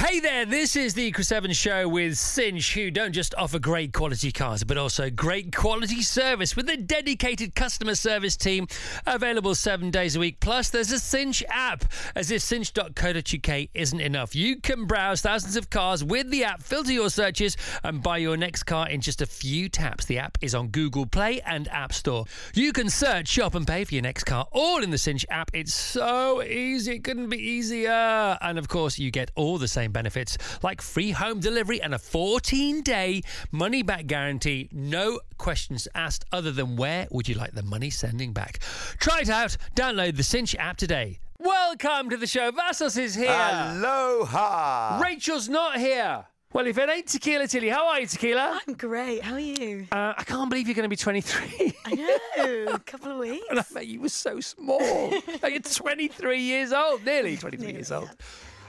Hey 0.00 0.18
there, 0.18 0.46
this 0.46 0.76
is 0.76 0.94
the 0.94 1.10
Chris 1.10 1.30
Evans 1.30 1.58
Show 1.58 1.86
with 1.86 2.16
Cinch, 2.16 2.72
who 2.72 2.90
don't 2.90 3.12
just 3.12 3.34
offer 3.34 3.58
great 3.58 3.92
quality 3.92 4.32
cars, 4.32 4.64
but 4.64 4.78
also 4.78 5.10
great 5.10 5.54
quality 5.54 6.00
service 6.00 6.56
with 6.56 6.70
a 6.70 6.78
dedicated 6.78 7.54
customer 7.54 7.94
service 7.94 8.34
team 8.34 8.66
available 9.06 9.54
seven 9.54 9.90
days 9.90 10.16
a 10.16 10.18
week. 10.18 10.40
Plus, 10.40 10.70
there's 10.70 10.90
a 10.90 10.98
Cinch 10.98 11.44
app. 11.50 11.84
As 12.16 12.30
if 12.30 12.40
cinch.co.uk 12.40 13.68
isn't 13.74 14.00
enough, 14.00 14.34
you 14.34 14.56
can 14.56 14.86
browse 14.86 15.20
thousands 15.20 15.56
of 15.56 15.68
cars 15.68 16.02
with 16.02 16.30
the 16.30 16.44
app, 16.44 16.62
filter 16.62 16.92
your 16.92 17.10
searches, 17.10 17.58
and 17.84 18.02
buy 18.02 18.16
your 18.16 18.38
next 18.38 18.62
car 18.62 18.88
in 18.88 19.02
just 19.02 19.20
a 19.20 19.26
few 19.26 19.68
taps. 19.68 20.06
The 20.06 20.18
app 20.18 20.38
is 20.40 20.54
on 20.54 20.68
Google 20.68 21.04
Play 21.04 21.42
and 21.42 21.68
App 21.68 21.92
Store. 21.92 22.24
You 22.54 22.72
can 22.72 22.88
search, 22.88 23.28
shop, 23.28 23.54
and 23.54 23.66
pay 23.66 23.84
for 23.84 23.94
your 23.94 24.02
next 24.02 24.24
car 24.24 24.48
all 24.50 24.82
in 24.82 24.88
the 24.88 24.98
Cinch 24.98 25.26
app. 25.28 25.50
It's 25.52 25.74
so 25.74 26.42
easy, 26.42 26.92
it 26.92 27.04
couldn't 27.04 27.28
be 27.28 27.36
easier. 27.38 28.38
And 28.40 28.58
of 28.58 28.66
course, 28.66 28.98
you 28.98 29.10
get 29.10 29.30
all 29.34 29.58
the 29.58 29.68
same 29.68 29.89
benefits 29.90 30.38
like 30.62 30.80
free 30.80 31.10
home 31.10 31.40
delivery 31.40 31.80
and 31.80 31.94
a 31.94 31.98
14 31.98 32.82
day 32.82 33.22
money 33.52 33.82
back 33.82 34.06
guarantee. 34.06 34.68
No 34.72 35.20
questions 35.38 35.88
asked 35.94 36.24
other 36.32 36.52
than 36.52 36.76
where 36.76 37.08
would 37.10 37.28
you 37.28 37.34
like 37.34 37.52
the 37.52 37.62
money 37.62 37.90
sending 37.90 38.32
back. 38.32 38.58
Try 38.98 39.20
it 39.20 39.30
out. 39.30 39.56
Download 39.74 40.16
the 40.16 40.22
Cinch 40.22 40.54
app 40.56 40.76
today. 40.76 41.20
Welcome 41.38 42.10
to 42.10 42.16
the 42.16 42.26
show. 42.26 42.50
Vassos 42.50 42.98
is 42.98 43.14
here. 43.14 43.30
Aloha. 43.30 45.00
Rachel's 45.02 45.48
not 45.48 45.78
here. 45.78 46.26
Well, 46.52 46.66
if 46.66 46.76
it 46.78 46.88
ain't 46.88 47.06
Tequila 47.06 47.46
Tilly, 47.46 47.68
how 47.68 47.86
are 47.88 48.00
you, 48.00 48.08
Tequila? 48.08 48.60
I'm 48.66 48.74
great. 48.74 49.22
How 49.22 49.34
are 49.34 49.40
you? 49.40 49.86
Uh, 49.92 50.14
I 50.18 50.24
can't 50.24 50.50
believe 50.50 50.66
you're 50.66 50.74
going 50.74 50.82
to 50.82 50.88
be 50.88 50.96
23. 50.96 51.72
I 51.86 51.94
know. 51.94 52.72
A 52.74 52.78
couple 52.80 53.12
of 53.12 53.18
weeks. 53.18 53.46
and 53.50 53.60
I 53.60 53.64
bet 53.72 53.86
you 53.86 54.00
were 54.00 54.08
so 54.08 54.40
small. 54.40 54.80
like 55.42 55.52
you're 55.52 55.60
23 55.60 56.40
years 56.40 56.72
old, 56.72 57.04
nearly 57.04 57.36
23 57.36 57.72
years 57.72 57.92
old. 57.92 58.10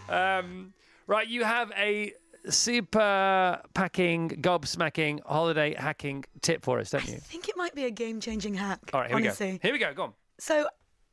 Um, 0.07 0.73
right, 1.07 1.27
you 1.27 1.43
have 1.43 1.71
a 1.77 2.13
super 2.49 3.61
packing, 3.73 4.29
gobsmacking, 4.41 5.19
holiday 5.25 5.75
hacking 5.75 6.25
tip 6.41 6.63
for 6.63 6.79
us, 6.79 6.89
don't 6.91 7.07
you? 7.07 7.15
I 7.15 7.19
think 7.19 7.47
it 7.49 7.55
might 7.57 7.75
be 7.75 7.85
a 7.85 7.91
game-changing 7.91 8.55
hack. 8.55 8.79
All 8.93 9.01
right, 9.01 9.09
here 9.09 9.17
honestly. 9.17 9.47
we 9.47 9.57
go. 9.57 9.59
Here 9.63 9.73
we 9.73 9.79
go. 9.79 9.93
Go 9.93 10.03
on. 10.03 10.13
So, 10.39 10.67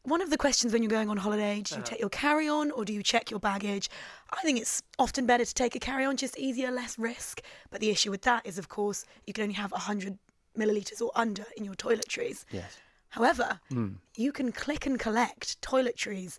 one 0.05 0.23
of 0.23 0.31
the 0.31 0.39
questions 0.39 0.73
when 0.73 0.83
you're 0.83 0.91
going 0.91 1.11
on 1.11 1.19
holiday, 1.19 1.57
Uh-huh. 1.61 1.63
do 1.65 1.77
you 1.77 1.83
take 1.83 2.01
your 2.01 2.09
carry-on 2.09 2.71
or 2.71 2.85
do 2.85 2.93
you 2.95 3.03
check 3.03 3.31
your 3.31 3.41
baggage? 3.41 3.91
I 4.33 4.41
think 4.43 4.59
it's 4.59 4.83
often 4.99 5.27
better 5.27 5.45
to 5.45 5.55
take 5.55 5.75
a 5.75 5.79
carry-on, 5.79 6.17
just 6.17 6.39
easier, 6.39 6.71
less 6.71 6.99
risk. 6.99 7.43
But 7.71 7.81
the 7.81 7.91
issue 7.91 8.11
with 8.11 8.23
that 8.23 8.47
is, 8.47 8.59
of 8.59 8.69
course, 8.69 9.05
you 9.27 9.33
can 9.35 9.43
only 9.43 9.55
have 9.55 9.73
100 9.73 10.19
milliliters 10.57 11.03
or 11.03 11.11
under 11.15 11.45
in 11.57 11.65
your 11.65 11.75
toiletries. 11.75 12.45
Yes. 12.51 12.79
However, 13.11 13.61
Hmm. 13.69 13.95
you 14.17 14.33
can 14.33 14.51
click 14.53 14.87
and 14.87 14.99
collect 14.99 15.61
toiletries 15.61 16.39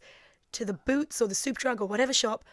to 0.53 0.66
the 0.66 0.73
Boots 0.73 1.22
or 1.22 1.28
the 1.28 1.36
Superdrug 1.36 1.80
or 1.80 1.86
whatever 1.86 2.11
shop 2.13 2.44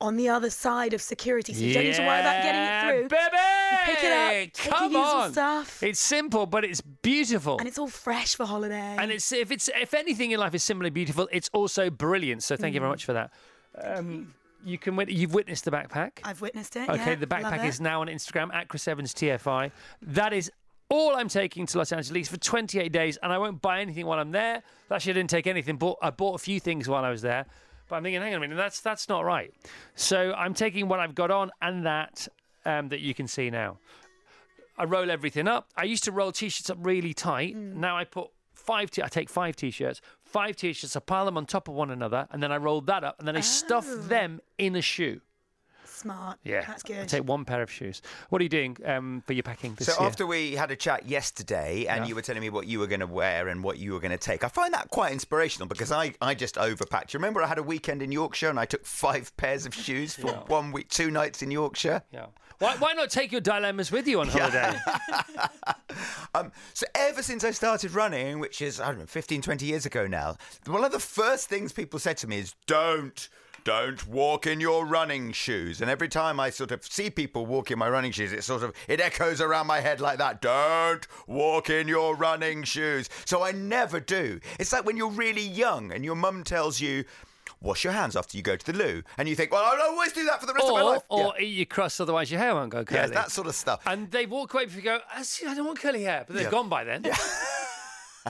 on 0.00 0.16
the 0.16 0.28
other 0.28 0.48
side 0.50 0.92
of 0.94 1.02
security, 1.02 1.52
so 1.52 1.60
you 1.64 1.74
don't 1.74 1.84
need 1.84 1.94
to 1.94 2.02
worry 2.06 2.20
about 2.20 2.42
getting 2.42 2.60
it 2.62 2.80
through. 2.82 3.08
Baby! 3.08 3.36
You 3.72 3.78
pick 3.84 4.04
it 4.04 4.60
up, 4.70 4.78
Come 4.78 4.96
on. 4.96 5.32
stuff. 5.32 5.82
It's 5.82 5.98
simple, 5.98 6.46
but 6.46 6.64
it's 6.64 6.80
beautiful. 6.80 7.58
and 7.58 7.66
it's 7.66 7.78
all 7.78 7.88
fresh 7.88 8.36
for 8.36 8.46
holiday. 8.46 8.96
And 8.98 9.10
it's 9.10 9.32
if 9.32 9.50
it's 9.50 9.68
if 9.74 9.94
anything 9.94 10.30
in 10.30 10.38
life 10.40 10.54
is 10.54 10.62
similarly 10.62 10.90
beautiful, 10.90 11.28
it's 11.32 11.50
also 11.52 11.90
brilliant. 11.90 12.42
So 12.44 12.56
thank 12.56 12.74
you 12.74 12.80
Mm. 12.80 12.82
very 12.84 12.90
much 12.92 13.04
for 13.04 13.12
that. 13.14 13.32
Um, 13.82 14.34
you 14.64 14.78
can 14.78 14.98
you've 15.08 15.34
witnessed 15.34 15.64
the 15.64 15.70
backpack. 15.70 16.12
I've 16.24 16.40
witnessed 16.40 16.76
it. 16.76 16.88
Okay, 16.88 17.10
yeah, 17.10 17.14
the 17.16 17.26
backpack 17.26 17.64
is 17.66 17.80
now 17.80 18.00
on 18.00 18.06
Instagram 18.08 18.52
at 18.54 18.68
Chris 18.68 18.86
Evans 18.88 19.12
TFI. 19.14 19.70
That 20.02 20.32
is 20.32 20.50
all 20.90 21.14
I'm 21.16 21.28
taking 21.28 21.66
to 21.66 21.78
Los 21.78 21.92
Angeles 21.92 22.28
for 22.28 22.38
28 22.38 22.90
days, 22.90 23.18
and 23.22 23.30
I 23.32 23.38
won't 23.38 23.60
buy 23.60 23.80
anything 23.80 24.06
while 24.06 24.18
I'm 24.18 24.30
there. 24.32 24.62
Actually, 24.90 25.10
I 25.10 25.14
didn't 25.14 25.30
take 25.30 25.46
anything. 25.46 25.76
Bought 25.76 25.98
I 26.02 26.10
bought 26.10 26.34
a 26.34 26.38
few 26.38 26.60
things 26.60 26.88
while 26.88 27.04
I 27.04 27.10
was 27.10 27.22
there, 27.22 27.46
but 27.88 27.96
I'm 27.96 28.02
thinking, 28.02 28.20
hang 28.20 28.34
on 28.34 28.38
a 28.38 28.40
minute, 28.40 28.56
that's 28.56 28.80
that's 28.80 29.08
not 29.08 29.24
right. 29.24 29.52
So 29.94 30.32
I'm 30.34 30.54
taking 30.54 30.88
what 30.88 31.00
I've 31.00 31.14
got 31.14 31.30
on 31.30 31.50
and 31.62 31.86
that 31.86 32.28
um, 32.64 32.88
that 32.88 33.00
you 33.00 33.14
can 33.14 33.26
see 33.28 33.50
now. 33.50 33.78
I 34.76 34.84
roll 34.84 35.10
everything 35.10 35.48
up. 35.48 35.68
I 35.76 35.84
used 35.84 36.04
to 36.04 36.12
roll 36.12 36.30
t-shirts 36.30 36.70
up 36.70 36.78
really 36.80 37.12
tight. 37.12 37.56
Mm. 37.56 37.74
Now 37.76 37.96
I 37.96 38.04
put 38.04 38.28
five. 38.54 38.90
T- 38.90 39.02
I 39.02 39.08
take 39.08 39.28
five 39.28 39.56
t-shirts, 39.56 40.00
five 40.24 40.54
t-shirts. 40.56 40.94
I 40.94 41.00
pile 41.00 41.24
them 41.24 41.36
on 41.36 41.46
top 41.46 41.66
of 41.68 41.74
one 41.74 41.90
another, 41.90 42.28
and 42.30 42.40
then 42.42 42.52
I 42.52 42.58
roll 42.58 42.80
that 42.82 43.02
up, 43.02 43.18
and 43.18 43.26
then 43.26 43.36
I 43.36 43.40
stuff 43.40 43.86
Oh. 43.88 43.96
them 43.96 44.40
in 44.56 44.76
a 44.76 44.82
shoe. 44.82 45.20
Smart. 45.98 46.38
Yeah, 46.44 46.64
that's 46.66 46.82
I 46.84 46.88
good. 46.88 47.08
take 47.08 47.24
one 47.24 47.44
pair 47.44 47.62
of 47.62 47.70
shoes. 47.70 48.00
What 48.30 48.40
are 48.40 48.44
you 48.44 48.48
doing 48.48 48.76
um, 48.84 49.22
for 49.26 49.32
your 49.34 49.42
packing 49.42 49.74
this 49.74 49.86
So 49.88 50.00
year? 50.00 50.08
after 50.08 50.26
we 50.26 50.52
had 50.54 50.70
a 50.70 50.76
chat 50.76 51.08
yesterday 51.08 51.86
and 51.86 52.04
Yeah. 52.04 52.08
you 52.08 52.14
were 52.14 52.22
telling 52.22 52.40
me 52.42 52.50
what 52.50 52.66
you 52.66 52.78
were 52.78 52.86
going 52.86 53.00
to 53.00 53.06
wear 53.06 53.48
and 53.48 53.62
what 53.62 53.78
you 53.78 53.92
were 53.92 54.00
going 54.00 54.12
to 54.12 54.16
take, 54.18 54.44
I 54.44 54.48
find 54.48 54.72
that 54.74 54.88
quite 54.90 55.12
inspirational 55.12 55.68
because 55.68 55.92
I, 55.92 56.14
I 56.20 56.34
just 56.34 56.54
overpacked. 56.56 57.12
You 57.12 57.18
remember 57.18 57.42
I 57.42 57.46
had 57.46 57.58
a 57.58 57.62
weekend 57.62 58.02
in 58.02 58.12
Yorkshire 58.12 58.48
and 58.50 58.58
I 58.60 58.64
took 58.64 58.86
five 58.86 59.36
pairs 59.36 59.66
of 59.66 59.74
shoes 59.74 60.14
for 60.14 60.28
Yeah. 60.28 60.44
one 60.46 60.72
week, 60.72 60.88
two 60.88 61.10
nights 61.10 61.42
in 61.42 61.50
Yorkshire. 61.50 62.02
yeah. 62.12 62.26
Why, 62.60 62.74
why 62.78 62.92
not 62.92 63.08
take 63.10 63.30
your 63.30 63.40
dilemmas 63.40 63.92
with 63.92 64.08
you 64.08 64.20
on 64.20 64.28
holiday? 64.28 64.76
Um, 66.34 66.52
so 66.74 66.86
ever 66.94 67.22
since 67.22 67.42
I 67.42 67.50
started 67.52 67.92
running, 67.94 68.38
which 68.38 68.60
is, 68.60 68.80
I 68.80 68.88
don't 68.88 68.98
know, 68.98 69.06
15, 69.06 69.40
20 69.42 69.64
years 69.66 69.86
ago 69.86 70.06
now, 70.06 70.36
one 70.66 70.84
of 70.84 70.92
the 70.92 70.98
first 71.00 71.48
things 71.48 71.72
people 71.72 71.98
said 71.98 72.16
to 72.18 72.26
me 72.26 72.38
is, 72.38 72.54
don't, 72.66 73.28
don't 73.68 74.08
walk 74.08 74.46
in 74.46 74.60
your 74.60 74.86
running 74.86 75.30
shoes. 75.30 75.82
And 75.82 75.90
every 75.90 76.08
time 76.08 76.40
I 76.40 76.48
sort 76.48 76.70
of 76.70 76.82
see 76.86 77.10
people 77.10 77.44
walk 77.44 77.70
in 77.70 77.78
my 77.78 77.90
running 77.90 78.12
shoes, 78.12 78.32
it 78.32 78.42
sort 78.42 78.62
of, 78.62 78.72
it 78.88 78.98
echoes 78.98 79.42
around 79.42 79.66
my 79.66 79.80
head 79.80 80.00
like 80.00 80.16
that. 80.16 80.40
Don't 80.40 81.06
walk 81.26 81.68
in 81.68 81.86
your 81.86 82.16
running 82.16 82.62
shoes. 82.62 83.10
So 83.26 83.42
I 83.42 83.52
never 83.52 84.00
do. 84.00 84.40
It's 84.58 84.72
like 84.72 84.86
when 84.86 84.96
you're 84.96 85.10
really 85.10 85.42
young 85.46 85.92
and 85.92 86.02
your 86.02 86.14
mum 86.14 86.44
tells 86.44 86.80
you, 86.80 87.04
wash 87.60 87.84
your 87.84 87.92
hands 87.92 88.16
after 88.16 88.38
you 88.38 88.42
go 88.42 88.56
to 88.56 88.64
the 88.64 88.72
loo. 88.72 89.02
And 89.18 89.28
you 89.28 89.36
think, 89.36 89.52
well, 89.52 89.62
I'll 89.62 89.90
always 89.90 90.12
do 90.14 90.24
that 90.24 90.40
for 90.40 90.46
the 90.46 90.54
rest 90.54 90.66
of 90.66 90.72
my 90.72 90.80
life. 90.80 91.02
or 91.10 91.34
yeah. 91.38 91.44
eat 91.44 91.56
your 91.58 91.66
crust, 91.66 92.00
otherwise 92.00 92.30
your 92.30 92.40
hair 92.40 92.54
won't 92.54 92.70
go 92.70 92.86
curly. 92.86 93.00
Yes, 93.02 93.10
that 93.10 93.30
sort 93.30 93.48
of 93.48 93.54
stuff. 93.54 93.82
and 93.84 94.10
they 94.10 94.24
walk 94.24 94.54
away 94.54 94.64
before 94.64 94.78
you 94.80 94.84
go, 94.84 95.00
I, 95.14 95.20
see, 95.22 95.46
I 95.46 95.52
don't 95.52 95.66
want 95.66 95.78
curly 95.78 96.04
hair. 96.04 96.24
But 96.26 96.36
they're 96.36 96.44
Yeah. 96.44 96.50
gone 96.50 96.70
by 96.70 96.84
then. 96.84 97.04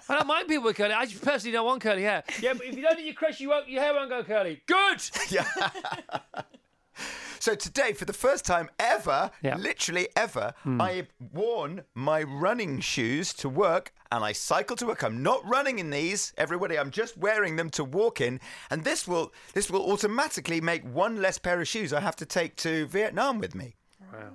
I 0.09 0.17
don't 0.17 0.27
mind 0.27 0.49
people 0.49 0.65
with 0.65 0.77
curly 0.77 0.95
I 0.95 1.07
personally 1.07 1.53
don't 1.53 1.67
want 1.67 1.83
curly 1.83 2.03
hair. 2.03 2.23
Yeah, 2.41 2.55
but 2.55 2.67
if 2.67 2.77
you 2.77 2.83
don't 2.83 2.99
eat 2.99 3.07
your 3.07 3.15
crust, 3.15 3.41
you 3.41 3.49
won't, 3.51 3.69
your 3.69 3.83
hair 3.83 3.95
won't 3.95 4.11
go 4.11 4.23
curly. 4.25 4.63
Good! 4.67 5.03
Yeah. 5.31 5.47
so 7.41 7.55
today, 7.55 7.93
for 7.93 8.05
the 8.05 8.13
first 8.13 8.45
time 8.45 8.69
ever, 8.79 9.31
Yeah. 9.43 9.57
literally 9.57 10.09
ever, 10.17 10.55
hmm. 10.63 10.81
I 10.81 10.93
have 10.93 11.07
worn 11.33 11.83
my 11.95 12.23
running 12.23 12.81
shoes 12.81 13.33
to 13.35 13.49
work 13.49 13.93
and 14.11 14.25
I 14.25 14.33
cycle 14.33 14.75
to 14.77 14.87
work. 14.87 15.03
I'm 15.03 15.23
not 15.23 15.47
running 15.47 15.79
in 15.79 15.91
these 15.91 16.33
everybody. 16.39 16.79
I'm 16.79 16.91
just 16.91 17.17
wearing 17.17 17.57
them 17.57 17.71
to 17.71 17.85
walk 17.85 18.21
in, 18.21 18.41
and 18.71 18.85
this 18.85 19.07
will 19.07 19.33
this 19.55 19.71
will 19.71 19.91
automatically 19.93 20.61
make 20.61 20.83
one 20.85 21.21
less 21.21 21.39
pair 21.39 21.61
of 21.61 21.69
shoes 21.69 21.93
I 21.93 22.01
have 22.01 22.17
to 22.17 22.27
take 22.27 22.57
to 22.57 22.87
Vietnam 22.87 23.39
with 23.39 23.55
me. 23.55 23.77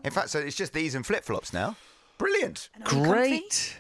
In 0.04 0.12
fact, 0.12 0.30
so 0.30 0.38
it's 0.40 0.56
just 0.56 0.74
these 0.74 0.94
and 0.94 1.04
flip 1.06 1.26
flops 1.26 1.52
now. 1.52 1.76
Brilliant. 2.20 2.70
And 2.76 2.86
comfy? 2.86 3.10
Great. 3.10 3.78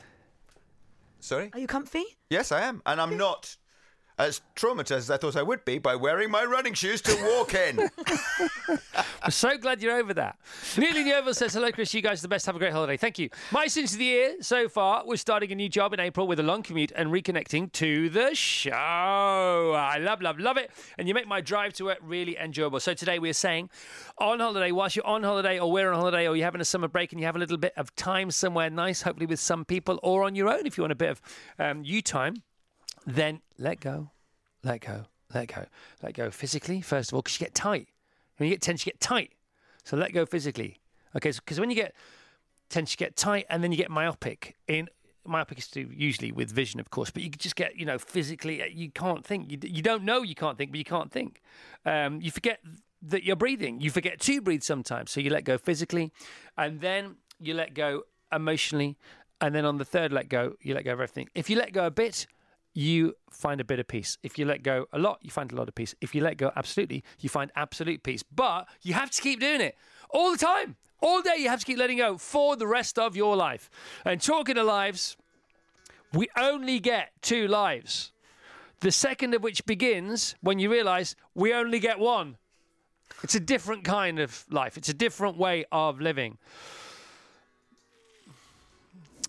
Sorry. 1.23 1.49
Are 1.53 1.59
you 1.59 1.67
comfy? 1.67 2.03
Yes, 2.29 2.51
I 2.51 2.61
am, 2.63 2.81
and 2.85 2.99
I'm 2.99 3.15
not. 3.15 3.55
As 4.17 4.41
traumatized 4.55 4.97
as 4.97 5.11
I 5.11 5.17
thought 5.17 5.35
I 5.35 5.41
would 5.41 5.65
be 5.65 5.79
by 5.79 5.95
wearing 5.95 6.29
my 6.29 6.43
running 6.43 6.73
shoes 6.73 7.01
to 7.01 7.15
walk 7.23 7.55
in. 7.55 7.89
I'm 9.23 9.31
so 9.31 9.57
glad 9.57 9.81
you're 9.81 9.97
over 9.97 10.13
that. 10.13 10.37
Nearly 10.77 11.03
Yeovil 11.03 11.33
says, 11.33 11.53
Hello, 11.53 11.71
Chris. 11.71 11.93
You 11.93 12.01
guys 12.01 12.19
are 12.19 12.23
the 12.23 12.27
best. 12.27 12.45
Have 12.45 12.55
a 12.55 12.59
great 12.59 12.73
holiday. 12.73 12.97
Thank 12.97 13.17
you. 13.17 13.29
My 13.51 13.67
since 13.67 13.93
of 13.93 13.99
the 13.99 14.05
year 14.05 14.35
so 14.41 14.69
far 14.69 15.05
was 15.05 15.21
starting 15.21 15.51
a 15.51 15.55
new 15.55 15.69
job 15.69 15.93
in 15.93 15.99
April 15.99 16.27
with 16.27 16.39
a 16.39 16.43
long 16.43 16.61
commute 16.61 16.91
and 16.95 17.09
reconnecting 17.09 17.71
to 17.73 18.09
the 18.09 18.35
show. 18.35 18.71
I 18.71 19.97
love, 19.99 20.21
love, 20.21 20.39
love 20.39 20.57
it. 20.57 20.71
And 20.97 21.07
you 21.07 21.13
make 21.13 21.27
my 21.27 21.41
drive 21.41 21.73
to 21.73 21.85
work 21.85 21.99
really 22.01 22.37
enjoyable. 22.37 22.79
So 22.79 22.93
today 22.93 23.19
we're 23.19 23.33
saying 23.33 23.69
on 24.17 24.39
holiday, 24.39 24.71
whilst 24.71 24.95
you're 24.95 25.07
on 25.07 25.23
holiday 25.23 25.59
or 25.59 25.71
we're 25.71 25.91
on 25.91 25.99
holiday 25.99 26.27
or 26.27 26.35
you're 26.35 26.45
having 26.45 26.61
a 26.61 26.65
summer 26.65 26.87
break 26.87 27.11
and 27.11 27.19
you 27.19 27.25
have 27.25 27.35
a 27.35 27.39
little 27.39 27.57
bit 27.57 27.73
of 27.77 27.95
time 27.95 28.29
somewhere 28.31 28.69
nice, 28.69 29.01
hopefully 29.01 29.25
with 29.25 29.39
some 29.39 29.65
people 29.65 29.99
or 30.03 30.23
on 30.23 30.35
your 30.35 30.49
own 30.49 30.65
if 30.65 30.77
you 30.77 30.83
want 30.83 30.91
a 30.91 30.95
bit 30.95 31.09
of 31.09 31.21
um, 31.59 31.83
you 31.83 32.01
time, 32.01 32.35
then 33.05 33.41
let 33.57 33.79
go, 33.79 34.11
let 34.63 34.81
go, 34.81 35.05
let 35.33 35.47
go, 35.47 35.65
let 36.01 36.13
go 36.13 36.31
physically, 36.31 36.81
first 36.81 37.11
of 37.11 37.15
all, 37.15 37.21
because 37.21 37.39
you 37.39 37.45
get 37.45 37.55
tight. 37.55 37.87
When 38.37 38.49
you 38.49 38.55
get 38.55 38.61
tense, 38.61 38.85
you 38.85 38.91
get 38.91 38.99
tight. 38.99 39.33
So 39.83 39.97
let 39.97 40.13
go 40.13 40.25
physically. 40.25 40.79
Okay, 41.15 41.31
because 41.31 41.59
when 41.59 41.69
you 41.69 41.75
get 41.75 41.93
tense, 42.69 42.93
you 42.93 42.97
get 42.97 43.15
tight, 43.15 43.45
and 43.49 43.63
then 43.63 43.71
you 43.71 43.77
get 43.77 43.91
myopic 43.91 44.55
in 44.67 44.89
myopic 45.25 45.57
is 45.57 45.69
usually 45.75 46.31
with 46.31 46.51
vision, 46.51 46.79
of 46.79 46.89
course, 46.89 47.09
but 47.09 47.23
you 47.23 47.29
just 47.29 47.55
get, 47.55 47.77
you 47.77 47.85
know, 47.85 47.97
physically, 47.97 48.61
uh, 48.61 48.65
you 48.65 48.91
can't 48.91 49.25
think. 49.25 49.51
You, 49.51 49.57
you 49.63 49.81
don't 49.81 50.03
know 50.03 50.21
you 50.21 50.35
can't 50.35 50.57
think, 50.57 50.71
but 50.71 50.77
you 50.77 50.83
can't 50.83 51.11
think. 51.11 51.41
Um, 51.85 52.21
you 52.21 52.31
forget 52.31 52.59
that 53.01 53.23
you're 53.23 53.35
breathing. 53.35 53.81
You 53.81 53.91
forget 53.91 54.19
to 54.21 54.41
breathe 54.41 54.63
sometimes. 54.63 55.11
So 55.11 55.19
you 55.19 55.29
let 55.29 55.43
go 55.43 55.57
physically, 55.57 56.11
and 56.57 56.81
then 56.81 57.15
you 57.39 57.53
let 57.53 57.73
go 57.73 58.03
emotionally, 58.31 58.97
and 59.41 59.53
then 59.53 59.65
on 59.65 59.77
the 59.77 59.85
third 59.85 60.11
let 60.11 60.29
go, 60.29 60.55
you 60.61 60.73
let 60.73 60.85
go 60.85 60.91
of 60.93 60.99
everything. 60.99 61.29
If 61.35 61.49
you 61.49 61.57
let 61.57 61.73
go 61.73 61.85
a 61.85 61.91
bit, 61.91 62.27
you 62.73 63.15
find 63.29 63.61
a 63.61 63.63
bit 63.63 63.79
of 63.79 63.87
peace. 63.87 64.17
If 64.23 64.37
you 64.37 64.45
let 64.45 64.63
go 64.63 64.87
a 64.91 64.99
lot, 64.99 65.19
you 65.21 65.29
find 65.29 65.51
a 65.51 65.55
lot 65.55 65.67
of 65.67 65.75
peace. 65.75 65.93
If 66.01 66.15
you 66.15 66.21
let 66.21 66.37
go 66.37 66.51
absolutely, 66.55 67.03
you 67.19 67.29
find 67.29 67.51
absolute 67.55 68.03
peace. 68.03 68.23
But 68.23 68.67
you 68.81 68.93
have 68.93 69.11
to 69.11 69.21
keep 69.21 69.39
doing 69.39 69.61
it 69.61 69.75
all 70.09 70.31
the 70.31 70.37
time. 70.37 70.75
All 71.01 71.21
day, 71.21 71.35
you 71.37 71.49
have 71.49 71.59
to 71.59 71.65
keep 71.65 71.77
letting 71.77 71.97
go 71.97 72.17
for 72.17 72.55
the 72.55 72.67
rest 72.67 72.97
of 72.97 73.15
your 73.15 73.35
life. 73.35 73.69
And 74.05 74.21
talking 74.21 74.57
of 74.57 74.65
lives, 74.65 75.17
we 76.13 76.29
only 76.37 76.79
get 76.79 77.11
two 77.21 77.47
lives. 77.47 78.11
The 78.79 78.91
second 78.91 79.33
of 79.33 79.43
which 79.43 79.65
begins 79.65 80.35
when 80.41 80.59
you 80.59 80.71
realize 80.71 81.15
we 81.35 81.53
only 81.53 81.79
get 81.79 81.99
one. 81.99 82.37
It's 83.21 83.35
a 83.35 83.39
different 83.39 83.83
kind 83.83 84.19
of 84.19 84.45
life, 84.49 84.77
it's 84.77 84.89
a 84.89 84.93
different 84.93 85.37
way 85.37 85.65
of 85.71 86.01
living. 86.01 86.37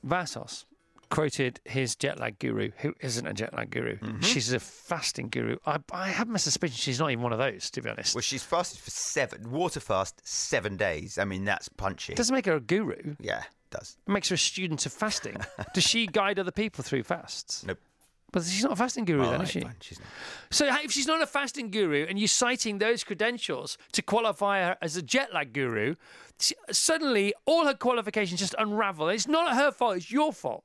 Vassos 0.03 0.65
quoted 1.15 1.61
his 1.65 1.95
jet 1.95 2.19
lag 2.19 2.39
guru, 2.41 2.73
who 2.79 2.93
isn't 3.01 3.25
a 3.25 3.33
jet 3.33 3.55
lag 3.55 3.71
guru. 3.71 3.97
Mm-hmm. 3.99 4.21
She's 4.23 4.53
a 4.53 4.59
fasting 4.59 5.29
guru. 5.29 5.59
I, 5.65 5.79
I 5.93 6.09
have 6.09 6.27
my 6.27 6.39
suspicion 6.39 6.75
she's 6.77 6.99
not 6.99 7.13
even 7.13 7.23
one 7.23 7.33
of 7.33 7.39
those, 7.39 7.71
to 7.71 7.81
be 7.83 7.89
honest. 7.89 8.17
Well, 8.17 8.23
she's 8.23 8.43
fasted 8.43 8.81
for 8.81 8.91
seven, 8.91 9.51
water 9.53 9.79
fast, 9.79 10.21
seven 10.27 10.77
days. 10.77 11.17
I 11.17 11.25
mean, 11.25 11.45
that's 11.45 11.69
punchy. 11.69 12.15
doesn't 12.15 12.35
make 12.35 12.47
her 12.47 12.57
a 12.57 12.61
guru. 12.61 13.15
yeah, 13.21 13.39
it 13.43 13.71
does. 13.71 13.97
It 14.07 14.11
makes 14.11 14.29
her 14.31 14.35
a 14.35 14.39
student 14.39 14.85
of 14.87 14.93
fasting. 14.93 15.37
Does 15.75 15.85
she 15.85 16.07
guide 16.09 16.39
other 16.41 16.51
people 16.51 16.83
through 16.83 17.05
fasts? 17.05 17.65
Nope. 17.65 17.79
But 18.33 18.43
she's 18.43 18.65
not 18.65 18.73
a 18.73 18.77
fasting 18.77 19.05
guru, 19.05 19.21
then, 19.21 19.29
Alright, 19.35 19.43
is 19.45 19.51
she? 19.53 19.61
fine, 19.61 19.77
she's 19.81 20.01
not. 20.01 20.09
So 20.51 20.67
if 20.83 20.91
she's 20.91 21.07
not 21.07 21.23
a 21.23 21.27
fasting 21.27 21.71
guru 21.71 22.07
and 22.09 22.19
you're 22.19 22.27
citing 22.27 22.79
those 22.79 23.05
credentials 23.05 23.79
to 23.93 24.03
qualify 24.03 24.65
her 24.65 24.77
as 24.83 24.97
a 24.97 25.03
jet 25.03 25.33
lag 25.33 25.53
guru, 25.53 25.95
suddenly 26.73 27.33
all 27.47 27.67
her 27.67 27.75
qualifications 27.75 28.41
just 28.41 28.57
unravel. 28.59 29.09
It's 29.11 29.29
not 29.29 29.55
her 29.55 29.71
fault, 29.71 29.99
it's 29.99 30.11
your 30.11 30.33
fault. 30.33 30.65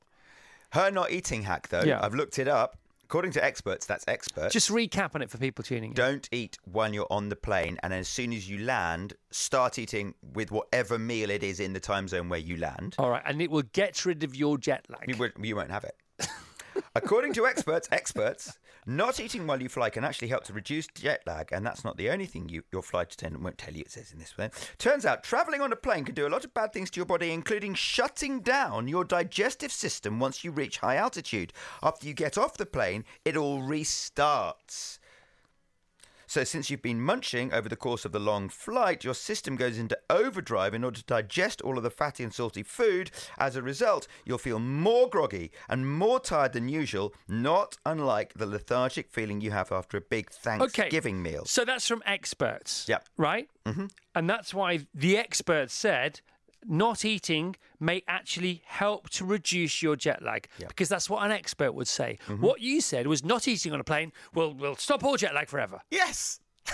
Her 0.72 0.92
not 0.92 1.12
eating 1.12 1.44
hack, 1.44 1.68
though, 1.70 1.82
Yeah. 1.84 2.00
I've 2.04 2.14
looked 2.16 2.40
it 2.40 2.48
up. 2.48 2.78
According 3.04 3.32
to 3.32 3.44
experts, 3.44 3.88
that's 3.88 4.08
experts. 4.08 4.54
Just 4.54 4.70
recap 4.70 5.16
on 5.16 5.24
it 5.24 5.32
for 5.32 5.40
people 5.40 5.64
tuning 5.64 5.90
in. 5.92 5.96
don't 5.96 6.30
eat 6.32 6.60
when 6.72 6.94
you're 6.94 7.08
on 7.10 7.30
the 7.30 7.36
plane, 7.36 7.80
and 7.82 7.92
as 7.92 8.08
soon 8.08 8.32
as 8.34 8.48
you 8.48 8.60
land, 8.60 9.14
start 9.32 9.80
eating 9.80 10.14
with 10.34 10.52
whatever 10.52 11.00
meal 11.00 11.32
it 11.32 11.42
is 11.42 11.60
in 11.60 11.74
the 11.74 11.80
time 11.80 12.08
zone 12.08 12.30
where 12.30 12.40
you 12.40 12.56
land. 12.58 12.94
All 13.00 13.10
right, 13.10 13.24
and 13.26 13.42
it 13.42 13.50
will 13.50 13.64
get 13.74 14.06
rid 14.06 14.24
of 14.24 14.36
your 14.36 14.60
jet 14.60 14.86
lag. 14.90 15.10
You, 15.10 15.32
you 15.42 15.56
won't 15.56 15.72
have 15.72 15.86
it. 15.86 15.96
According 16.96 17.34
to 17.34 17.46
experts, 17.46 17.88
experts, 17.92 18.58
not 18.86 19.20
eating 19.20 19.46
while 19.46 19.62
you 19.62 19.70
fly 19.70 19.90
can 19.90 20.04
actually 20.04 20.30
help 20.30 20.44
to 20.46 20.54
reduce 20.54 20.88
jet 20.88 21.22
lag, 21.28 21.52
and 21.52 21.66
that's 21.66 21.84
not 21.84 21.98
the 21.98 22.10
only 22.10 22.26
thing 22.26 22.50
you, 22.50 22.64
your 22.72 22.82
flight 22.82 23.14
attendant 23.14 23.44
won't 23.44 23.58
tell 23.58 23.74
you. 23.74 23.82
It 23.82 23.92
says 23.92 24.12
in 24.12 24.20
this 24.20 24.38
way. 24.38 24.50
Turns 24.78 25.06
out, 25.06 25.24
traveling 25.24 25.62
on 25.62 25.72
a 25.72 25.76
plane 25.76 26.06
can 26.06 26.16
do 26.16 26.28
a 26.28 26.30
lot 26.30 26.46
of 26.46 26.54
bad 26.54 26.74
things 26.74 26.90
to 26.92 26.98
your 26.98 27.06
body, 27.06 27.32
including 27.32 27.74
shutting 27.74 28.40
down 28.42 28.88
your 28.88 29.04
digestive 29.04 29.72
system 29.72 30.20
once 30.20 30.44
you 30.44 30.52
reach 30.52 30.80
high 30.80 30.96
altitude. 30.96 31.54
After 31.84 32.08
you 32.08 32.14
get 32.14 32.38
off 32.38 32.58
the 32.58 32.66
plane, 32.66 33.06
it 33.26 33.38
all 33.38 33.62
restarts. 33.62 35.00
So, 36.30 36.44
since 36.44 36.70
you've 36.70 36.84
been 36.84 37.02
munching 37.02 37.52
over 37.52 37.68
the 37.68 37.76
course 37.76 38.06
of 38.06 38.12
the 38.12 38.20
long 38.20 38.50
flight, 38.50 39.04
your 39.04 39.16
system 39.16 39.56
goes 39.56 39.80
into 39.80 39.98
overdrive 40.12 40.76
in 40.76 40.84
order 40.84 41.00
to 41.00 41.06
digest 41.06 41.60
all 41.62 41.76
of 41.76 41.82
the 41.82 41.90
fatty 41.90 42.24
and 42.24 42.32
salty 42.32 42.62
food. 42.62 43.10
As 43.40 43.56
a 43.56 43.64
result, 43.64 44.08
you'll 44.26 44.38
feel 44.38 44.60
more 44.60 45.10
groggy 45.10 45.52
and 45.68 45.92
more 45.92 46.20
tired 46.20 46.54
than 46.54 46.70
usual, 46.70 47.16
not 47.28 47.78
unlike 47.84 48.36
the 48.36 48.46
lethargic 48.46 49.10
feeling 49.10 49.42
you 49.42 49.50
have 49.50 49.72
after 49.72 49.98
a 49.98 50.02
big 50.02 50.30
Thanksgiving 50.30 51.24
meal. 51.24 51.46
So 51.46 51.66
that's 51.66 51.88
from 51.88 52.04
experts. 52.06 52.86
Yep. 52.88 53.08
Right? 53.18 53.50
Mm-hmm. 53.66 53.88
And 54.14 54.30
that's 54.30 54.54
why 54.54 54.86
the 54.94 55.18
experts 55.18 55.74
said 55.74 56.22
not 56.66 57.06
eating 57.06 57.56
may 57.80 58.04
actually 58.08 58.62
help 58.66 59.10
to 59.12 59.26
reduce 59.26 59.82
your 59.82 59.96
jet 59.96 60.22
lag 60.22 60.48
because 60.58 60.90
that's 60.90 61.10
what 61.10 61.24
an 61.24 61.32
expert 61.32 61.74
would 61.74 61.88
say. 61.88 62.18
Mm-hmm. 62.28 62.44
What 62.44 62.62
you 62.62 62.82
said 62.82 63.08
was 63.08 63.24
not 63.24 63.48
eating 63.48 63.74
on 63.74 63.80
a 63.80 63.84
plane 63.84 64.12
will 64.34 64.54
will 64.54 64.76
stop 64.76 65.04
all 65.04 65.18
jet 65.18 65.34
lag 65.34 65.48
forever. 65.48 65.82
Yes! 65.90 66.40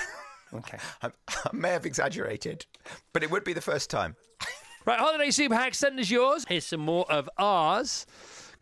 Okay. 0.53 0.77
I, 1.01 1.09
I 1.27 1.49
may 1.53 1.71
have 1.71 1.85
exaggerated, 1.85 2.65
but 3.11 3.23
it 3.23 3.31
would 3.31 3.43
be 3.43 3.51
the 3.51 3.61
first 3.61 3.89
time. 3.89 4.15
Right, 4.85 4.99
holiday 4.99 5.31
super 5.31 5.55
hack, 5.55 5.73
send 5.73 5.99
us 5.99 6.11
yours. 6.11 6.45
Here's 6.47 6.67
some 6.67 6.81
more 6.81 7.11
of 7.11 7.27
ours. 7.39 8.05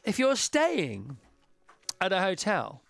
If 0.05 0.17
you're 0.17 0.37
staying 0.37 1.17
at 1.99 2.13
a 2.13 2.21
hotel 2.21 2.81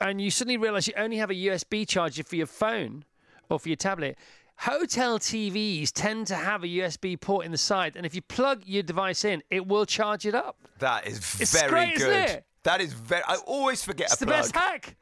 and 0.00 0.20
you 0.20 0.30
suddenly 0.30 0.58
realize 0.58 0.86
you 0.86 0.92
only 0.98 1.16
have 1.16 1.30
a 1.30 1.34
USB 1.34 1.88
charger 1.88 2.22
for 2.22 2.36
your 2.36 2.46
phone 2.46 3.04
or 3.48 3.58
for 3.58 3.70
your 3.70 3.76
tablet, 3.76 4.18
hotel 4.62 5.18
TVs 5.18 5.90
tend 5.92 6.26
to 6.28 6.34
have 6.34 6.62
a 6.64 6.66
USB 6.66 7.20
port 7.20 7.44
in 7.44 7.52
the 7.52 7.58
side, 7.58 7.96
and 7.96 8.06
if 8.06 8.14
you 8.14 8.22
plug 8.22 8.62
your 8.66 8.82
device 8.82 9.24
in, 9.24 9.42
it 9.50 9.66
will 9.66 9.84
charge 9.86 10.26
it 10.26 10.34
up. 10.34 10.56
That 10.78 11.06
is 11.06 11.18
It's 11.40 11.52
very 11.58 11.68
great, 11.70 11.96
good. 11.96 12.44
That 12.64 12.80
is 12.80 12.92
very. 12.92 13.22
I 13.26 13.36
always 13.46 13.82
forget 13.84 14.06
It's 14.08 14.16
the 14.16 14.26
plug. 14.26 14.38
best 14.42 14.54
hack. 14.56 14.96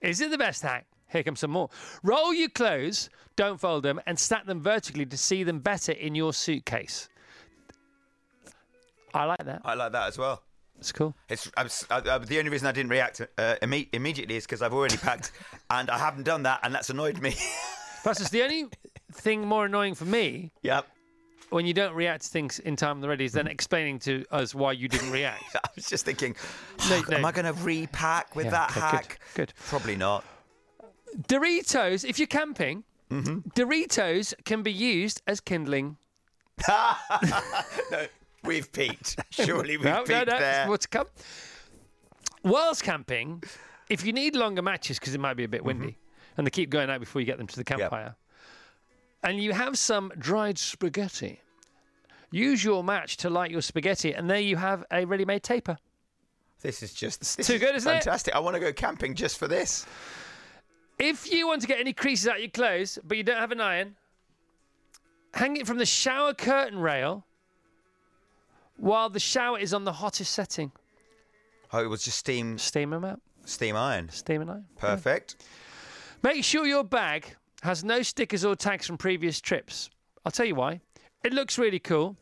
Is 0.00 0.20
it 0.20 0.30
the 0.30 0.38
best 0.38 0.62
hack? 0.62 0.86
Here 1.10 1.22
comes 1.22 1.40
some 1.40 1.50
more. 1.50 1.68
Roll 2.02 2.32
your 2.32 2.48
clothes, 2.48 3.10
don't 3.36 3.60
fold 3.60 3.82
them, 3.82 4.00
and 4.06 4.18
stack 4.18 4.46
them 4.46 4.62
vertically 4.62 5.04
to 5.06 5.16
see 5.18 5.44
them 5.44 5.58
better 5.60 5.92
in 5.92 6.14
your 6.14 6.32
suitcase. 6.32 7.08
I 9.14 9.24
like 9.26 9.44
that. 9.44 9.60
I 9.64 9.74
like 9.74 9.92
that 9.92 10.08
as 10.08 10.16
well. 10.16 10.42
It's 10.78 10.90
cool. 10.90 11.14
It's 11.28 11.50
I, 11.56 11.64
I- 11.90 12.18
the 12.18 12.38
only 12.38 12.50
reason 12.50 12.66
I 12.66 12.72
didn't 12.72 12.90
react 12.90 13.20
uh, 13.20 13.56
imme- 13.62 13.88
immediately 13.92 14.36
is 14.36 14.44
because 14.44 14.62
I've 14.62 14.72
already 14.72 14.96
packed, 14.96 15.32
and 15.70 15.90
I 15.90 15.98
haven't 15.98 16.24
done 16.24 16.42
that, 16.44 16.60
and 16.62 16.74
that's 16.74 16.88
annoyed 16.90 17.20
me. 17.20 17.34
Plus, 18.02 18.20
it's 18.20 18.30
the 18.30 18.42
only 18.42 18.66
thing 19.12 19.46
more 19.46 19.66
annoying 19.66 19.94
for 19.94 20.04
me 20.04 20.52
yep. 20.62 20.86
when 21.50 21.66
you 21.66 21.74
don't 21.74 21.94
react 21.94 22.24
to 22.24 22.28
things 22.28 22.58
in 22.60 22.76
time 22.76 22.98
and 22.98 23.06
ready 23.08 23.24
is 23.24 23.32
then 23.32 23.46
explaining 23.46 23.98
to 24.00 24.24
us 24.30 24.54
why 24.54 24.72
you 24.72 24.88
didn't 24.88 25.10
react. 25.10 25.44
I 25.56 25.68
was 25.74 25.86
just 25.88 26.04
thinking, 26.04 26.34
No, 26.88 26.96
am 27.10 27.22
no. 27.22 27.28
I 27.28 27.32
going 27.32 27.52
to 27.52 27.62
repack 27.62 28.34
with 28.36 28.46
Yeah, 28.46 28.50
that 28.50 28.70
okay, 28.70 28.80
good, 28.80 28.90
hack? 28.90 29.18
good. 29.34 29.52
Probably 29.68 29.96
not. 29.96 30.24
Doritos, 31.28 32.08
if 32.08 32.18
you're 32.18 32.26
camping, 32.26 32.84
Mm-hmm. 33.10 33.50
Doritos 33.50 34.32
can 34.46 34.62
be 34.62 34.72
used 34.72 35.20
as 35.26 35.38
kindling. 35.38 35.98
no, 36.68 38.06
we've 38.42 38.72
peaked. 38.72 39.16
Surely 39.28 39.76
we've 39.76 39.94
peaked 40.06 40.26
there. 40.30 40.66
what's 40.66 40.86
to 40.86 40.88
come. 40.88 41.06
Whilst 42.42 42.82
camping, 42.82 43.42
if 43.90 44.06
you 44.06 44.14
need 44.14 44.34
longer 44.34 44.62
matches 44.62 44.98
because 44.98 45.14
it 45.14 45.20
might 45.20 45.34
be 45.34 45.44
a 45.44 45.48
bit 45.48 45.62
windy, 45.62 45.98
and 46.38 46.46
they 46.46 46.50
keep 46.50 46.70
going 46.70 46.88
out 46.88 47.00
before 47.00 47.20
you 47.20 47.26
get 47.26 47.36
them 47.36 47.46
to 47.46 47.56
the 47.56 47.64
campfire, 47.64 48.16
and 49.22 49.42
you 49.42 49.52
have 49.52 49.78
some 49.78 50.12
dried 50.18 50.58
spaghetti, 50.58 51.40
use 52.30 52.64
your 52.64 52.82
match 52.82 53.16
to 53.18 53.30
light 53.30 53.50
your 53.50 53.62
spaghetti, 53.62 54.12
and 54.12 54.28
there 54.28 54.40
you 54.40 54.56
have 54.56 54.84
a 54.90 55.04
ready-made 55.04 55.42
taper. 55.42 55.78
This 56.60 56.82
is 56.82 56.92
just 56.94 57.20
this 57.36 57.46
too 57.46 57.54
is 57.54 57.60
good, 57.60 57.74
isn't 57.74 57.90
it? 57.90 57.94
fantastic. 58.04 58.34
I 58.34 58.38
want 58.38 58.54
to 58.54 58.60
go 58.60 58.72
camping 58.72 59.14
just 59.14 59.38
for 59.38 59.48
this. 59.48 59.84
If 60.98 61.32
you 61.32 61.46
want 61.46 61.60
to 61.62 61.66
get 61.66 61.80
any 61.80 61.92
creases 61.92 62.28
out 62.28 62.36
of 62.36 62.40
your 62.40 62.50
clothes, 62.50 62.98
but 63.04 63.16
you 63.16 63.24
don't 63.24 63.38
have 63.38 63.50
an 63.50 63.60
iron, 63.60 63.96
hang 65.34 65.56
it 65.56 65.66
from 65.66 65.78
the 65.78 65.86
shower 65.86 66.34
curtain 66.34 66.78
rail 66.78 67.24
while 68.76 69.10
the 69.10 69.20
shower 69.20 69.58
is 69.58 69.74
on 69.74 69.84
the 69.84 69.92
hottest 69.92 70.32
setting. 70.32 70.70
Oh, 71.72 71.82
it 71.82 71.88
was 71.88 72.04
just 72.04 72.18
steam 72.18 72.58
Steam 72.58 72.90
them 72.90 73.20
steam 73.44 73.76
iron. 73.76 74.08
Steam 74.10 74.42
and 74.42 74.50
iron. 74.50 74.64
Perfect. 74.76 75.44
Make 76.22 76.44
sure 76.44 76.66
your 76.66 76.84
bag 76.84 77.36
has 77.62 77.84
no 77.84 78.02
stickers 78.02 78.44
or 78.44 78.56
tags 78.56 78.86
from 78.86 78.98
previous 78.98 79.40
trips. 79.40 79.88
I'll 80.24 80.32
tell 80.32 80.46
you 80.46 80.56
why. 80.56 80.80
It 81.24 81.32
looks 81.32 81.58
really 81.58 81.78
cool, 81.78 82.16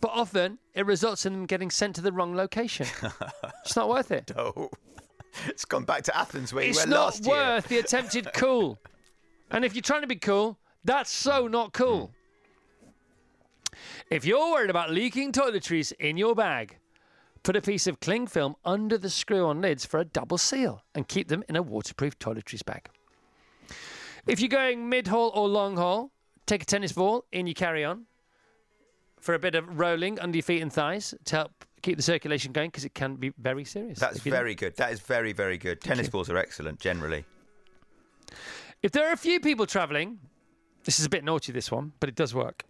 but 0.00 0.12
often 0.12 0.58
it 0.74 0.86
results 0.86 1.26
in 1.26 1.32
them 1.32 1.46
getting 1.46 1.70
sent 1.70 1.96
to 1.96 2.00
the 2.00 2.12
wrong 2.12 2.34
location. 2.34 2.86
it's 3.64 3.74
not 3.74 3.88
worth 3.88 4.12
it. 4.12 4.30
Oh, 4.36 4.70
it's 5.46 5.64
gone 5.64 5.84
back 5.84 6.04
to 6.04 6.16
Athens 6.16 6.52
where 6.52 6.64
you 6.64 6.70
It's 6.70 6.78
went 6.78 6.90
not 6.90 7.04
last 7.06 7.26
year. 7.26 7.34
It's 7.34 7.44
not 7.44 7.54
worth 7.54 7.68
the 7.68 7.78
attempted 7.78 8.28
cool. 8.34 8.78
And 9.50 9.64
if 9.64 9.74
you're 9.74 9.82
trying 9.82 10.02
to 10.02 10.06
be 10.06 10.16
cool, 10.16 10.58
that's 10.84 11.10
so 11.10 11.48
not 11.48 11.72
cool. 11.72 12.06
Hmm. 12.06 12.12
If 14.10 14.24
you're 14.24 14.52
worried 14.52 14.70
about 14.70 14.90
leaking 14.90 15.32
toiletries 15.32 15.92
in 15.98 16.16
your 16.16 16.34
bag, 16.34 16.78
put 17.42 17.56
a 17.56 17.60
piece 17.60 17.86
of 17.86 18.00
cling 18.00 18.26
film 18.28 18.56
under 18.64 18.96
the 18.96 19.10
screw 19.10 19.46
on 19.46 19.60
lids 19.60 19.84
for 19.84 19.98
a 19.98 20.04
double 20.04 20.38
seal 20.38 20.82
and 20.94 21.06
keep 21.08 21.28
them 21.28 21.42
in 21.48 21.56
a 21.56 21.62
waterproof 21.62 22.18
toiletries 22.18 22.64
bag. 22.64 22.88
If 24.28 24.40
you're 24.40 24.48
going 24.50 24.88
mid 24.90 25.06
haul 25.06 25.30
or 25.34 25.48
long 25.48 25.76
haul, 25.78 26.12
take 26.46 26.62
a 26.62 26.66
tennis 26.66 26.92
ball 26.92 27.24
in 27.32 27.46
your 27.46 27.54
carry 27.54 27.82
on 27.82 28.04
for 29.18 29.34
a 29.34 29.38
bit 29.38 29.54
of 29.54 29.78
rolling 29.78 30.20
under 30.20 30.36
your 30.36 30.42
feet 30.42 30.60
and 30.60 30.70
thighs 30.70 31.14
to 31.24 31.36
help 31.36 31.64
keep 31.80 31.96
the 31.96 32.02
circulation 32.02 32.52
going 32.52 32.68
because 32.68 32.84
it 32.84 32.94
can 32.94 33.16
be 33.16 33.32
very 33.38 33.64
serious. 33.64 33.98
That's 33.98 34.18
if 34.18 34.26
you 34.26 34.30
don't- 34.30 34.40
very 34.40 34.54
good. 34.54 34.76
That 34.76 34.92
is 34.92 35.00
very, 35.00 35.32
very 35.32 35.56
good. 35.56 35.80
Tennis 35.80 36.06
you. 36.06 36.10
balls 36.12 36.28
are 36.28 36.36
excellent 36.36 36.78
generally. 36.78 37.24
If 38.82 38.92
there 38.92 39.08
are 39.08 39.12
a 39.12 39.16
few 39.16 39.40
people 39.40 39.66
travelling, 39.66 40.18
this 40.84 41.00
is 41.00 41.06
a 41.06 41.08
bit 41.08 41.24
naughty, 41.24 41.50
this 41.50 41.70
one, 41.72 41.92
but 41.98 42.10
it 42.10 42.14
does 42.14 42.34
work. 42.34 42.64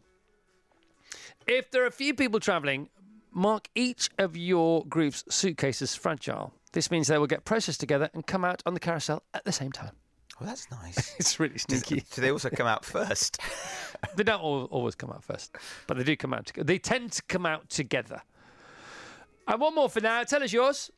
If 1.48 1.70
there 1.72 1.82
are 1.82 1.86
a 1.86 1.90
few 1.90 2.14
people 2.14 2.38
travelling, 2.38 2.88
mark 3.32 3.68
each 3.74 4.10
of 4.16 4.36
your 4.36 4.84
group's 4.86 5.24
suitcases 5.28 5.96
fragile. 5.96 6.54
This 6.72 6.90
means 6.90 7.08
they 7.08 7.18
will 7.18 7.26
get 7.26 7.44
processed 7.44 7.80
together 7.80 8.10
and 8.14 8.26
come 8.26 8.44
out 8.44 8.62
on 8.64 8.74
the 8.74 8.80
carousel 8.80 9.24
at 9.34 9.44
the 9.44 9.52
same 9.52 9.72
time. 9.72 9.96
Well, 10.40 10.48
that's 10.48 10.70
nice. 10.70 11.16
It's 11.18 11.40
really 11.40 11.58
sneaky. 11.58 12.04
Do 12.14 12.20
they 12.20 12.30
also 12.30 12.48
come 12.50 12.66
out 12.66 12.84
first? 12.84 13.40
they 14.16 14.22
don't 14.22 14.40
al- 14.40 14.68
always 14.70 14.94
come 14.94 15.10
out 15.10 15.24
first, 15.24 15.56
but 15.86 15.96
they 15.96 16.04
do 16.04 16.16
come 16.16 16.32
out 16.32 16.46
together. 16.46 16.64
They 16.64 16.78
tend 16.78 17.12
to 17.12 17.22
come 17.22 17.44
out 17.46 17.68
together. 17.68 18.22
And 19.48 19.60
one 19.60 19.74
more 19.74 19.88
for 19.88 20.00
now. 20.00 20.22
Tell 20.24 20.42
us 20.42 20.52
yours. 20.52 20.90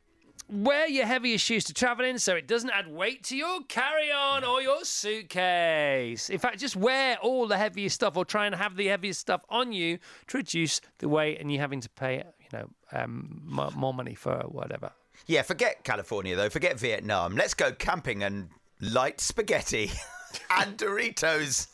Wear 0.49 0.89
your 0.89 1.07
heaviest 1.07 1.45
shoes 1.45 1.65
to 1.65 1.75
travel 1.75 2.05
in 2.05 2.19
so 2.19 2.35
it 2.35 2.49
doesn't 2.49 2.71
add 2.71 2.89
weight 2.89 3.23
to 3.25 3.37
your 3.37 3.61
carry 3.69 4.11
on 4.11 4.43
or 4.43 4.61
your 4.61 4.85
suitcase. 4.85 6.29
In 6.29 6.39
fact, 6.39 6.59
just 6.59 6.75
wear 6.77 7.17
all 7.23 7.47
the 7.47 7.57
heaviest 7.57 7.95
stuff 7.95 8.17
or 8.17 8.25
try 8.25 8.47
and 8.47 8.55
have 8.55 8.77
the 8.77 8.87
heaviest 8.89 9.21
stuff 9.21 9.43
on 9.49 9.73
you 9.73 9.99
to 10.27 10.39
reduce 10.39 10.81
the 10.99 11.09
weight 11.09 11.41
and 11.41 11.53
you 11.53 11.61
having 11.61 11.81
to 11.81 11.89
pay, 11.91 12.25
you 12.41 12.59
know, 12.59 12.69
um, 12.93 13.41
more 13.45 13.95
money 13.95 14.15
for 14.15 14.41
whatever. 14.49 14.91
yeah, 15.27 15.43
forget 15.43 15.85
California 15.85 16.35
though. 16.35 16.51
Forget 16.51 16.79
Vietnam. 16.81 17.37
Let's 17.37 17.55
go 17.55 17.71
camping 17.73 18.25
and 18.25 18.49
light 18.81 19.21
spaghetti 19.21 19.91
and 20.51 20.77
Doritos. 20.77 21.69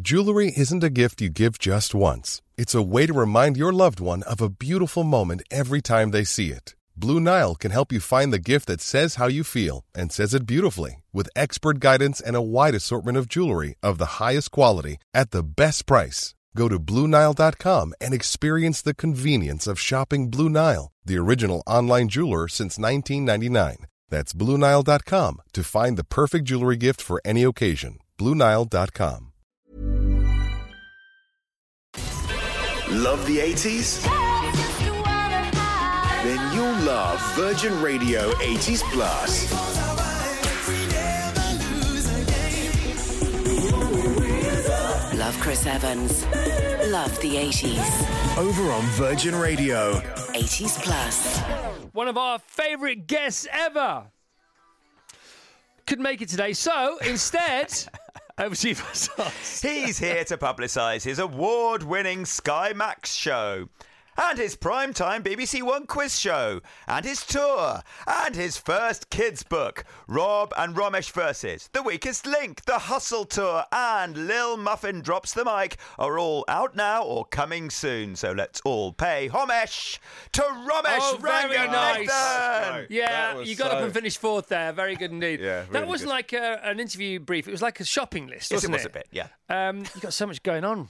Jewelry 0.00 0.52
isn't 0.56 0.84
a 0.84 0.90
gift 0.90 1.20
you 1.20 1.28
give 1.28 1.58
just 1.58 1.94
once. 1.94 2.40
It's 2.56 2.74
a 2.74 2.82
way 2.82 3.06
to 3.06 3.12
remind 3.12 3.56
your 3.56 3.72
loved 3.72 4.00
one 4.00 4.22
of 4.22 4.40
a 4.40 4.48
beautiful 4.48 5.04
moment 5.04 5.42
every 5.50 5.82
time 5.82 6.10
they 6.10 6.24
see 6.24 6.50
it. 6.50 6.74
Blue 6.96 7.18
Nile 7.18 7.54
can 7.54 7.70
help 7.70 7.92
you 7.92 8.00
find 8.00 8.32
the 8.32 8.38
gift 8.38 8.66
that 8.66 8.80
says 8.80 9.14
how 9.16 9.26
you 9.26 9.42
feel 9.42 9.84
and 9.94 10.12
says 10.12 10.34
it 10.34 10.46
beautifully 10.46 11.02
with 11.12 11.30
expert 11.34 11.80
guidance 11.80 12.20
and 12.20 12.36
a 12.36 12.42
wide 12.42 12.74
assortment 12.74 13.18
of 13.18 13.28
jewelry 13.28 13.74
of 13.82 13.98
the 13.98 14.20
highest 14.22 14.50
quality 14.50 14.98
at 15.12 15.30
the 15.30 15.42
best 15.42 15.86
price. 15.86 16.34
Go 16.56 16.68
to 16.68 16.78
BlueNile.com 16.78 17.94
and 18.00 18.14
experience 18.14 18.82
the 18.82 18.94
convenience 18.94 19.66
of 19.66 19.78
shopping 19.78 20.30
Blue 20.30 20.48
Nile, 20.48 20.92
the 21.04 21.18
original 21.18 21.62
online 21.66 22.08
jeweler 22.08 22.48
since 22.48 22.78
1999. 22.78 23.86
That's 24.08 24.32
BlueNile.com 24.32 25.42
to 25.52 25.64
find 25.64 25.96
the 25.96 26.04
perfect 26.04 26.44
jewelry 26.46 26.76
gift 26.76 27.00
for 27.00 27.20
any 27.24 27.44
occasion. 27.44 27.98
BlueNile.com. 28.18 29.32
Love 32.90 33.24
the 33.26 33.38
80s? 33.38 34.02
Then 36.24 36.54
you'll 36.54 36.84
love 36.84 37.20
Virgin 37.34 37.80
Radio 37.80 38.32
80s 38.32 38.82
Plus. 38.92 39.79
Love 45.30 45.40
Chris 45.40 45.64
Evans. 45.64 46.26
Love 46.90 47.16
the 47.20 47.36
80s. 47.36 48.36
Over 48.36 48.72
on 48.72 48.82
Virgin 48.86 49.32
Radio. 49.36 50.00
80s 50.34 50.82
Plus. 50.82 51.38
One 51.92 52.08
of 52.08 52.18
our 52.18 52.40
favourite 52.40 53.06
guests 53.06 53.46
ever 53.52 54.06
could 55.86 56.00
make 56.00 56.20
it 56.20 56.28
today. 56.28 56.52
So 56.52 56.98
instead, 57.06 57.72
over 58.38 58.56
to 58.56 58.70
you, 58.70 58.74
He's 59.62 59.98
here 60.00 60.24
to 60.24 60.36
publicise 60.36 61.04
his 61.04 61.20
award 61.20 61.84
winning 61.84 62.24
Sky 62.24 62.72
Max 62.74 63.14
show. 63.14 63.68
And 64.22 64.36
his 64.38 64.54
primetime 64.54 65.22
BBC 65.22 65.62
One 65.62 65.86
quiz 65.86 66.18
show, 66.20 66.60
and 66.86 67.06
his 67.06 67.24
tour, 67.24 67.80
and 68.06 68.36
his 68.36 68.58
first 68.58 69.08
kids 69.08 69.42
book, 69.42 69.82
Rob 70.06 70.52
and 70.58 70.76
Romesh 70.76 71.10
versus 71.12 71.70
The 71.72 71.82
Weakest 71.82 72.26
Link, 72.26 72.62
The 72.66 72.78
Hustle 72.78 73.24
Tour, 73.24 73.64
and 73.72 74.26
Lil 74.28 74.58
Muffin 74.58 75.00
Drops 75.00 75.32
the 75.32 75.44
Mic 75.46 75.78
are 75.98 76.18
all 76.18 76.44
out 76.48 76.76
now 76.76 77.02
or 77.02 77.24
coming 77.24 77.70
soon. 77.70 78.14
So 78.14 78.32
let's 78.32 78.60
all 78.62 78.92
pay 78.92 79.28
homage 79.28 79.98
to 80.32 80.42
Romesh 80.42 80.98
Oh, 81.00 81.18
very 81.20 81.54
Ranganathan. 81.56 82.06
nice. 82.06 82.86
Yeah, 82.90 83.40
you 83.40 83.56
got 83.56 83.70
up 83.70 83.82
and 83.82 83.92
finished 83.92 84.18
fourth 84.18 84.48
there. 84.48 84.72
Very 84.72 84.96
good 84.96 85.12
indeed. 85.12 85.40
Yeah, 85.40 85.64
that 85.72 85.86
wasn't 85.88 86.08
good. 86.10 86.14
like 86.14 86.32
a, 86.34 86.60
an 86.62 86.78
interview 86.78 87.20
brief. 87.20 87.48
It 87.48 87.52
was 87.52 87.62
like 87.62 87.80
a 87.80 87.84
shopping 87.84 88.26
list, 88.26 88.50
Yes, 88.50 88.64
it 88.64 88.68
wasn't 88.70 88.72
was 88.74 88.84
a 88.84 88.90
bit, 88.90 89.08
yeah. 89.12 89.28
Um, 89.48 89.78
you 89.78 90.00
got 90.02 90.12
so 90.12 90.26
much 90.26 90.42
going 90.42 90.64
on. 90.64 90.88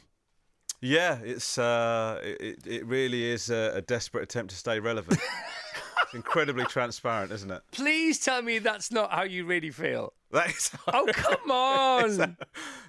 Yeah, 0.80 1.18
it's 1.22 1.58
uh, 1.58 2.20
it, 2.22 2.66
it 2.66 2.86
really 2.86 3.24
is 3.24 3.50
a, 3.50 3.72
a 3.76 3.80
desperate 3.82 4.22
attempt 4.22 4.50
to 4.50 4.56
stay 4.56 4.80
relevant. 4.80 5.20
it's 6.04 6.14
incredibly 6.14 6.64
transparent, 6.64 7.32
isn't 7.32 7.50
it? 7.50 7.62
Please 7.70 8.18
tell 8.18 8.40
me 8.40 8.58
that's 8.58 8.90
not 8.90 9.12
how 9.12 9.22
you 9.24 9.44
really 9.44 9.70
feel. 9.70 10.12
That 10.32 10.48
is. 10.50 10.70
Oh 10.92 11.06
come 11.12 11.50
on! 11.50 12.36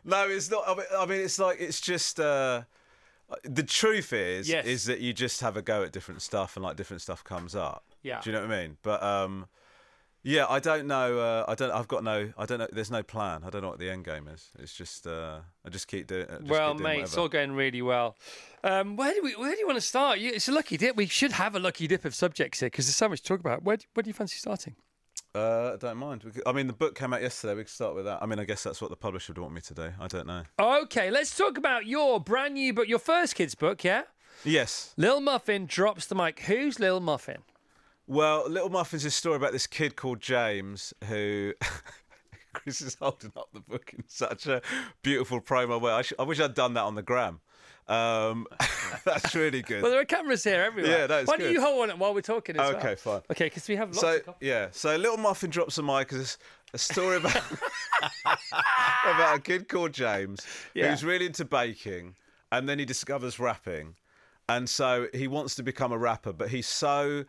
no, 0.06 0.28
it's 0.30 0.50
not. 0.50 0.64
I 0.68 0.76
mean, 0.76 0.86
I 0.98 1.06
mean, 1.06 1.20
it's 1.22 1.40
like 1.40 1.60
it's 1.60 1.82
just. 1.82 2.20
Uh, 2.20 2.64
the 3.44 3.64
truth 3.64 4.12
is, 4.12 4.50
Yes. 4.50 4.66
is 4.66 4.86
that 4.86 5.00
you 5.00 5.14
just 5.14 5.40
have 5.40 5.56
a 5.56 5.62
go 5.62 5.84
at 5.84 5.92
different 5.94 6.22
stuff, 6.22 6.56
and 6.58 6.64
like 6.64 6.76
different 6.76 7.02
stuff 7.02 7.24
comes 7.24 7.56
up. 7.56 7.86
Yeah. 8.04 8.20
Do 8.22 8.30
you 8.30 8.36
know 8.36 8.42
what 8.46 8.52
I 8.52 8.62
mean? 8.62 8.78
But 8.82 9.02
um, 9.04 9.48
yeah, 10.24 10.46
I 10.50 10.60
don't 10.60 10.88
know. 10.88 11.20
Uh, 11.20 11.46
I 11.48 11.56
don't. 11.56 11.72
I've 11.72 11.88
got 11.88 12.04
no. 12.04 12.32
I 12.38 12.46
don't 12.46 12.60
know. 12.60 12.68
There's 12.72 12.92
no 12.92 13.04
plan. 13.04 13.44
I 13.46 13.50
don't 13.50 13.62
know 13.62 13.70
what 13.70 13.80
the 13.80 13.90
end 13.90 14.06
game 14.06 14.28
is. 14.28 14.50
It's 14.60 14.74
just. 14.76 15.08
Uh, 15.08 15.40
I 15.66 15.70
just 15.70 15.88
keep 15.88 16.08
doing. 16.08 16.28
Just 16.28 16.44
well, 16.44 16.72
keep 16.74 16.78
doing 16.84 16.98
mate, 16.98 17.04
it's 17.04 17.18
all 17.18 17.30
going 17.30 17.54
really 17.54 17.82
well. 17.82 18.16
Um, 18.64 18.96
where 18.96 19.14
do 19.14 19.22
we? 19.24 19.36
Where 19.36 19.54
do 19.54 19.60
you 19.60 19.66
want 19.68 19.78
to 19.78 19.82
start? 19.86 20.20
You, 20.20 20.32
it's 20.34 20.48
a 20.48 20.52
lucky 20.52 20.78
dip. 20.78 20.96
We 20.96 21.08
should 21.08 21.32
have 21.34 21.56
a 21.56 21.60
lucky 21.60 21.88
dip 21.88 22.06
of 22.06 22.14
subjects 22.14 22.60
here 22.60 22.68
because 22.68 22.86
there's 22.86 22.96
so 22.96 23.10
much 23.10 23.22
to 23.22 23.28
talk 23.28 23.40
about. 23.40 23.64
Where, 23.64 23.78
do- 23.78 23.86
where 23.94 24.04
do 24.04 24.10
you 24.10 24.14
fancy 24.14 24.38
starting? 24.38 24.76
Uh, 25.34 25.74
I 25.74 25.78
don't 25.78 25.98
mind. 25.98 26.24
We 26.24 26.32
could- 26.32 26.44
I 26.46 26.52
mean, 26.52 26.68
the 26.68 26.74
book 26.74 26.94
came 26.94 27.14
out 27.14 27.22
yesterday. 27.22 27.54
We 27.56 27.64
could 27.64 27.72
start 27.72 27.96
with 27.96 28.04
that. 28.06 28.22
I 28.22 28.26
mean, 28.26 28.38
I 28.40 28.44
guess 28.44 28.64
that's 28.64 28.82
what 28.82 28.90
the 28.90 28.98
publisher 28.98 29.32
would 29.34 29.42
want 29.42 29.54
me 29.54 29.62
to 29.62 29.74
do. 29.74 29.92
I 30.00 30.08
don't 30.08 30.28
know. 30.28 30.44
Okay, 30.60 31.10
let's 31.10 31.36
talk 31.36 31.58
about 31.58 31.86
your 31.86 32.20
brand 32.20 32.56
new 32.56 32.74
book, 32.74 32.88
your 32.90 33.00
first 33.00 33.36
kids 33.36 33.56
book, 33.56 33.84
yeah? 33.84 34.04
Yes. 34.44 34.94
Lil 34.98 35.22
Muffin 35.22 35.68
drops 35.68 36.06
the 36.06 36.16
mic. 36.16 36.42
Who's 36.42 36.80
Lil 36.80 37.00
Muffin? 37.00 37.44
Well, 38.12 38.50
Little 38.50 38.68
Muffin's 38.70 39.06
a 39.06 39.10
story 39.12 39.38
about 39.38 39.54
this 39.54 39.68
kid 39.68 39.96
called 39.96 40.20
James 40.20 40.94
who. 41.08 41.54
Chris 42.54 42.82
is 42.82 42.96
holding 42.96 43.32
up 43.38 43.48
the 43.54 43.62
book 43.62 43.94
in 43.98 44.04
such 44.10 44.48
a 44.48 44.62
beautiful 45.02 45.40
promo 45.40 45.80
way. 45.80 45.94
I, 45.94 46.02
sh- 46.02 46.12
I 46.20 46.24
wish 46.24 46.42
I'd 46.42 46.54
done 46.54 46.74
that 46.74 46.82
on 46.82 46.96
the 46.96 47.02
gram. 47.02 47.40
Um, 47.88 48.46
that's 49.06 49.34
really 49.34 49.62
good. 49.62 49.82
Well, 49.82 49.90
there 49.90 50.02
are 50.02 50.06
cameras 50.06 50.44
here 50.44 50.62
everywhere. 50.62 50.92
Yeah, 50.92 51.08
that's 51.08 51.30
Why 51.30 51.38
don't 51.38 51.54
you 51.54 51.62
hold 51.62 51.78
one 51.88 51.98
while 51.98 52.14
we're 52.14 52.20
talking 52.20 52.58
as 52.58 52.60
well? 52.60 52.76
Okay, 52.78 52.96
fine. 52.96 53.22
Okay, 53.32 53.46
because 53.46 53.70
we 53.70 53.78
have 53.78 53.96
lots 53.96 54.02
so 54.02 54.36
yeah, 54.42 54.68
so 54.72 54.94
Little 54.98 55.16
Muffin 55.16 55.50
drops 55.50 55.78
a 55.78 55.84
mic 55.84 56.12
is 56.12 56.38
a 56.74 56.78
story 56.78 57.16
about 57.16 57.42
about 59.06 59.38
a 59.38 59.42
kid 59.42 59.70
called 59.70 59.94
James 59.94 60.46
Yeah. 60.74 60.90
who's 60.90 61.06
really 61.06 61.28
into 61.28 61.46
baking, 61.46 62.16
and 62.52 62.68
then 62.68 62.80
he 62.80 62.84
discovers 62.84 63.40
rapping, 63.40 63.96
and 64.50 64.70
so 64.70 65.08
he 65.14 65.30
wants 65.30 65.56
to 65.56 65.64
become 65.64 65.94
a 65.94 65.98
rapper, 65.98 66.34
but 66.34 66.50
he's 66.50 66.68
so 66.68 67.24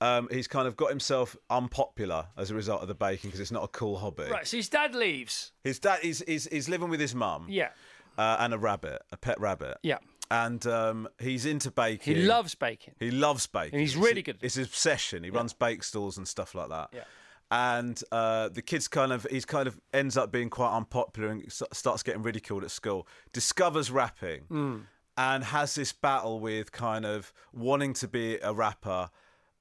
um, 0.00 0.28
he's 0.30 0.46
kind 0.48 0.68
of 0.68 0.76
got 0.76 0.90
himself 0.90 1.36
unpopular 1.50 2.26
as 2.36 2.50
a 2.50 2.54
result 2.54 2.82
of 2.82 2.88
the 2.88 2.94
baking 2.94 3.30
because 3.30 3.40
it's 3.40 3.50
not 3.52 3.64
a 3.64 3.68
cool 3.68 3.98
hobby. 3.98 4.24
Right, 4.30 4.46
so 4.46 4.56
his 4.56 4.68
dad 4.68 4.94
leaves. 4.94 5.52
His 5.64 5.78
dad 5.78 6.00
is 6.02 6.24
he's, 6.26 6.46
he's 6.46 6.68
living 6.68 6.88
with 6.90 7.00
his 7.00 7.14
mum, 7.14 7.46
Yeah, 7.48 7.70
uh, 8.16 8.36
and 8.40 8.54
a 8.54 8.58
rabbit, 8.58 9.02
a 9.12 9.16
pet 9.16 9.40
rabbit, 9.40 9.78
yeah. 9.82 9.98
and 10.30 10.64
um, 10.66 11.08
he's 11.20 11.46
into 11.46 11.70
baking. 11.70 12.16
He 12.16 12.22
loves 12.22 12.54
baking. 12.54 12.94
He 13.00 13.10
loves 13.10 13.46
baking. 13.46 13.74
And 13.74 13.80
he's 13.80 13.92
It's- 13.96 14.04
really 14.08 14.22
good 14.22 14.38
It's 14.40 14.54
his 14.54 14.66
obsession. 14.66 15.24
He 15.24 15.30
runs 15.30 15.52
bake 15.52 15.82
stalls 15.82 16.16
and 16.18 16.26
stuff 16.28 16.54
like 16.54 16.68
that. 16.68 16.90
Yeah. 16.92 17.04
And 17.50 17.98
uh, 18.12 18.50
the 18.50 18.60
kid's 18.60 18.88
kind 18.88 19.10
of 19.10 19.26
he's 19.30 19.46
kind 19.46 19.66
of 19.66 19.80
ends 19.94 20.18
up 20.18 20.30
being 20.30 20.50
quite 20.50 20.70
unpopular 20.76 21.30
and 21.30 21.44
s- 21.46 21.62
starts 21.72 22.02
getting 22.02 22.22
ridiculed 22.22 22.62
at 22.62 22.70
school. 22.70 23.08
Discovers 23.32 23.90
rapping 23.90 24.42
Hmm. 24.48 24.76
and 25.16 25.44
has 25.44 25.74
this 25.74 25.92
battle 25.94 26.40
with 26.40 26.72
kind 26.72 27.06
of 27.06 27.32
wanting 27.54 27.94
to 27.94 28.06
be 28.08 28.36
a 28.42 28.52
rapper 28.52 29.08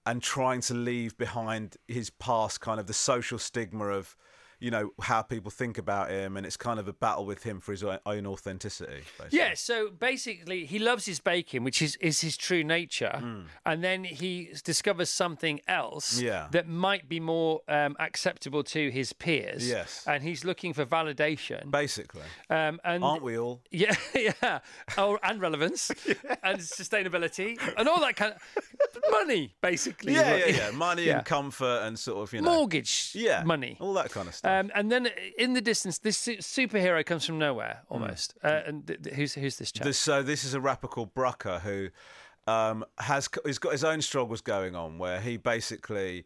and 0.08 0.24
trying 0.24 0.62
to 0.62 0.74
leave 0.74 1.18
behind 1.18 1.76
his 1.86 2.10
past 2.10 2.62
kind 2.62 2.80
of 2.80 2.88
the 2.88 2.94
social 2.94 3.38
stigma 3.38 3.88
of 3.88 4.16
you 4.60 4.72
know 4.72 4.92
how 5.02 5.22
people 5.22 5.52
think 5.52 5.78
about 5.78 6.10
him 6.10 6.36
and 6.38 6.46
it's 6.46 6.58
kind 6.58 6.80
of 6.80 6.88
a 6.88 6.94
battle 6.94 7.26
with 7.26 7.44
him 7.44 7.60
for 7.60 7.72
his 7.72 7.84
own 7.84 8.26
authenticity 8.28 9.04
basically. 9.18 9.38
Yeah, 9.40 9.54
so 9.56 9.90
basically, 9.90 10.66
he 10.66 10.80
loves 10.80 11.06
his 11.06 11.20
baking, 11.20 11.64
which 11.64 11.82
is, 11.82 11.96
is 11.98 12.22
his 12.22 12.38
true 12.38 12.64
nature, 12.64 13.22
and 13.66 13.84
then 13.84 14.04
he 14.04 14.50
discovers 14.64 15.10
something 15.10 15.60
else. 15.68 16.20
Yeah. 16.20 16.48
that 16.52 16.68
might 16.68 17.08
be 17.08 17.20
more 17.20 17.62
um, 17.68 17.96
acceptable 18.00 18.64
to 18.64 18.90
his 18.90 19.14
peers. 19.14 19.68
Yes. 19.68 20.04
and 20.08 20.24
he's 20.24 20.44
looking 20.46 20.74
for 20.74 20.86
validation. 20.86 21.70
basically 21.72 22.22
Um, 22.50 22.80
and 22.84 23.04
aren't 23.04 23.24
we 23.24 23.38
all 23.38 23.62
Yeah, 23.72 23.96
yeah. 24.16 24.60
Oh, 24.98 25.18
and 25.24 25.40
relevance 25.42 25.90
and 26.44 26.60
sustainability 26.60 27.58
and 27.78 27.88
all 27.88 28.00
that 28.02 28.16
kind 28.16 28.34
of 28.34 29.12
money, 29.12 29.56
basically. 29.62 30.14
Yeah, 30.14 30.36
yeah, 30.46 30.46
yeah. 30.48 30.72
Money 30.72 31.04
Yeah. 31.06 31.18
and 31.18 31.26
comfort 31.26 31.82
and 31.84 31.98
sort 31.98 32.20
of, 32.24 32.34
you 32.34 32.42
know. 32.42 32.54
Mortgage, 32.54 33.12
Yeah. 33.14 33.44
money. 33.44 33.78
All 33.80 33.94
that 33.94 34.10
kind 34.12 34.28
of 34.28 34.36
stuff. 34.36 34.47
Um, 34.48 34.72
and 34.76 34.92
then 34.92 35.10
in 35.38 35.54
the 35.54 35.62
distance, 35.62 35.98
this 36.00 36.18
su- 36.18 36.38
superhero 36.38 37.06
comes 37.06 37.26
from 37.26 37.38
nowhere 37.38 37.82
Hmm. 37.88 37.94
almost. 37.94 38.34
Uh, 38.44 38.62
and 38.66 38.88
th- 38.88 39.04
th- 39.04 39.16
who's 39.16 39.34
who's 39.34 39.58
this 39.58 39.72
chap? 39.72 39.86
this, 39.86 39.98
so 39.98 40.24
this 40.24 40.44
is 40.44 40.54
a 40.54 40.62
rapper 40.62 40.88
called 40.88 41.14
Brucker 41.14 41.60
who 41.60 41.90
um, 42.52 42.86
has 43.00 43.30
he's 43.46 43.60
got 43.60 43.72
his 43.74 43.84
own 43.84 44.02
struggles 44.02 44.42
going 44.42 44.76
on 44.76 44.98
where 44.98 45.20
he 45.20 45.38
basically 45.38 46.26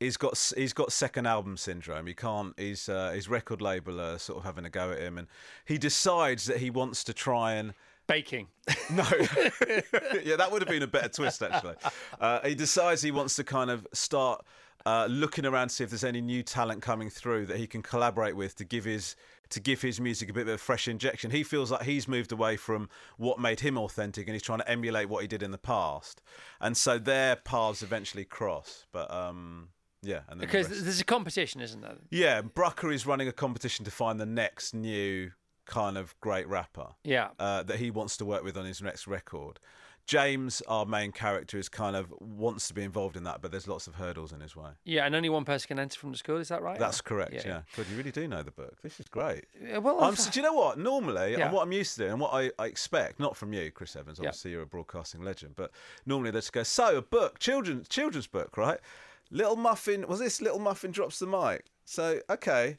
he's 0.00 0.16
got 0.16 0.52
he's 0.56 0.72
got 0.72 0.92
second 0.92 1.26
album 1.26 1.56
syndrome. 1.56 2.06
He 2.06 2.14
can't. 2.14 2.54
He's 2.58 2.88
uh, 2.88 3.10
his 3.12 3.28
record 3.28 3.60
label 3.62 4.00
are 4.00 4.18
sort 4.18 4.38
of 4.38 4.44
having 4.44 4.64
a 4.64 4.70
go 4.70 4.90
at 4.90 4.98
him, 4.98 5.16
and 5.18 5.28
he 5.64 5.78
decides 5.78 6.46
that 6.46 6.56
he 6.58 6.70
wants 6.70 7.04
to 7.04 7.12
try 7.14 7.54
and 7.54 7.74
Baking. 8.06 8.48
No. 8.90 9.04
yeah, 10.24 10.34
that 10.34 10.48
would 10.50 10.62
have 10.62 10.68
been 10.68 10.82
a 10.82 10.86
better 10.88 11.08
twist, 11.08 11.42
actually. 11.42 11.76
Uh, 12.20 12.40
he 12.44 12.56
decides 12.56 13.02
he 13.02 13.12
wants 13.12 13.36
to 13.36 13.44
kind 13.44 13.70
of 13.70 13.86
start 13.92 14.44
uh, 14.86 15.06
looking 15.10 15.44
around 15.46 15.68
to 15.68 15.74
see 15.74 15.84
if 15.84 15.90
there's 15.90 16.04
any 16.04 16.20
new 16.20 16.42
talent 16.42 16.82
coming 16.82 17.10
through 17.10 17.46
that 17.46 17.56
he 17.58 17.66
can 17.66 17.82
collaborate 17.82 18.36
with 18.36 18.56
to 18.56 18.64
give 18.64 18.84
his 18.84 19.16
to 19.50 19.58
give 19.60 19.82
his 19.82 20.00
music 20.00 20.30
a 20.30 20.32
bit 20.32 20.42
of 20.42 20.48
a 20.54 20.58
fresh 20.58 20.86
injection. 20.86 21.30
He 21.32 21.42
feels 21.42 21.72
like 21.72 21.82
he's 21.82 22.06
moved 22.06 22.30
away 22.30 22.56
from 22.56 22.88
what 23.16 23.40
made 23.40 23.58
him 23.60 23.76
authentic 23.76 24.28
and 24.28 24.34
he's 24.34 24.42
trying 24.44 24.60
to 24.60 24.70
emulate 24.70 25.08
what 25.08 25.22
he 25.22 25.28
did 25.28 25.42
in 25.42 25.50
the 25.50 25.58
past. 25.58 26.22
And 26.60 26.76
so 26.76 26.98
their 26.98 27.34
paths 27.34 27.82
eventually 27.82 28.24
cross. 28.24 28.86
But 28.92 29.10
um, 29.12 29.70
yeah, 30.02 30.20
and 30.28 30.40
then 30.40 30.46
the 30.46 30.46
Because 30.46 30.68
there's 30.84 31.00
a 31.00 31.04
competition, 31.04 31.60
isn't 31.60 31.80
there? 31.80 31.96
yeah, 32.10 32.42
Brucker 32.42 32.92
is 32.92 33.06
running 33.06 33.26
a 33.26 33.32
competition 33.32 33.84
to 33.86 33.90
find 33.90 34.20
the 34.20 34.26
next 34.26 34.72
new 34.72 35.32
kind 35.66 35.98
of 35.98 36.14
great 36.20 36.46
rapper 36.48 36.86
Yeah. 37.04 37.30
uh, 37.40 37.64
that 37.64 37.78
he 37.80 37.90
wants 37.90 38.16
to 38.18 38.24
work 38.24 38.44
with 38.44 38.56
on 38.56 38.64
his 38.64 38.80
next 38.80 39.06
record. 39.08 39.58
James, 40.10 40.60
our 40.66 40.84
main 40.86 41.12
character, 41.12 41.56
is 41.56 41.68
kind 41.68 41.94
of 41.94 42.12
wants 42.18 42.66
to 42.66 42.74
be 42.74 42.82
involved 42.82 43.16
in 43.16 43.22
that, 43.22 43.40
but 43.40 43.52
there's 43.52 43.68
lots 43.68 43.86
of 43.86 43.94
hurdles 43.94 44.32
in 44.32 44.40
his 44.40 44.56
way. 44.56 44.70
Yeah, 44.84 45.06
and 45.06 45.14
only 45.14 45.28
one 45.28 45.44
person 45.44 45.68
can 45.68 45.78
enter 45.78 45.96
from 46.00 46.10
the 46.10 46.18
school. 46.18 46.38
Is 46.38 46.48
that 46.48 46.62
right? 46.62 46.80
That's 46.80 47.00
correct. 47.00 47.32
Yeah. 47.32 47.62
God, 47.76 47.86
you 47.88 47.96
really 47.96 48.10
do 48.10 48.26
know 48.26 48.42
the 48.42 48.50
book. 48.50 48.74
This 48.82 48.98
is 48.98 49.06
great. 49.06 49.44
Yeah, 49.64 49.78
well, 49.78 50.00
I'm, 50.02 50.16
so, 50.16 50.28
do 50.28 50.40
you 50.40 50.44
know 50.44 50.52
what? 50.52 50.80
Normally, 50.80 51.36
Yeah. 51.38 51.44
and 51.44 51.52
what 51.54 51.62
I'm 51.62 51.70
used 51.70 51.92
to 51.94 52.00
doing, 52.00 52.10
and 52.10 52.20
what 52.20 52.34
I, 52.34 52.50
I 52.58 52.66
expect, 52.66 53.20
not 53.20 53.36
from 53.36 53.52
you, 53.52 53.70
Chris 53.70 53.94
Evans. 53.94 54.18
Yeah. 54.20 54.30
Obviously, 54.30 54.50
you're 54.50 54.62
a 54.62 54.66
broadcasting 54.66 55.22
legend, 55.22 55.54
but 55.54 55.70
normally 56.06 56.32
they 56.32 56.38
just 56.38 56.52
go, 56.52 56.64
"So, 56.64 56.96
a 56.98 57.02
book, 57.02 57.38
children's 57.38 57.86
children's 57.86 58.26
book, 58.26 58.56
right?" 58.56 58.80
Little 59.30 59.54
Muffin 59.54 60.08
was 60.08 60.18
this. 60.18 60.40
Little 60.40 60.58
Muffin 60.58 60.90
drops 60.90 61.20
the 61.20 61.26
mic. 61.28 61.66
So, 61.84 62.18
okay, 62.28 62.78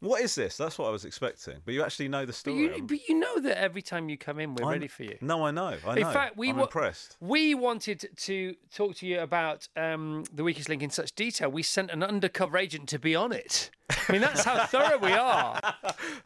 what 0.00 0.20
is 0.20 0.34
this? 0.34 0.56
That's 0.56 0.78
what 0.78 0.86
I 0.88 0.90
was 0.90 1.04
expecting. 1.04 1.56
But 1.64 1.74
you 1.74 1.82
actually 1.82 2.08
know 2.08 2.20
the 2.20 2.26
But 2.28 2.34
story. 2.34 2.56
you, 2.58 2.82
but 2.82 3.08
you 3.08 3.18
know 3.18 3.40
that 3.40 3.60
every 3.60 3.82
time 3.82 4.08
you 4.08 4.16
come 4.16 4.38
in, 4.38 4.54
we're 4.54 4.64
I'm- 4.64 4.72
ready 4.72 4.88
for 4.88 5.02
you. 5.02 5.18
No, 5.20 5.44
I 5.44 5.50
know. 5.50 5.76
I 5.86 5.94
know. 5.94 6.06
In 6.08 6.12
fact, 6.12 6.36
we 6.36 6.50
I'm 6.50 6.56
wa- 6.56 6.64
impressed. 6.64 7.16
We 7.20 7.54
wanted 7.54 8.08
to 8.16 8.54
talk 8.74 8.94
to 8.96 9.06
you 9.06 9.20
about 9.20 9.66
um, 9.76 10.24
the 10.32 10.44
weakest 10.44 10.68
link 10.68 10.82
in 10.82 10.90
such 10.90 11.14
detail. 11.14 11.48
We 11.50 11.62
sent 11.62 11.90
an 11.90 12.02
undercover 12.02 12.56
agent 12.58 12.88
to 12.90 12.98
be 12.98 13.16
on 13.16 13.32
it. 13.32 13.70
I 14.08 14.12
mean, 14.12 14.20
that's 14.20 14.44
how 14.44 14.64
thorough 14.66 14.98
we 14.98 15.12
are. 15.12 15.60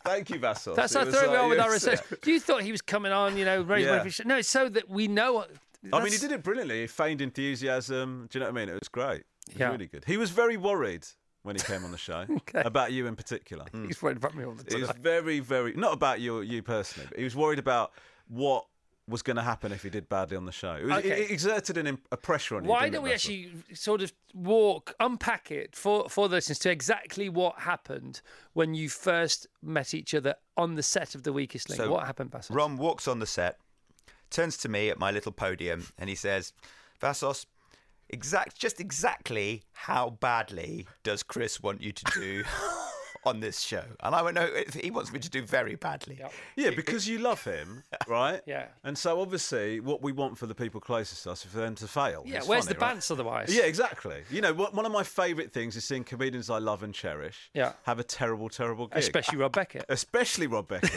Thank 0.04 0.30
you, 0.30 0.38
Vassos. 0.38 0.76
That's 0.76 0.94
how 0.94 1.04
thorough 1.04 1.30
we 1.30 1.36
are 1.36 1.48
with 1.48 1.60
our 1.60 1.70
research. 1.70 2.00
You 2.26 2.40
thought 2.40 2.62
he 2.62 2.72
was 2.72 2.82
coming 2.82 3.12
on, 3.12 3.36
you 3.38 3.44
know, 3.44 3.62
very, 3.62 3.84
Yeah. 3.84 4.04
no, 4.24 4.36
it's 4.38 4.48
so 4.48 4.68
that 4.68 4.88
we 4.88 5.08
know. 5.08 5.44
I 5.92 6.02
mean, 6.02 6.12
he 6.12 6.18
did 6.18 6.30
it 6.32 6.42
brilliantly. 6.42 6.82
He 6.82 6.86
feigned 6.86 7.20
enthusiasm. 7.20 8.28
Do 8.30 8.38
you 8.38 8.44
know 8.44 8.50
what 8.52 8.60
I 8.60 8.64
mean? 8.66 8.68
It 8.74 8.78
was 8.80 8.88
great. 8.88 9.22
It 9.48 9.54
was 9.54 9.56
Yeah. 9.58 9.70
really 9.70 9.86
good. 9.86 10.04
He 10.06 10.16
was 10.16 10.30
very 10.30 10.56
worried 10.56 11.06
when 11.42 11.56
he 11.56 11.62
came 11.62 11.84
on 11.84 11.90
the 11.90 11.98
show 11.98 12.24
about 12.54 12.92
you 12.92 13.06
in 13.06 13.16
particular. 13.16 13.64
He's 13.86 14.00
worried 14.02 14.16
about 14.16 14.34
me 14.36 14.44
all 14.44 14.52
the 14.52 14.64
time. 14.64 14.76
He 14.78 14.82
was 14.86 14.92
very, 15.00 15.40
very 15.40 15.72
not 15.74 15.92
about 15.92 16.20
you, 16.20 16.40
you 16.40 16.62
personally, 16.62 17.08
but 17.08 17.18
he 17.18 17.24
was 17.24 17.36
worried 17.36 17.58
about 17.58 17.92
what 18.28 18.66
was 19.08 19.20
going 19.22 19.36
to 19.36 19.42
happen 19.42 19.72
if 19.72 19.82
he 19.82 19.90
did 19.90 20.08
badly 20.08 20.36
on 20.36 20.46
the 20.46 20.52
show. 20.52 20.74
It, 20.76 20.84
was, 20.84 20.92
Okay. 20.98 21.22
it, 21.24 21.30
exerted 21.32 21.76
an, 21.76 21.98
a 22.12 22.16
pressure 22.16 22.56
on 22.56 22.64
you. 22.64 22.70
Why 22.70 22.88
don't 22.88 23.02
we 23.02 23.10
Vassos? 23.10 23.30
actually 23.30 23.74
sort 23.74 24.00
of 24.00 24.12
walk, 24.32 24.94
unpack 25.00 25.50
it 25.50 25.74
for, 25.74 26.08
for 26.08 26.28
the 26.28 26.36
listeners 26.36 26.60
to 26.60 26.70
exactly 26.70 27.28
what 27.28 27.58
happened 27.58 28.20
when 28.52 28.74
you 28.74 28.88
first 28.88 29.48
met 29.60 29.92
each 29.92 30.14
other 30.14 30.36
on 30.56 30.76
the 30.76 30.82
set 30.84 31.16
of 31.16 31.24
The 31.24 31.32
Weakest 31.32 31.68
Link? 31.68 31.80
So, 31.82 31.90
what 31.90 32.06
happened, 32.06 32.30
Basil? 32.30 32.54
Ron 32.54 32.76
walks 32.76 33.08
on 33.08 33.18
the 33.18 33.26
set, 33.26 33.58
turns 34.30 34.56
to 34.58 34.68
me 34.68 34.88
at 34.88 34.98
my 34.98 35.10
little 35.10 35.32
podium, 35.32 35.88
and 35.98 36.08
he 36.08 36.14
says, 36.14 36.52
Vassos, 37.00 37.46
exact, 38.12 38.56
just 38.58 38.80
exactly 38.80 39.62
how 39.72 40.10
badly 40.20 40.86
does 41.02 41.22
Chris 41.22 41.62
want 41.62 41.80
you 41.82 41.92
to 41.92 42.04
do 42.14 42.44
on 43.24 43.40
this 43.40 43.60
show? 43.60 43.82
And 44.00 44.14
I 44.14 44.22
went, 44.22 44.34
no, 44.34 44.48
he 44.80 44.90
wants 44.90 45.12
me 45.12 45.18
to 45.20 45.30
do 45.30 45.42
very 45.42 45.76
badly. 45.76 46.20
Yeah, 46.56 46.70
because 46.70 47.08
you 47.08 47.18
love 47.18 47.42
him, 47.44 47.84
right? 48.08 48.40
Yeah. 48.46 48.66
And 48.84 48.96
so 48.98 49.20
obviously, 49.20 49.80
what 49.80 50.02
we 50.02 50.12
want 50.12 50.36
for 50.38 50.46
the 50.46 50.54
people 50.54 50.80
closest 50.80 51.22
to 51.24 51.30
us 51.30 51.44
is 51.44 51.50
for 51.52 51.58
them 51.58 51.74
to 51.76 51.86
fail. 51.86 52.22
Yeah, 52.26 52.38
It's 52.38 52.48
where's 52.48 52.64
funny, 52.66 52.74
the 52.78 52.84
right? 52.84 52.96
bants 52.96 53.10
otherwise? 53.10 53.54
Yeah, 53.54 53.62
exactly. 53.64 54.22
You 54.30 54.40
know, 54.40 54.52
what- 54.52 54.74
one 54.74 54.86
of 54.86 54.92
my 54.92 55.04
favourite 55.04 55.52
things 55.52 55.76
is 55.76 55.84
seeing 55.84 56.02
comedians 56.04 56.50
I 56.50 56.58
love 56.58 56.82
and 56.82 56.92
cherish 56.94 57.50
Yeah. 57.54 57.72
have 57.84 57.98
a 57.98 58.04
terrible, 58.04 58.48
terrible 58.48 58.88
gig. 58.88 58.98
Especially 58.98 59.38
Rob 59.38 59.52
Beckett. 59.52 59.84
Especially 59.88 60.46
Rob 60.48 60.66
Beckett. 60.68 60.90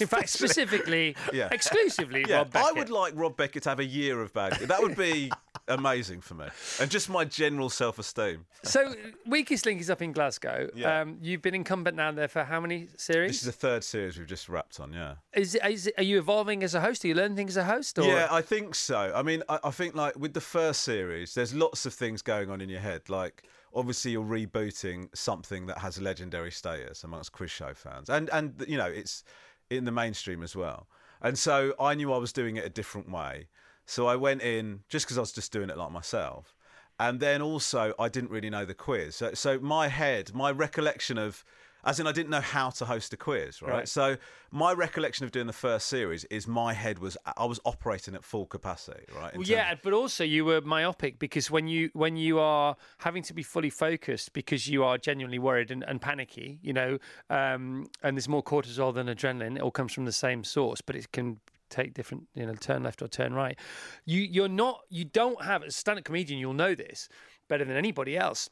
In 0.00 0.06
fact, 0.06 0.30
specifically, 0.30 1.14
Yeah. 1.32 1.48
exclusively 1.52 2.24
yeah, 2.28 2.38
Rob 2.38 2.52
Beckett. 2.52 2.68
I 2.70 2.72
would 2.78 2.90
like 2.90 3.12
Rob 3.16 3.36
Beckett 3.36 3.64
to 3.64 3.68
have 3.68 3.80
a 3.80 3.84
year 3.84 4.20
of 4.22 4.32
bad. 4.32 4.54
That 4.54 4.80
would 4.82 4.96
be 4.96 5.30
amazing 5.70 6.20
for 6.20 6.34
me, 6.34 6.46
and 6.80 6.90
just 6.90 7.08
my 7.08 7.24
general 7.24 7.70
self-esteem. 7.70 8.44
So, 8.62 8.94
Weakest 9.26 9.64
Link 9.64 9.80
is 9.80 9.88
up 9.88 10.02
in 10.02 10.12
Glasgow. 10.12 10.68
Yeah. 10.74 11.00
Um, 11.00 11.18
you've 11.22 11.42
been 11.42 11.54
incumbent 11.54 11.96
now 11.96 12.12
there 12.12 12.28
for 12.28 12.44
how 12.44 12.60
many 12.60 12.88
series? 12.96 13.30
This 13.30 13.40
is 13.40 13.46
the 13.46 13.52
third 13.52 13.84
series 13.84 14.18
we've 14.18 14.26
just 14.26 14.48
wrapped 14.48 14.80
on. 14.80 14.92
Yeah. 14.92 15.14
Is, 15.32 15.54
it, 15.54 15.64
is 15.64 15.90
are 15.96 16.02
you 16.02 16.18
evolving 16.18 16.62
as 16.62 16.74
a 16.74 16.80
host? 16.80 17.04
Are 17.04 17.08
you 17.08 17.14
learning 17.14 17.36
things 17.36 17.56
as 17.56 17.62
a 17.62 17.64
host? 17.64 17.98
Or? 17.98 18.04
Yeah, 18.04 18.28
I 18.30 18.42
think 18.42 18.74
so. 18.74 19.12
I 19.14 19.22
mean, 19.22 19.42
I, 19.48 19.58
I 19.64 19.70
think 19.70 19.94
like 19.94 20.18
with 20.18 20.34
the 20.34 20.40
first 20.40 20.82
series, 20.82 21.34
there's 21.34 21.54
lots 21.54 21.86
of 21.86 21.94
things 21.94 22.22
going 22.22 22.50
on 22.50 22.60
in 22.60 22.68
your 22.68 22.80
head. 22.80 23.08
Like, 23.08 23.44
obviously, 23.74 24.12
you're 24.12 24.24
rebooting 24.24 25.08
something 25.16 25.66
that 25.66 25.78
has 25.78 26.00
legendary 26.00 26.50
status 26.50 27.04
amongst 27.04 27.32
quiz 27.32 27.50
show 27.50 27.72
fans, 27.74 28.10
and 28.10 28.28
and 28.30 28.64
you 28.66 28.76
know, 28.76 28.86
it's 28.86 29.24
in 29.70 29.84
the 29.84 29.92
mainstream 29.92 30.42
as 30.42 30.56
well. 30.56 30.88
And 31.22 31.38
so 31.38 31.74
I 31.78 31.94
knew 31.94 32.12
I 32.12 32.18
was 32.18 32.32
doing 32.32 32.56
it 32.56 32.64
a 32.64 32.70
different 32.70 33.10
way. 33.10 33.48
So 33.90 34.06
I 34.06 34.14
went 34.14 34.40
in 34.40 34.84
just 34.88 35.04
because 35.04 35.18
I 35.18 35.20
was 35.20 35.32
just 35.32 35.50
doing 35.50 35.68
it 35.68 35.76
like 35.76 35.90
myself. 35.90 36.54
And 37.00 37.18
then 37.18 37.42
also, 37.42 37.92
I 37.98 38.08
didn't 38.08 38.30
really 38.30 38.48
know 38.48 38.64
the 38.64 38.72
quiz. 38.72 39.16
So, 39.16 39.34
so 39.34 39.58
my 39.58 39.88
head, 39.88 40.32
my 40.32 40.52
recollection 40.52 41.18
of, 41.18 41.44
as 41.84 41.98
in, 41.98 42.06
I 42.06 42.12
didn't 42.12 42.30
know 42.30 42.40
how 42.40 42.70
to 42.70 42.84
host 42.84 43.12
a 43.14 43.16
quiz, 43.16 43.60
right? 43.60 43.72
Right. 43.72 43.88
So 43.88 44.16
my 44.52 44.74
recollection 44.74 45.24
of 45.24 45.32
doing 45.32 45.48
the 45.48 45.52
first 45.52 45.88
series 45.88 46.22
is 46.26 46.46
my 46.46 46.72
head 46.72 47.00
was, 47.00 47.16
I 47.36 47.46
was 47.46 47.58
operating 47.64 48.14
at 48.14 48.22
full 48.22 48.46
capacity, 48.46 49.02
right? 49.16 49.34
Well, 49.34 49.44
yeah, 49.44 49.74
but 49.82 49.92
also 49.92 50.22
you 50.22 50.44
were 50.44 50.60
myopic 50.60 51.18
because 51.18 51.50
when 51.50 51.66
you 51.66 51.90
when 51.92 52.16
you 52.16 52.38
are 52.38 52.76
having 52.98 53.24
to 53.24 53.34
be 53.34 53.42
fully 53.42 53.70
focused 53.70 54.34
because 54.34 54.68
you 54.68 54.84
are 54.84 54.98
genuinely 54.98 55.40
worried 55.40 55.72
and, 55.72 55.82
and 55.82 56.00
panicky, 56.00 56.60
you 56.62 56.72
know, 56.72 56.98
um, 57.28 57.88
and 58.04 58.16
there's 58.16 58.28
more 58.28 58.44
cortisol 58.44 58.94
than 58.94 59.08
adrenaline. 59.08 59.56
It 59.56 59.62
all 59.62 59.72
comes 59.72 59.92
from 59.92 60.04
the 60.04 60.12
same 60.12 60.44
source, 60.44 60.80
but 60.80 60.94
it 60.94 61.10
can 61.10 61.40
take 61.70 61.94
different, 61.94 62.28
you 62.34 62.46
know, 62.46 62.54
turn 62.54 62.82
left 62.82 63.02
or 63.02 63.08
turn 63.08 63.32
right. 63.34 63.58
You 64.04 64.20
you're 64.20 64.48
not 64.48 64.80
you 64.88 65.04
don't 65.04 65.44
have 65.44 65.62
as 65.62 65.74
a 65.74 65.78
stand-up 65.78 66.04
comedian. 66.04 66.38
You'll 66.40 66.52
know 66.52 66.74
this 66.74 67.08
better 67.48 67.64
than 67.64 67.76
anybody 67.76 68.16
else. 68.16 68.50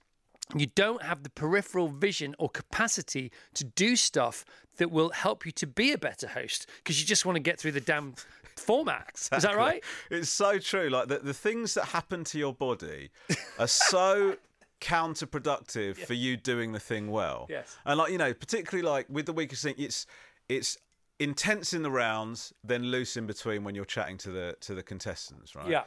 You 0.55 0.67
don't 0.67 1.03
have 1.03 1.25
the 1.25 1.31
peripheral 1.31 1.89
vision 1.89 2.35
or 2.39 2.49
capacity 2.49 3.31
to 3.55 3.65
do 3.65 3.97
stuff 3.97 4.47
that 4.79 4.91
will 4.91 5.11
help 5.11 5.45
you 5.45 5.53
to 5.53 5.67
be 5.67 5.93
a 5.93 5.99
better 5.99 6.27
host 6.27 6.67
because 6.79 6.99
you 7.01 7.07
just 7.07 7.27
want 7.27 7.37
to 7.37 7.41
get 7.41 7.59
through 7.61 7.73
the 7.73 7.81
damn 7.81 8.15
format. 8.57 9.29
Is 9.33 9.43
that 9.43 9.57
right? 9.57 9.83
It's 10.11 10.31
so 10.31 10.59
true. 10.59 10.89
Like 10.89 11.09
the, 11.09 11.19
the 11.19 11.35
things 11.35 11.75
that 11.75 11.87
happen 11.87 12.25
to 12.25 12.39
your 12.39 12.55
body 12.55 13.11
are 13.59 13.69
so 13.69 14.37
counterproductive 14.81 15.97
for 15.97 16.15
you 16.15 16.37
doing 16.37 16.73
the 16.73 16.81
thing 16.81 17.11
well. 17.11 17.47
Yes. 17.49 17.77
And 17.85 17.99
like, 17.99 18.13
you 18.13 18.19
know, 18.19 18.33
particularly 18.33 18.89
like 18.89 19.07
with 19.09 19.27
the 19.27 19.33
weakest 19.33 19.63
thing, 19.63 19.75
it's 19.77 20.07
it's 20.49 20.79
intense 21.19 21.73
in 21.73 21.83
the 21.83 21.91
rounds, 21.91 22.53
then 22.63 22.85
loose 22.85 23.17
in 23.17 23.27
between 23.27 23.65
when 23.65 23.75
you're 23.75 23.85
chatting 23.85 24.19
to 24.19 24.31
the 24.31 24.57
to 24.61 24.75
the 24.75 24.83
contestants, 24.83 25.55
right? 25.55 25.69
Yeah. 25.69 25.85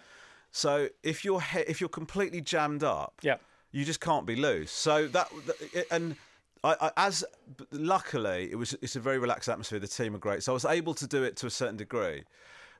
So 0.51 0.89
if 1.03 1.23
you're 1.23 1.41
he- 1.41 1.59
if 1.67 1.79
you're 1.79 1.89
completely 1.89 2.41
jammed 2.41 2.83
up, 2.83 3.19
Yeah. 3.21 3.37
you 3.71 3.85
just 3.85 4.01
can't 4.01 4.25
be 4.25 4.35
loose. 4.35 4.71
So 4.71 5.07
that 5.07 5.31
and 5.89 6.15
I, 6.63 6.75
I 6.81 6.91
as 6.97 7.23
luckily 7.71 8.49
it 8.51 8.55
was 8.55 8.73
it's 8.81 8.95
a 8.95 8.99
very 8.99 9.17
relaxed 9.19 9.49
atmosphere. 9.49 9.79
The 9.79 9.87
team 9.87 10.15
are 10.15 10.19
great, 10.19 10.43
so 10.43 10.51
I 10.51 10.55
was 10.55 10.65
able 10.65 10.93
to 10.95 11.07
do 11.07 11.23
it 11.23 11.35
to 11.37 11.47
a 11.47 11.49
certain 11.49 11.77
degree. 11.77 12.23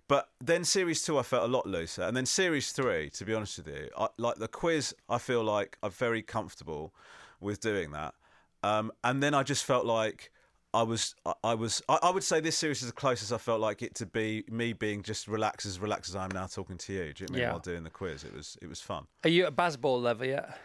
But 0.07 0.29
then 0.41 0.65
series 0.65 1.03
two, 1.03 1.17
I 1.17 1.23
felt 1.23 1.43
a 1.43 1.47
lot 1.51 1.65
looser, 1.65 2.01
and 2.03 2.17
then 2.17 2.25
series 2.25 2.71
three, 2.73 3.09
to 3.11 3.23
be 3.25 3.33
honest 3.33 3.57
with 3.59 3.67
you, 3.67 3.89
I, 3.97 4.07
like 4.17 4.35
the 4.37 4.47
quiz, 4.47 4.93
I 5.07 5.17
feel 5.19 5.43
like 5.43 5.77
I'm 5.81 5.91
very 5.91 6.21
comfortable 6.21 6.93
with 7.39 7.61
doing 7.61 7.91
that. 7.91 8.13
Um, 8.63 8.91
and 9.03 9.23
then 9.23 9.33
I 9.33 9.43
just 9.43 9.63
felt 9.63 9.85
like 9.85 10.30
I 10.73 10.83
was, 10.83 11.15
I, 11.43 11.53
was, 11.53 11.81
I, 11.89 12.09
would 12.09 12.23
say 12.23 12.39
this 12.39 12.57
series 12.57 12.81
is 12.81 12.87
the 12.87 12.93
closest 12.93 13.33
I 13.33 13.37
felt 13.37 13.59
like 13.59 13.81
it 13.81 13.93
to 13.95 14.05
be 14.05 14.45
me 14.49 14.71
being 14.71 15.03
just 15.03 15.27
relaxed 15.27 15.65
as 15.65 15.79
relaxed 15.79 16.09
as 16.09 16.15
I 16.15 16.23
am 16.23 16.31
now 16.33 16.47
talking 16.47 16.77
to 16.77 16.93
you. 16.93 17.13
Do 17.13 17.23
you 17.23 17.27
know 17.27 17.31
what 17.31 17.31
I 17.31 17.33
mean? 17.33 17.41
Yeah. 17.41 17.51
While 17.51 17.59
doing 17.59 17.83
the 17.83 17.89
quiz, 17.89 18.23
it 18.23 18.33
was, 18.33 18.57
it 18.61 18.69
was 18.69 18.79
fun. 18.79 19.05
Are 19.25 19.29
you 19.29 19.45
at 19.45 19.55
Bazball 19.55 20.01
level 20.01 20.25
yet? 20.25 20.57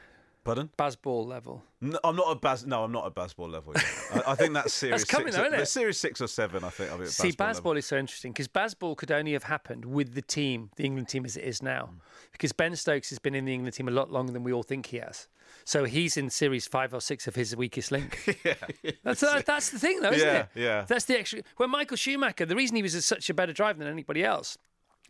Pardon? 0.46 0.70
Bazball 0.78 1.26
level. 1.26 1.64
No, 1.80 1.98
I'm 2.04 2.14
not 2.14 2.30
a 2.30 2.36
Baz. 2.36 2.64
No, 2.64 2.84
I'm 2.84 2.92
not 2.92 3.04
a 3.04 3.10
Bazball 3.10 3.50
level 3.50 3.72
yet. 3.74 3.84
I, 4.14 4.30
I 4.30 4.34
think 4.36 4.54
that's 4.54 4.72
series. 4.72 5.00
that's 5.00 5.10
coming 5.10 5.32
six, 5.32 5.36
though, 5.36 5.46
isn't 5.46 5.58
it? 5.58 5.66
Series 5.66 5.98
six 5.98 6.20
or 6.20 6.28
seven, 6.28 6.62
I 6.62 6.68
think. 6.68 6.92
I'll 6.92 6.98
be 6.98 7.06
See, 7.06 7.32
Bazball 7.32 7.54
level. 7.54 7.76
Is 7.78 7.86
so 7.86 7.96
interesting 7.96 8.30
because 8.30 8.46
Bazball 8.46 8.96
could 8.96 9.10
only 9.10 9.32
have 9.32 9.42
happened 9.42 9.84
with 9.84 10.14
the 10.14 10.22
team, 10.22 10.70
the 10.76 10.84
England 10.84 11.08
team 11.08 11.24
as 11.24 11.36
it 11.36 11.42
is 11.42 11.64
now, 11.64 11.86
hmm. 11.86 11.96
because 12.30 12.52
Ben 12.52 12.76
Stokes 12.76 13.10
has 13.10 13.18
been 13.18 13.34
in 13.34 13.44
the 13.44 13.52
England 13.52 13.74
team 13.74 13.88
a 13.88 13.90
lot 13.90 14.12
longer 14.12 14.32
than 14.32 14.44
we 14.44 14.52
all 14.52 14.62
think 14.62 14.86
he 14.86 14.98
has. 14.98 15.26
So 15.64 15.84
he's 15.84 16.16
in 16.16 16.30
series 16.30 16.66
five 16.66 16.94
or 16.94 17.00
six 17.00 17.26
of 17.26 17.34
his 17.34 17.54
weakest 17.56 17.90
link. 17.90 18.38
yeah, 18.44 18.54
That's 19.02 19.20
that, 19.20 19.46
that's 19.46 19.70
the 19.70 19.78
thing, 19.78 20.00
though, 20.00 20.12
isn't 20.12 20.26
Yeah, 20.26 20.38
it? 20.40 20.48
yeah. 20.54 20.84
That's 20.86 21.04
the 21.06 21.18
extra. 21.18 21.42
When 21.56 21.70
Michael 21.70 21.96
Schumacher, 21.96 22.46
the 22.46 22.56
reason 22.56 22.76
he 22.76 22.82
was 22.82 23.04
such 23.04 23.28
a 23.30 23.34
better 23.34 23.52
driver 23.52 23.78
than 23.80 23.88
anybody 23.88 24.24
else 24.24 24.56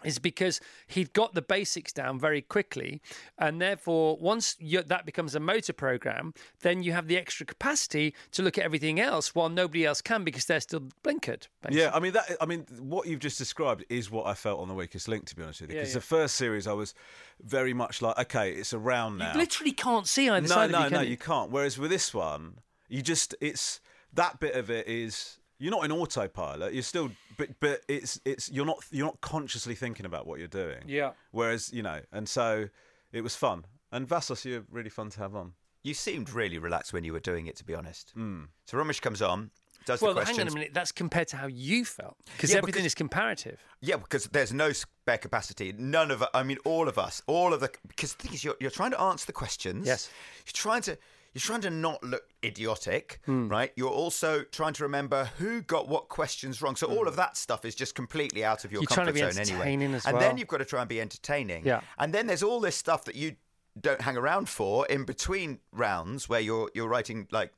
is 0.05 0.19
because 0.19 0.61
he'd 0.87 1.13
got 1.13 1.35
the 1.35 1.43
basics 1.43 1.93
down 1.93 2.19
very 2.19 2.43
quickly, 2.43 3.01
and 3.39 3.61
therefore, 3.61 4.17
once 4.19 4.57
that 4.87 5.07
becomes 5.07 5.35
a 5.35 5.41
motor 5.41 5.73
program, 5.73 6.35
then 6.61 6.83
you 6.83 6.93
have 6.93 7.09
the 7.09 7.17
extra 7.17 7.47
capacity 7.47 8.15
to 8.33 8.43
look 8.43 8.59
at 8.59 8.65
everything 8.65 9.01
else 9.01 9.35
while 9.35 9.49
nobody 9.49 9.85
else 9.85 10.01
can 10.01 10.25
because 10.25 10.45
they're 10.45 10.61
still 10.61 10.89
blinkered. 11.03 11.49
basically. 11.63 11.81
Yeah, 11.81 11.91
I 11.95 12.01
mean 12.01 12.13
that. 12.13 12.37
I 12.41 12.47
mean 12.47 12.67
what 12.81 13.07
you've 13.07 13.21
just 13.21 13.39
described 13.39 13.85
is 13.89 14.11
what 14.11 14.27
I 14.27 14.35
felt 14.35 14.61
on 14.61 14.69
the 14.69 14.75
weakest 14.75 15.09
link. 15.09 15.27
To 15.27 15.37
be 15.37 15.43
honest 15.43 15.61
with 15.61 15.71
you, 15.71 15.77
because 15.77 15.91
yeah. 15.91 15.95
the 15.95 16.01
first 16.01 16.37
series 16.37 16.67
I 16.67 16.73
was 16.73 16.95
very 17.43 17.75
much 17.75 18.03
like, 18.03 18.19
okay, 18.19 18.53
it's 18.53 18.73
around 18.73 19.19
now. 19.19 19.33
you 19.33 19.39
literally 19.39 19.73
can't 19.73 20.07
see 20.07 20.29
either 20.29 20.47
no, 20.47 20.55
side 20.55 20.71
no, 20.71 20.89
no, 20.89 20.99
can 20.99 21.09
you 21.09 21.17
can't. 21.17 21.51
Whereas 21.51 21.79
with 21.79 21.91
this 21.91 22.15
one, 22.15 22.61
you 22.89 23.03
just 23.03 23.35
it's 23.41 23.81
that 24.13 24.41
bit 24.41 24.55
of 24.55 24.71
it 24.71 24.87
is 24.89 25.39
you're 25.59 25.71
not 25.71 25.85
in 25.85 25.92
autopilot. 25.92 26.75
You're 26.75 26.83
still, 26.83 27.11
but 27.37 27.49
but 27.61 27.81
it's 27.88 28.21
it's 28.25 28.51
you're 28.51 28.66
not 28.66 28.79
you're 28.90 29.07
not 29.07 29.21
consciously 29.21 29.75
thinking 29.75 30.07
about 30.07 30.27
what 30.27 30.38
you're 30.38 30.49
doing. 30.49 30.83
Yeah. 30.87 31.12
Whereas 31.31 31.73
you 31.73 31.83
know, 31.83 32.01
and 32.12 32.29
so 32.29 32.69
it 33.12 33.23
was 33.23 33.35
fun. 33.37 33.64
And 33.92 34.07
Vassos, 34.09 34.45
you're 34.45 34.64
really 34.71 34.90
fun 34.90 35.11
to 35.11 35.19
have 35.21 35.35
on. 35.35 35.53
You 35.83 35.95
seemed 35.95 36.31
really 36.31 36.59
relaxed 36.59 36.92
when 36.92 37.05
you 37.05 37.12
were 37.12 37.21
doing 37.21 37.47
it, 37.47 37.57
to 37.57 37.64
be 37.64 37.75
honest. 37.75 38.11
Hmm. 38.14 38.45
So 38.66 38.77
Romesh 38.77 39.01
comes 39.01 39.23
on, 39.23 39.53
does 39.87 40.03
a 40.03 40.05
question 40.05 40.07
Well, 40.07 40.14
the 40.25 40.25
hang 40.33 40.40
on 40.40 40.49
a 40.49 40.51
minute. 40.51 40.75
That's 40.75 40.90
compared 40.90 41.29
to 41.29 41.37
how 41.37 41.47
you 41.47 41.85
felt 41.85 42.16
because 42.35 42.51
Yeah, 42.51 42.59
everything 42.59 42.81
because- 42.81 42.87
is 42.87 42.95
comparative. 42.97 43.61
Yeah, 43.81 43.97
because 43.99 44.25
there's 44.27 44.53
no 44.53 44.73
spare 44.73 45.19
capacity. 45.19 45.73
None 45.79 46.11
of, 46.11 46.25
I 46.35 46.42
mean, 46.42 46.59
all 46.64 46.88
of 46.88 46.99
us, 46.99 47.23
all 47.29 47.55
of 47.55 47.61
the, 47.61 47.71
because 47.87 48.14
the 48.14 48.23
thing 48.25 48.35
is, 48.35 48.42
you're, 48.42 48.57
you're 48.59 48.73
trying 48.73 48.90
to 48.90 49.01
answer 49.01 49.27
the 49.27 49.33
questions. 49.33 49.87
Yes. 49.87 50.11
You're 50.45 50.53
trying 50.55 50.83
to, 50.83 50.99
you're 51.37 51.42
trying 51.42 51.61
to 51.61 51.68
not 51.70 52.03
look 52.03 52.22
idiotic, 52.42 53.20
Hmm. 53.27 53.49
right? 53.49 53.70
You're 53.77 53.90
also 53.90 54.42
trying 54.42 54.72
to 54.72 54.85
remember 54.85 55.27
who 55.37 55.61
got 55.61 55.87
what 55.87 56.09
questions 56.09 56.62
wrong. 56.62 56.77
So 56.77 56.87
all 56.87 57.07
of 57.07 57.16
that 57.16 57.37
stuff 57.37 57.66
is 57.66 57.75
just 57.75 57.94
completely 57.94 58.42
out 58.42 58.64
of 58.64 58.72
your 58.72 58.81
Hmm. 58.81 58.85
You're 58.88 58.94
trying 58.94 59.07
to 59.09 59.12
comfort 59.12 59.37
be 59.37 59.44
zone 59.44 59.59
anyway. 59.61 59.85
and 59.85 60.03
well. 60.14 60.18
then 60.18 60.38
you've 60.38 60.49
got 60.49 60.59
to 60.59 60.64
try 60.64 60.81
and 60.81 60.88
be 60.88 60.99
entertaining. 60.99 61.66
Yeah. 61.66 61.83
And 61.99 62.14
then 62.14 62.27
there's 62.27 62.42
all 62.42 62.59
this 62.61 62.75
stuff 62.75 63.05
that 63.05 63.16
you 63.16 63.37
don't 63.79 64.01
hang 64.01 64.16
around 64.16 64.49
for 64.49 64.87
in 64.87 65.05
between 65.05 65.59
rounds 65.72 66.27
where 66.31 66.40
you're 66.40 66.70
you're 66.75 66.88
writing 66.88 67.29
like. 67.31 67.53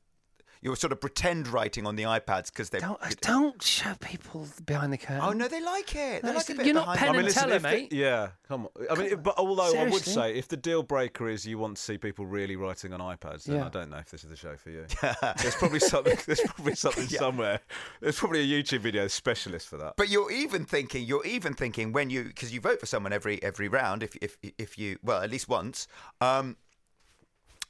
You're 0.60 0.76
sort 0.76 0.92
of 0.92 1.00
pretend 1.00 1.46
writing 1.48 1.86
on 1.86 1.96
the 1.96 2.02
iPads 2.04 2.46
because 2.46 2.70
they're. 2.70 2.80
Don't, 2.80 3.20
don't 3.20 3.62
show 3.62 3.94
people 4.00 4.46
behind 4.66 4.92
the 4.92 4.98
curtain. 4.98 5.20
Oh 5.22 5.32
no, 5.32 5.46
they 5.48 5.62
like 5.62 5.94
it. 5.94 6.22
They 6.22 6.28
No, 6.30 6.34
like 6.34 6.46
bit 6.48 6.64
you're 6.66 6.74
not 6.74 6.92
behind 6.94 6.98
Penn 6.98 7.12
the- 7.14 7.18
and 7.26 7.34
Teller, 7.34 7.58
the- 7.58 7.68
mate. 7.68 7.92
yeah, 7.92 8.28
come 8.48 8.66
on. 8.76 8.86
I 8.90 8.94
mean, 8.96 9.16
but 9.22 9.34
although 9.38 9.78
I 9.78 9.88
would 9.88 10.04
say, 10.04 10.34
if 10.34 10.48
the 10.48 10.56
deal 10.56 10.82
breaker 10.82 11.28
is 11.28 11.46
you 11.46 11.58
want 11.58 11.76
to 11.76 11.82
see 11.82 11.96
people 11.98 12.26
really 12.26 12.56
writing 12.56 12.92
on 12.92 13.00
iPads, 13.00 13.44
then 13.44 13.56
Yeah. 13.56 13.66
I 13.66 13.68
don't 13.68 13.90
know 13.90 13.98
if 13.98 14.10
this 14.10 14.24
is 14.24 14.30
the 14.30 14.36
show 14.36 14.56
for 14.56 14.70
you. 14.70 14.84
there's 15.42 15.54
probably 15.54 15.80
something. 15.80 16.18
There's 16.26 16.40
probably 16.40 16.74
something 16.86 17.06
somewhere. 17.08 17.60
There's 18.00 18.18
probably 18.18 18.40
a 18.40 18.62
YouTube 18.62 18.80
video 18.80 19.06
specialist 19.06 19.68
for 19.68 19.76
that. 19.78 19.94
But 19.96 20.08
you're 20.08 20.30
even 20.32 20.64
thinking, 20.64 21.04
you're 21.04 21.24
even 21.24 21.54
thinking 21.54 21.92
when 21.92 22.10
you, 22.10 22.24
because 22.24 22.52
you 22.52 22.60
vote 22.60 22.80
for 22.80 22.86
someone 22.86 23.12
every 23.12 23.42
every 23.42 23.68
round, 23.68 24.02
if 24.02 24.16
if 24.16 24.36
if 24.58 24.76
you, 24.78 24.98
well, 25.02 25.22
at 25.22 25.30
least 25.30 25.48
once, 25.48 25.86
um, 26.20 26.56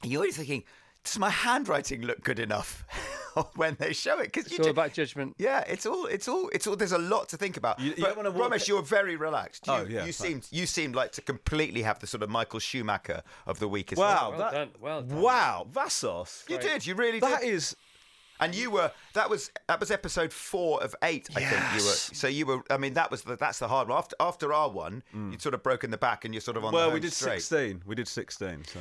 you're 0.03 0.21
always 0.21 0.37
thinking, 0.37 0.63
does 1.03 1.17
my 1.17 1.29
handwriting 1.29 2.01
look 2.01 2.21
good 2.23 2.39
enough 2.39 2.83
when 3.55 3.75
they 3.79 3.93
show 3.93 4.19
it? 4.19 4.31
Because 4.33 4.47
It's 4.47 4.59
all 4.59 4.67
about 4.69 4.93
judgment. 4.93 5.35
Yeah, 5.37 5.63
it's 5.67 5.85
all, 5.85 6.05
it's 6.05 6.27
all, 6.27 6.49
it's 6.49 6.67
all. 6.67 6.75
There's 6.75 6.91
a 6.91 6.97
lot 6.97 7.29
to 7.29 7.37
think 7.37 7.57
about. 7.57 7.79
You- 7.79 7.91
you 7.91 7.95
but 8.01 8.07
don't 8.07 8.17
wanna 8.17 8.31
walk- 8.31 8.51
Romesh, 8.51 8.67
you're 8.67 8.81
very 8.81 9.15
relaxed. 9.15 9.65
You, 9.67 9.73
Oh, 9.73 9.81
yeah, 9.83 10.05
You 10.05 10.11
thanks. 10.13 10.17
seemed, 10.17 10.47
you 10.51 10.65
seemed 10.65 10.95
like 10.95 11.11
to 11.13 11.21
completely 11.21 11.81
have 11.83 11.99
the 11.99 12.07
sort 12.07 12.21
of 12.23 12.29
Michael 12.29 12.59
Schumacher 12.59 13.23
of 13.47 13.59
the 13.59 13.67
weakest. 13.67 13.99
Wow, 13.99 14.29
Well 14.31 14.39
that, 14.39 14.51
done, 14.51 14.69
well 14.79 15.01
done. 15.01 15.21
wow, 15.21 15.67
Vassos. 15.71 16.43
you 16.49 16.57
did. 16.57 16.85
You 16.85 16.95
really 16.95 17.19
That 17.19 17.41
did. 17.41 17.49
is 17.53 17.75
And 18.41 18.53
you 18.55 18.69
were 18.71 18.91
that 19.13 19.29
was 19.29 19.51
that 19.67 19.79
was 19.81 19.91
episode 19.91 20.31
four 20.31 20.81
of 20.83 20.95
eight, 21.03 21.27
I 21.35 21.41
think 21.43 21.61
you 21.75 21.85
were. 21.85 21.93
So 21.93 22.27
you 22.27 22.45
were. 22.45 22.61
I 22.69 22.77
mean, 22.77 22.93
that 22.93 23.11
was 23.11 23.21
the, 23.23 23.35
that's 23.35 23.59
the 23.59 23.67
hard 23.67 23.89
one. 23.89 23.97
After 23.97 24.15
after 24.19 24.53
our 24.53 24.69
one, 24.69 25.03
mm. 25.13 25.31
you'd 25.31 25.41
sort 25.41 25.53
of 25.55 25.61
broken 25.61 25.91
the 25.91 25.97
back, 25.97 26.23
and 26.23 26.33
you're 26.33 26.39
sort 26.39 26.55
of 26.55 26.63
on. 26.63 26.71
the 26.71 26.77
well. 26.77 26.91
We 26.91 27.01
did 27.01 27.11
straight. 27.11 27.41
sixteen. 27.41 27.81
We 27.85 27.95
did 27.95 28.07
sixteen. 28.07 28.63
So 28.63 28.79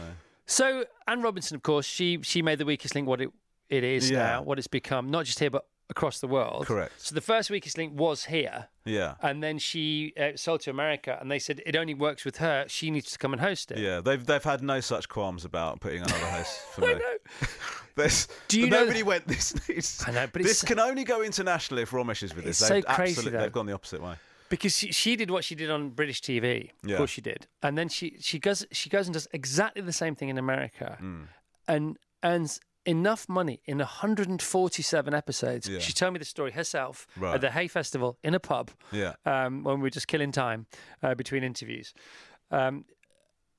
So 0.51 0.85
Anne 1.07 1.23
Robinson, 1.23 1.55
of 1.55 1.63
course, 1.63 1.87
she 1.87 2.19
she 2.23 2.43
made 2.43 2.59
the 2.59 2.65
weakest 2.65 2.95
link 2.95 3.07
what 3.07 3.21
it 3.21 3.31
it 3.69 3.85
is 3.85 4.11
Yeah. 4.11 4.19
now, 4.19 4.43
what 4.43 4.59
it's 4.59 4.67
become, 4.67 5.11
not 5.11 5.27
just 5.27 5.39
here 5.39 5.51
but 5.51 5.67
across 5.91 6.21
the 6.21 6.27
world. 6.27 6.67
Correct. 6.67 6.93
So 6.99 7.15
the 7.15 7.21
first 7.21 7.51
weakest 7.51 7.77
link 7.79 7.93
was 7.99 8.25
here, 8.25 8.69
yeah, 8.85 9.15
and 9.23 9.43
then 9.43 9.59
she 9.59 10.13
uh, 10.21 10.31
sold 10.37 10.61
to 10.63 10.71
America, 10.71 11.17
and 11.21 11.31
they 11.31 11.39
said 11.39 11.63
it 11.67 11.77
only 11.77 11.93
works 11.95 12.25
with 12.25 12.39
her. 12.39 12.65
She 12.69 12.91
needs 12.91 13.11
to 13.13 13.19
come 13.19 13.33
and 13.35 13.41
host 13.41 13.71
it. 13.73 13.79
yeah. 13.79 14.01
They've 14.01 14.25
they've 14.25 14.43
had 14.43 14.63
no 14.63 14.81
such 14.81 15.09
qualms 15.09 15.45
about 15.45 15.81
putting 15.81 15.99
another 16.03 16.27
host 16.27 16.59
for 16.73 16.81
me. 16.87 16.95
There's, 17.97 18.29
Do 18.47 18.61
you 18.61 18.67
but 18.69 18.77
know- 18.77 18.81
nobody 18.85 19.03
went 19.03 19.27
this 19.27 19.69
needs. 19.69 20.05
I 20.07 20.13
know, 20.13 20.27
but 20.33 20.43
this 20.43 20.63
can 20.63 20.79
only 20.79 21.03
go 21.05 21.23
international 21.23 21.81
if 21.81 21.91
Romesh 21.91 22.23
is 22.23 22.35
with 22.35 22.45
this. 22.45 22.61
It's 22.61 22.69
so 22.69 22.75
They've 22.75 22.85
crazy, 22.87 23.11
absolutely- 23.13 23.33
though. 23.33 23.43
They've 23.43 23.53
gone 23.53 23.67
the 23.67 23.73
opposite 23.75 24.01
way. 24.03 24.15
Because 24.49 24.77
she, 24.77 24.93
she 24.93 25.17
did 25.17 25.31
what 25.31 25.45
she 25.45 25.55
did 25.55 25.71
on 25.71 25.91
British 25.91 26.21
TV. 26.23 26.71
Of 26.85 26.97
course 26.97 27.11
she 27.11 27.21
did, 27.21 27.47
and 27.63 27.77
then 27.79 27.89
she 27.89 28.17
she 28.21 28.39
goes 28.39 28.67
she 28.73 28.89
goes 28.91 29.07
and 29.07 29.15
does 29.15 29.29
exactly 29.33 29.83
the 29.83 29.93
same 29.93 30.15
thing 30.15 30.29
in 30.29 30.39
America, 30.39 30.97
Hmm. 31.01 31.23
and 31.67 31.99
earns 32.25 32.61
enough 32.87 33.29
money 33.29 33.61
in 33.67 33.81
147 33.81 35.13
episodes. 35.15 35.69
Yeah. 35.69 35.79
She 35.79 35.93
told 35.93 36.13
me 36.15 36.19
the 36.19 36.25
story 36.25 36.53
herself 36.53 37.07
Right. 37.17 37.35
at 37.35 37.41
the 37.41 37.51
Hay 37.51 37.69
Festival 37.69 38.17
in 38.23 38.35
a 38.35 38.41
pub. 38.41 38.71
Yeah. 38.93 39.15
um, 39.27 39.63
when 39.65 39.77
we 39.77 39.83
were 39.83 39.91
just 39.91 40.09
killing 40.09 40.33
time 40.33 40.67
uh, 41.03 41.15
between 41.15 41.43
interviews. 41.45 41.93
Um, 42.51 42.85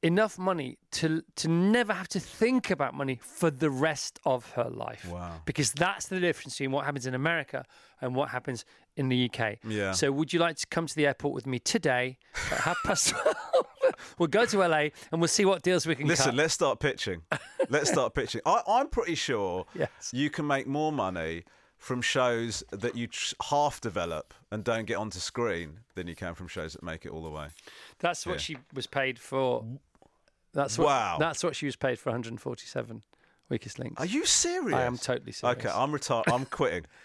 enough 0.01 0.39
money 0.39 0.77
to 0.91 1.21
to 1.35 1.47
never 1.49 1.93
have 1.93 2.07
to 2.07 2.19
think 2.19 2.71
about 2.71 2.93
money 2.93 3.19
for 3.21 3.51
the 3.51 3.69
rest 3.69 4.19
of 4.25 4.51
her 4.53 4.69
life. 4.69 5.05
Wow. 5.11 5.41
Because 5.45 5.71
that's 5.73 6.07
the 6.07 6.19
difference 6.19 6.53
between 6.55 6.71
what 6.71 6.85
happens 6.85 7.05
in 7.05 7.13
America 7.13 7.65
and 8.01 8.15
what 8.15 8.29
happens 8.29 8.63
in 8.99 9.07
the 9.09 9.29
UK. 9.31 9.57
Yeah. 9.67 9.93
So 9.93 10.11
would 10.11 10.33
you 10.33 10.39
like 10.39 10.57
to 10.57 10.67
come 10.67 10.85
to 10.85 10.95
the 10.95 11.07
airport 11.07 11.33
with 11.33 11.47
me 11.47 11.57
today 11.57 12.17
at 12.51 12.59
half 12.59 12.77
past 12.83 13.09
12? 13.23 13.35
we'll 14.19 14.27
go 14.27 14.45
to 14.45 14.57
LA 14.59 14.89
and 15.11 15.19
we'll 15.21 15.27
see 15.27 15.45
what 15.45 15.61
deals 15.63 15.87
we 15.87 15.95
can 15.95 16.05
get. 16.05 16.09
Listen, 16.11 16.25
cut. 16.31 16.35
let's 16.35 16.53
start 16.53 16.79
pitching. 16.79 17.21
Let's 17.69 17.89
start 17.89 18.13
pitching. 18.13 18.41
I, 18.45 18.61
I'm 18.67 18.87
pretty 18.89 19.15
sure 19.15 19.65
Yes. 19.73 19.89
you 20.13 20.29
can 20.29 20.45
make 20.45 20.67
more 20.67 20.91
money 20.91 21.43
from 21.77 22.01
shows 22.01 22.61
that 22.71 22.95
you 22.97 23.07
half 23.49 23.79
develop 23.79 24.33
and 24.51 24.63
don't 24.65 24.85
get 24.85 24.97
onto 24.97 25.19
screen 25.19 25.79
than 25.95 26.07
you 26.07 26.15
can 26.15 26.35
from 26.35 26.47
shows 26.49 26.73
that 26.73 26.83
make 26.83 27.05
it 27.05 27.11
all 27.11 27.23
the 27.23 27.29
way. 27.29 27.47
That's 27.99 28.25
what 28.25 28.33
Yeah. 28.33 28.39
she 28.39 28.57
was 28.73 28.85
paid 28.85 29.17
for. 29.17 29.63
That's 30.53 30.77
what, 30.77 30.87
Wow. 30.87 31.17
That's 31.19 31.41
what 31.43 31.55
she 31.55 31.65
was 31.67 31.77
paid 31.77 31.97
for 31.99 32.09
147 32.09 33.01
weakest 33.49 33.79
links. 33.79 33.99
Are 34.01 34.05
you 34.05 34.25
serious? 34.25 34.75
I 34.75 34.83
am 34.83 34.97
totally 34.97 35.31
serious. 35.31 35.57
Okay, 35.57 35.69
I'm 35.73 35.91
retired. 35.93 36.25
I'm 36.27 36.45
quitting. 36.45 36.85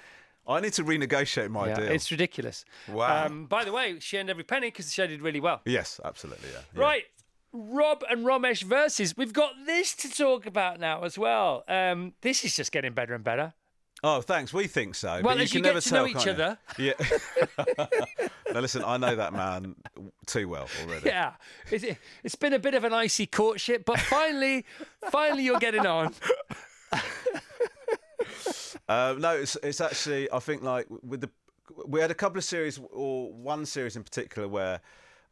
I 0.46 0.60
need 0.60 0.72
to 0.74 0.84
renegotiate 0.84 1.48
my 1.50 1.68
Yeah, 1.68 1.74
deal. 1.76 1.90
it's 1.90 2.10
ridiculous. 2.10 2.64
Wow. 2.88 3.26
Um, 3.26 3.46
by 3.46 3.64
the 3.64 3.72
way, 3.72 3.98
she 4.00 4.18
earned 4.18 4.30
every 4.30 4.44
penny 4.44 4.68
because 4.68 4.86
the 4.86 4.92
show 4.92 5.06
did 5.06 5.22
really 5.22 5.40
well. 5.40 5.60
Yes, 5.64 6.00
absolutely. 6.04 6.48
Yeah. 6.52 6.60
yeah. 6.74 6.80
Right. 6.80 7.04
Rob 7.52 8.02
and 8.10 8.26
Romesh 8.26 8.62
versus. 8.64 9.16
We've 9.16 9.32
got 9.32 9.52
this 9.64 9.94
to 9.96 10.10
talk 10.10 10.44
about 10.44 10.80
now 10.80 11.02
as 11.04 11.16
well. 11.16 11.64
Um, 11.68 12.14
this 12.20 12.44
is 12.44 12.56
just 12.56 12.72
getting 12.72 12.92
better 12.92 13.14
and 13.14 13.22
better. 13.24 13.54
Oh, 14.02 14.20
thanks. 14.20 14.52
We 14.52 14.66
think 14.66 14.96
so. 14.96 15.08
Well, 15.08 15.22
but 15.22 15.36
you 15.38 15.42
as 15.44 15.50
can 15.52 15.58
you 15.58 15.62
get 15.62 15.68
never 15.70 15.80
to 15.80 15.88
tell, 15.88 16.02
know 16.02 16.08
each 16.08 16.26
you? 16.26 16.32
other. 16.32 16.58
Yeah. 16.76 16.92
now 18.52 18.60
listen, 18.60 18.82
I 18.84 18.98
know 18.98 19.16
that 19.16 19.32
man 19.32 19.76
too 20.26 20.46
well 20.48 20.68
already. 20.82 21.06
Yeah, 21.08 21.34
it's, 21.70 21.84
it's 22.22 22.34
been 22.34 22.52
a 22.52 22.58
bit 22.58 22.74
of 22.74 22.84
an 22.84 22.92
icy 22.92 23.26
courtship, 23.26 23.86
but 23.86 23.98
finally, 24.00 24.66
finally, 25.10 25.44
you're 25.44 25.58
getting 25.58 25.86
on. 25.86 26.12
Uh, 28.88 29.14
no, 29.18 29.34
it's 29.36 29.56
it's 29.62 29.80
actually 29.80 30.30
I 30.30 30.38
think 30.40 30.62
like 30.62 30.86
with 31.02 31.20
the 31.22 31.30
we 31.86 32.00
had 32.00 32.10
a 32.10 32.14
couple 32.14 32.38
of 32.38 32.44
series 32.44 32.78
or 32.92 33.32
one 33.32 33.64
series 33.64 33.96
in 33.96 34.02
particular 34.02 34.46
where 34.46 34.80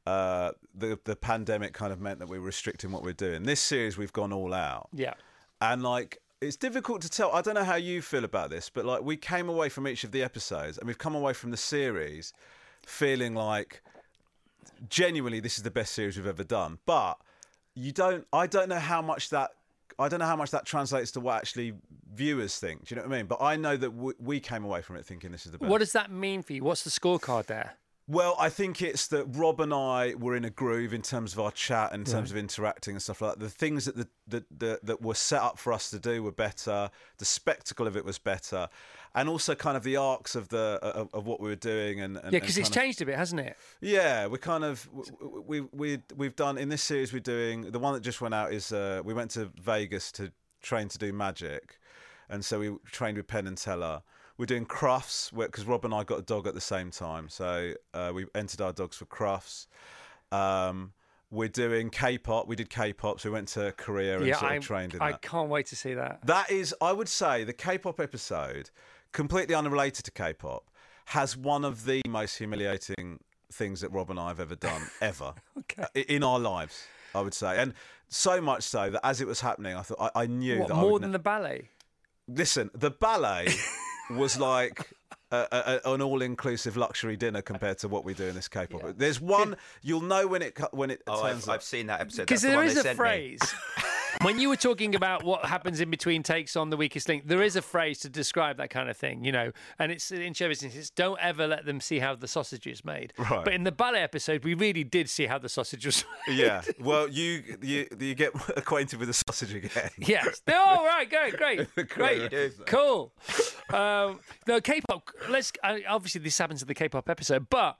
uh, 0.06 0.52
the 0.74 0.98
the 1.04 1.14
pandemic 1.16 1.72
kind 1.74 1.92
of 1.92 2.00
meant 2.00 2.18
that 2.20 2.28
we 2.28 2.38
were 2.38 2.46
restricting 2.46 2.90
what 2.92 3.02
we're 3.02 3.12
doing. 3.12 3.42
This 3.42 3.60
series 3.60 3.98
we've 3.98 4.12
gone 4.12 4.32
all 4.32 4.54
out, 4.54 4.88
Yeah. 4.92 5.14
and 5.60 5.82
like 5.82 6.18
it's 6.40 6.56
difficult 6.56 7.02
to 7.02 7.08
tell. 7.08 7.30
I 7.32 7.40
don't 7.42 7.54
know 7.54 7.62
how 7.64 7.76
you 7.76 8.02
feel 8.02 8.24
about 8.24 8.50
this, 8.50 8.68
but 8.70 8.84
like 8.84 9.02
we 9.02 9.16
came 9.16 9.48
away 9.48 9.68
from 9.68 9.86
each 9.86 10.02
of 10.02 10.10
the 10.10 10.22
episodes 10.22 10.78
and 10.78 10.86
we've 10.88 10.98
come 10.98 11.14
away 11.14 11.34
from 11.34 11.50
the 11.50 11.56
series 11.56 12.32
feeling 12.84 13.34
like 13.34 13.82
genuinely 14.88 15.38
this 15.40 15.56
is 15.56 15.62
the 15.62 15.70
best 15.70 15.92
series 15.92 16.16
we've 16.16 16.26
ever 16.26 16.44
done. 16.44 16.78
But 16.86 17.18
you 17.74 17.92
don't. 17.92 18.26
I 18.32 18.46
don't 18.46 18.68
know 18.68 18.78
how 18.80 19.02
much 19.02 19.30
that. 19.30 19.50
I 19.98 20.09
don't 20.09 20.20
know 20.20 20.26
how 20.26 20.37
much 20.37 20.50
that 20.50 20.64
translates 20.66 21.11
to 21.12 21.20
what 21.20 21.37
actually 21.37 21.74
viewers 22.14 22.59
think. 22.59 22.87
Do 22.87 22.94
you 22.94 23.00
know 23.00 23.09
what 23.09 23.14
I 23.14 23.18
mean? 23.18 23.26
But 23.26 23.40
I 23.40 23.57
know 23.57 23.76
that 23.76 23.90
we, 23.90 24.12
we 24.18 24.40
came 24.40 24.64
away 24.64 24.83
from 24.83 24.96
it 24.96 25.05
thinking 25.05 25.33
this 25.33 25.46
is 25.46 25.52
the 25.52 25.59
best. 25.59 25.70
What 25.70 25.78
does 25.78 25.92
that 25.92 26.11
mean 26.11 26.42
for 26.42 26.52
you? 26.52 26.62
What's 26.64 26.85
the 26.85 26.90
scorecard 26.90 27.46
there? 27.46 27.74
Well, 28.09 28.35
I 28.38 28.48
think 28.48 28.83
it's 28.83 29.07
that 29.09 29.26
Rob 29.37 29.61
and 29.61 29.72
I 29.72 30.14
were 30.16 30.35
in 30.35 30.44
a 30.44 30.50
groove 30.50 30.92
in 30.92 31.02
terms 31.02 31.33
of 31.33 31.40
our 31.40 31.52
chat, 31.52 31.92
in 31.92 32.05
terms 32.05 32.33
of 32.33 32.37
interacting 32.37 32.94
and 32.94 33.02
stuff 33.02 33.22
like 33.22 33.35
that. 33.35 33.40
The 33.40 33.48
things 33.48 33.85
that 33.85 33.96
the, 33.96 34.09
the, 34.26 34.44
the, 34.59 34.81
that 34.83 35.00
were 35.00 35.14
set 35.14 35.40
up 35.40 35.57
for 35.57 35.72
us 35.72 35.88
to 35.90 36.00
do 36.00 36.22
were 36.22 36.33
better. 36.33 36.90
The 37.18 37.24
spectacle 37.24 37.87
of 37.87 37.96
it 37.96 38.05
was 38.05 38.18
better, 38.18 38.68
and 39.14 39.29
also 39.29 39.55
kind 39.55 39.77
of 39.77 39.83
the 39.83 39.96
arcs 39.96 40.35
of 40.35 40.48
the 40.48 40.79
of, 40.83 41.09
of 41.12 41.27
what 41.27 41.40
we 41.40 41.48
were 41.48 41.55
doing. 41.57 42.01
And, 42.01 42.16
and 42.16 42.33
Yeah, 42.33 42.40
because 42.40 42.57
it's 42.59 42.68
of- 42.68 42.75
changed 42.75 43.03
a 43.03 43.07
bit, 43.07 43.16
hasn't 43.16 43.40
it? 43.40 43.57
yeah, 43.81 44.27
we 44.27 44.38
kind 44.38 44.64
of 44.64 44.88
we 45.46 45.61
we 45.61 46.01
we've 46.16 46.37
done 46.37 46.59
in 46.59 46.68
this 46.68 46.83
series. 46.83 47.12
We're 47.12 47.20
doing 47.20 47.70
the 47.70 47.79
one 47.79 47.94
that 47.94 48.01
just 48.03 48.20
went 48.20 48.35
out 48.35 48.53
is 48.53 48.72
uh, 48.72 49.03
we 49.05 49.14
went 49.14 49.31
to 49.33 49.51
Vegas 49.61 50.12
to 50.12 50.33
train 50.62 50.88
to 50.88 50.98
do 50.98 51.12
magic, 51.12 51.79
and 52.31 52.44
so 52.44 52.59
we 52.61 52.75
trained 52.87 53.16
with 53.16 53.27
Penn 53.27 53.46
and 53.46 53.59
Teller. 53.59 54.03
we're 54.38 54.46
doing 54.46 54.64
Crufts 54.66 55.31
because 55.37 55.64
Rob 55.66 55.85
and 55.85 55.92
I 55.94 56.05
got 56.05 56.18
a 56.18 56.22
dog 56.22 56.46
at 56.46 56.55
the 56.55 56.61
same 56.61 56.90
time, 56.90 57.29
so 57.29 57.75
uh, 57.94 58.12
we 58.14 58.27
entered 58.35 58.61
our 58.61 58.72
dogs 58.72 58.96
for 58.96 59.05
Crufts. 59.07 59.66
Um, 60.31 60.92
we're 61.31 61.48
doing 61.48 61.88
K-pop. 61.90 62.46
We 62.46 62.57
did 62.57 62.68
K-pop, 62.70 63.20
so 63.20 63.31
we 63.31 63.33
went 63.35 63.48
to 63.48 63.72
Korea 63.77 64.18
and 64.18 64.27
yeah, 64.27 64.38
sort 64.38 64.57
of 64.57 64.62
trained 64.64 64.94
in 64.94 65.01
I 65.01 65.12
that. 65.12 65.22
can't 65.22 65.48
wait 65.48 65.66
to 65.66 65.77
see 65.77 65.94
that. 65.94 66.25
That 66.27 66.51
is, 66.51 66.75
I 66.81 66.92
would 66.92 67.09
say, 67.09 67.44
the 67.44 67.53
K-pop 67.55 68.01
episode, 68.01 68.70
completely 69.12 69.55
unrelated 69.55 70.05
to 70.07 70.11
K-pop, 70.11 70.68
has 71.07 71.37
one 71.37 71.64
of 71.64 71.85
the 71.85 72.01
most 72.09 72.38
humiliating 72.38 73.20
things 73.53 73.81
that 73.83 73.90
Rob 73.92 74.11
and 74.11 74.18
I 74.18 74.29
have 74.29 74.40
ever 74.40 74.55
done 74.57 74.83
ever 75.01 75.35
Okay. 75.59 75.85
in 76.09 76.22
our 76.25 76.38
lives. 76.38 76.87
I 77.14 77.20
would 77.20 77.35
say, 77.35 77.59
and 77.61 77.75
so 78.09 78.40
much 78.40 78.62
so 78.62 78.88
that 78.90 79.05
as 79.07 79.20
it 79.20 79.27
was 79.27 79.40
happening, 79.42 79.77
I 79.77 79.83
thought 79.83 80.11
I, 80.14 80.22
I 80.22 80.27
knew 80.27 80.61
What, 80.61 80.68
that 80.68 80.75
more 80.77 80.92
would 80.92 81.03
than 81.03 81.11
ne- 81.11 81.16
the 81.16 81.18
ballet? 81.18 81.68
listen. 82.27 82.70
The 82.75 82.90
ballet 82.90 83.48
was 84.11 84.38
like. 84.38 84.88
A, 85.35 85.81
a, 85.87 85.90
an 85.94 86.03
all-inclusive 86.03 86.77
luxury 86.77 87.16
dinner 87.16 87.40
compared 87.40 87.79
to 87.79 87.88
what 87.88 88.05
we 88.05 88.12
do 88.12 88.25
in 88.27 88.35
this 88.35 88.48
K-pop. 88.48 88.98
There's 88.98 89.18
one 89.18 89.57
you'll 89.81 90.03
know 90.03 90.27
when 90.27 90.42
it 90.42 90.59
when 90.72 90.90
it 90.90 91.01
Oh, 91.07 91.22
turns 91.22 91.44
I've, 91.44 91.48
up. 91.48 91.55
I've 91.55 91.62
seen 91.62 91.87
that 91.87 92.03
episode. 92.03 92.22
Because 92.25 92.42
That's 92.42 92.42
the 92.42 92.48
there 92.48 92.57
one 92.59 92.66
is 92.66 92.75
they 92.75 92.81
a 92.81 92.83
sent 92.83 92.98
me. 92.98 93.03
phrase. 93.03 93.40
when 94.20 94.38
you 94.38 94.48
were 94.48 94.57
talking 94.57 94.94
about 94.94 95.25
what 95.25 95.46
happens 95.46 95.81
in 95.81 95.90
between 95.90 96.22
takes 96.22 96.57
on 96.57 96.70
the 96.70 96.77
weakest 96.77 97.09
link, 97.09 97.27
there 97.27 97.42
is 97.42 97.57
a 97.57 97.62
phrase 97.62 97.98
to 98.01 98.09
describe 98.09 98.59
that 98.59 98.70
kind 98.70 98.88
of 98.90 98.96
thing, 98.96 99.25
you 99.25 99.33
know. 99.33 99.53
And 99.79 99.90
it's 99.90 100.11
in 100.12 100.35
show 100.35 100.48
business, 100.48 100.77
it's 100.77 100.90
don't 100.90 101.18
ever 101.20 101.46
let 101.46 101.64
them 101.64 101.81
see 101.81 101.98
how 101.98 102.14
the 102.14 102.29
sausage 102.29 102.66
is 102.66 102.85
made. 102.85 103.12
Right. 103.18 103.44
But 103.44 103.55
in 103.55 103.64
the 103.64 103.72
ballet 103.72 104.03
episode, 104.03 104.44
we 104.44 104.55
really 104.55 104.85
did 104.85 105.09
see 105.09 105.27
how 105.27 105.38
the 105.38 105.48
sausage 105.48 105.87
was 105.87 106.05
made. 106.29 106.38
Yeah. 106.38 106.62
Well, 106.81 107.09
you 107.09 107.42
you 107.62 107.87
you 107.98 108.14
get 108.14 108.33
acquainted 108.57 108.98
with 108.98 109.09
the 109.09 109.14
sausage 109.14 109.55
again. 109.55 109.90
Yes. 109.98 110.42
Oh, 110.55 110.85
right. 110.85 111.09
Great. 111.09 111.37
Great. 111.37 111.88
Great. 111.88 112.53
Cool. 112.66 113.12
Um, 113.70 114.20
no, 114.46 114.61
K-pop. 114.61 115.11
Let's. 115.29 115.53
Obviously, 115.88 116.20
this 116.20 116.37
happens 116.38 116.62
in 116.62 116.68
the 116.68 116.75
K-pop 116.75 117.09
episode, 117.09 117.48
but 117.48 117.79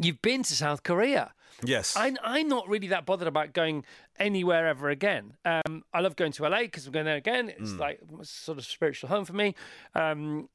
you've 0.00 0.20
been 0.20 0.42
to 0.42 0.54
South 0.54 0.82
Korea. 0.82 1.32
Yes. 1.62 1.96
I, 1.96 2.14
I'm 2.22 2.48
not 2.48 2.68
really 2.68 2.88
that 2.88 3.06
bothered 3.06 3.28
about 3.28 3.52
going 3.52 3.84
anywhere 4.18 4.66
ever 4.68 4.88
again. 4.90 5.34
Um, 5.44 5.82
I 5.92 6.00
love 6.00 6.16
going 6.16 6.32
to 6.32 6.42
LA 6.48 6.60
because 6.62 6.86
I'm 6.86 6.92
going 6.92 7.06
there 7.06 7.16
again. 7.16 7.48
It's 7.50 7.72
Mm. 7.72 7.78
like 7.80 8.00
sort 8.22 8.58
of 8.58 8.64
spiritual 8.64 9.08
home 9.08 9.24
for 9.24 9.32
me. 9.32 9.54
Um, 9.94 10.48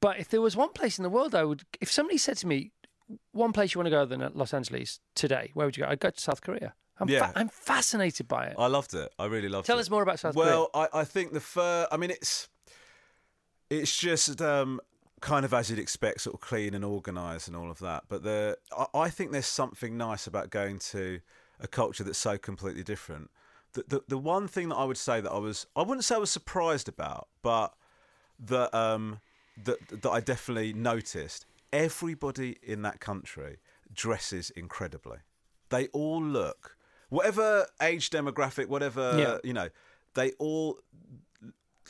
but 0.00 0.18
if 0.18 0.28
there 0.28 0.40
was 0.40 0.56
one 0.56 0.70
place 0.70 0.98
in 0.98 1.02
the 1.02 1.10
world, 1.10 1.34
I 1.34 1.44
would. 1.44 1.64
If 1.80 1.90
somebody 1.90 2.16
said 2.18 2.36
to 2.38 2.46
me, 2.46 2.72
"One 3.32 3.52
place 3.52 3.74
you 3.74 3.78
want 3.80 3.86
to 3.86 3.90
go 3.90 4.02
other 4.02 4.16
than 4.16 4.32
Los 4.34 4.54
Angeles 4.54 5.00
today," 5.14 5.50
where 5.54 5.66
would 5.66 5.76
you 5.76 5.82
go? 5.84 5.90
I'd 5.90 6.00
go 6.00 6.10
to 6.10 6.20
South 6.20 6.40
Korea. 6.42 6.74
I'm, 6.98 7.06
fa- 7.08 7.12
Yeah. 7.14 7.32
I'm 7.34 7.48
fascinated 7.48 8.28
by 8.28 8.46
it. 8.46 8.56
I 8.58 8.66
loved 8.66 8.92
it. 8.94 9.10
I 9.18 9.24
really 9.24 9.48
loved 9.48 9.66
Tell 9.66 9.74
it. 9.74 9.78
Tell 9.78 9.80
us 9.80 9.90
more 9.90 10.02
about 10.02 10.20
South 10.20 10.34
Korea. 10.34 10.46
well, 10.50 10.70
I, 10.74 10.88
I 10.92 11.04
think 11.04 11.32
the 11.32 11.40
fur. 11.40 11.88
I 11.90 11.96
mean, 11.96 12.10
it's 12.10 12.48
it's 13.70 13.96
just 13.96 14.40
um, 14.42 14.80
kind 15.20 15.44
of 15.44 15.54
as 15.54 15.70
you'd 15.70 15.78
expect, 15.78 16.22
sort 16.22 16.34
of 16.34 16.40
clean 16.40 16.74
and 16.74 16.84
organised 16.84 17.48
and 17.48 17.56
all 17.56 17.70
of 17.70 17.78
that. 17.80 18.04
But 18.08 18.22
the 18.22 18.58
I, 18.76 18.86
I 18.94 19.10
think 19.10 19.32
there's 19.32 19.46
something 19.46 19.96
nice 19.96 20.26
about 20.26 20.50
going 20.50 20.78
to 20.90 21.20
a 21.60 21.68
culture 21.68 22.04
that's 22.04 22.18
so 22.18 22.38
completely 22.38 22.82
different. 22.82 23.30
The, 23.72 23.84
the 23.86 24.02
the 24.08 24.18
one 24.18 24.48
thing 24.48 24.68
that 24.70 24.76
I 24.76 24.84
would 24.84 24.98
say 24.98 25.20
that 25.20 25.30
I 25.30 25.38
was 25.38 25.66
I 25.76 25.82
wouldn't 25.82 26.04
say 26.04 26.16
I 26.16 26.18
was 26.18 26.30
surprised 26.30 26.88
about, 26.88 27.28
but 27.42 27.74
that 28.40 28.74
um 28.74 29.20
that 29.64 29.78
that 30.02 30.10
I 30.10 30.20
definitely 30.20 30.72
noticed. 30.72 31.46
Everybody 31.72 32.56
in 32.62 32.82
that 32.82 32.98
country 32.98 33.58
dresses 33.92 34.50
incredibly. 34.50 35.18
They 35.68 35.86
all 35.88 36.20
look 36.22 36.76
whatever 37.10 37.66
age 37.80 38.10
demographic, 38.10 38.66
whatever 38.66 39.16
Yeah. 39.16 39.38
you 39.44 39.52
know, 39.52 39.68
they 40.14 40.32
all 40.32 40.78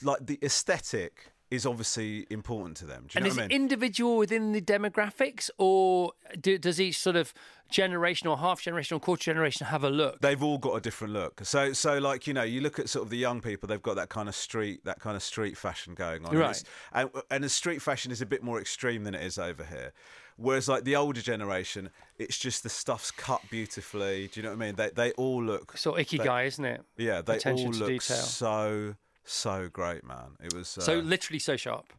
like 0.02 0.26
the 0.26 0.38
aesthetic 0.42 1.32
is 1.50 1.66
obviously 1.66 2.26
important 2.30 2.76
to 2.78 2.86
them. 2.86 3.06
Do 3.08 3.18
you 3.18 3.18
and 3.18 3.24
know 3.24 3.28
is 3.30 3.36
what 3.36 3.42
I 3.42 3.46
it 3.46 3.52
individual 3.52 4.16
within 4.16 4.52
the 4.52 4.60
demographics, 4.60 5.50
or 5.58 6.12
do, 6.40 6.58
does 6.58 6.80
each 6.80 6.98
sort 6.98 7.16
of 7.16 7.34
generation 7.70 8.28
or 8.28 8.38
half 8.38 8.60
generation 8.62 8.96
or 8.96 9.00
quarter 9.00 9.24
generation 9.24 9.66
have 9.66 9.82
a 9.82 9.90
look? 9.90 10.20
They've 10.20 10.42
all 10.42 10.58
got 10.58 10.74
a 10.76 10.80
different 10.80 11.12
look. 11.12 11.40
So, 11.44 11.72
so 11.72 11.98
like 11.98 12.26
you 12.26 12.34
know, 12.34 12.42
you 12.42 12.60
look 12.60 12.78
at 12.78 12.88
sort 12.88 13.04
of 13.04 13.10
the 13.10 13.18
young 13.18 13.40
people. 13.40 13.66
They've 13.66 13.82
got 13.82 13.96
that 13.96 14.08
kind 14.08 14.28
of 14.28 14.34
street, 14.34 14.84
that 14.84 15.00
kind 15.00 15.16
of 15.16 15.22
street 15.22 15.56
fashion 15.56 15.94
going 15.94 16.24
on. 16.24 16.30
And 16.30 16.40
Right. 16.40 16.62
And, 16.92 17.10
and 17.30 17.44
the 17.44 17.48
street 17.48 17.82
fashion 17.82 18.12
is 18.12 18.22
a 18.22 18.26
bit 18.26 18.42
more 18.42 18.60
extreme 18.60 19.04
than 19.04 19.14
it 19.14 19.22
is 19.22 19.38
over 19.38 19.64
here. 19.64 19.92
Whereas 20.36 20.68
like 20.68 20.84
the 20.84 20.96
older 20.96 21.20
generation, 21.20 21.90
it's 22.18 22.38
just 22.38 22.62
the 22.62 22.70
stuff's 22.70 23.10
cut 23.10 23.42
beautifully. 23.50 24.30
Do 24.32 24.40
you 24.40 24.44
know 24.44 24.50
what 24.50 24.62
I 24.62 24.66
mean? 24.66 24.76
They 24.76 24.90
they 24.90 25.12
all 25.12 25.42
look. 25.42 25.76
so 25.76 25.98
icky 25.98 26.18
guy, 26.18 26.44
isn't 26.44 26.64
it? 26.64 26.82
Yeah, 26.96 27.22
they 27.22 27.36
Attention 27.36 27.66
all 27.66 27.72
look 27.72 27.88
detail. 27.88 28.16
so 28.16 28.94
so 29.24 29.68
great, 29.72 30.04
man. 30.04 30.36
It 30.42 30.54
was 30.54 30.76
uh, 30.78 30.82
So 30.82 30.98
literally 30.98 31.38
so 31.38 31.56
sharp. 31.56 31.92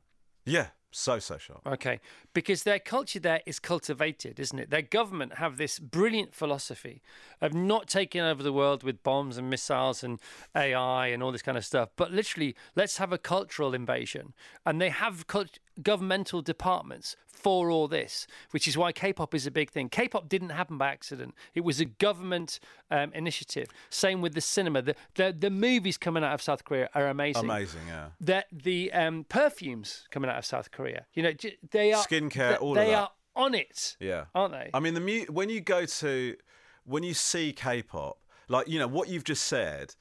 yeah, 0.46 0.68
so 0.92 1.20
so 1.20 1.38
sharp. 1.38 1.62
Okay, 1.66 2.00
because 2.34 2.64
their 2.64 2.80
culture 2.80 3.20
there 3.20 3.42
is 3.46 3.60
cultivated, 3.60 4.40
isn't 4.40 4.60
it? 4.60 4.70
Their 4.70 4.82
government 4.82 5.36
have 5.38 5.58
this 5.58 5.80
brilliant 5.80 6.34
philosophy 6.34 7.02
of 7.40 7.54
not 7.54 7.88
taking 7.88 8.22
over 8.22 8.44
the 8.44 8.52
world 8.54 8.84
with 8.84 9.04
bombs 9.04 9.38
and 9.38 9.50
missiles 9.50 10.04
and 10.04 10.20
AI 10.56 11.08
and 11.08 11.24
all 11.24 11.32
this 11.32 11.42
kind 11.42 11.58
of 11.58 11.66
stuff, 11.66 11.90
but 11.96 12.12
literally 12.12 12.56
let's 12.76 12.98
have 12.98 13.14
a 13.14 13.18
cultural 13.18 13.74
invasion, 13.74 14.34
and 14.66 14.82
they 14.82 14.90
have 14.90 15.28
cult- 15.28 15.60
governmental 15.84 16.42
departments 16.42 17.16
for 17.28 17.72
all 17.72 17.88
this, 17.88 18.28
which 18.52 18.68
is 18.68 18.78
why 18.78 18.92
K-pop 18.92 19.34
is 19.34 19.48
a 19.48 19.52
big 19.52 19.72
thing. 19.72 19.90
K-pop 19.90 20.30
didn't 20.30 20.50
happen 20.50 20.78
by 20.78 20.90
accident; 20.90 21.34
it 21.56 21.62
was 21.62 21.80
a 21.80 21.86
government 21.86 22.60
um, 22.92 23.12
initiative. 23.14 23.68
Same 23.90 24.22
with 24.22 24.34
the 24.34 24.42
cinema. 24.42 24.82
The, 24.82 24.96
the 25.16 25.36
the 25.38 25.50
movies 25.50 25.98
coming 25.98 26.24
out 26.24 26.34
of 26.34 26.42
South 26.42 26.64
Korea 26.66 26.90
are 26.94 27.08
amazing 27.08 27.46
Amazing, 27.46 27.82
yeah. 27.88 28.08
that 28.20 28.46
the 28.52 28.92
um, 28.94 29.26
perfumes 29.28 30.08
coming 30.12 30.30
out 30.30 30.38
of 30.38 30.46
South 30.46 30.72
Korea. 30.72 31.06
You 31.14 31.24
know, 31.24 31.34
they 31.72 31.94
are 31.94 32.04
Skincare, 32.04 32.50
th- 32.50 32.60
all 32.60 32.72
of 32.72 32.76
that 32.76 32.86
they 32.86 32.94
are 32.94 33.10
on 33.36 33.56
it, 33.56 33.96
Yeah, 34.00 34.26
aren't 34.36 34.54
they? 34.54 34.70
I 34.74 34.80
mean, 34.80 34.94
the 34.94 35.00
mu- 35.00 35.26
when 35.30 35.50
you 35.50 35.62
go 35.62 35.86
to 35.86 36.36
when 36.84 37.04
you 37.04 37.14
see 37.14 37.54
K-pop, 37.54 38.18
like 38.48 38.68
you 38.68 38.78
know 38.78 38.88
what 38.88 39.08
you've 39.08 39.24
just 39.24 39.46
said, 39.46 39.96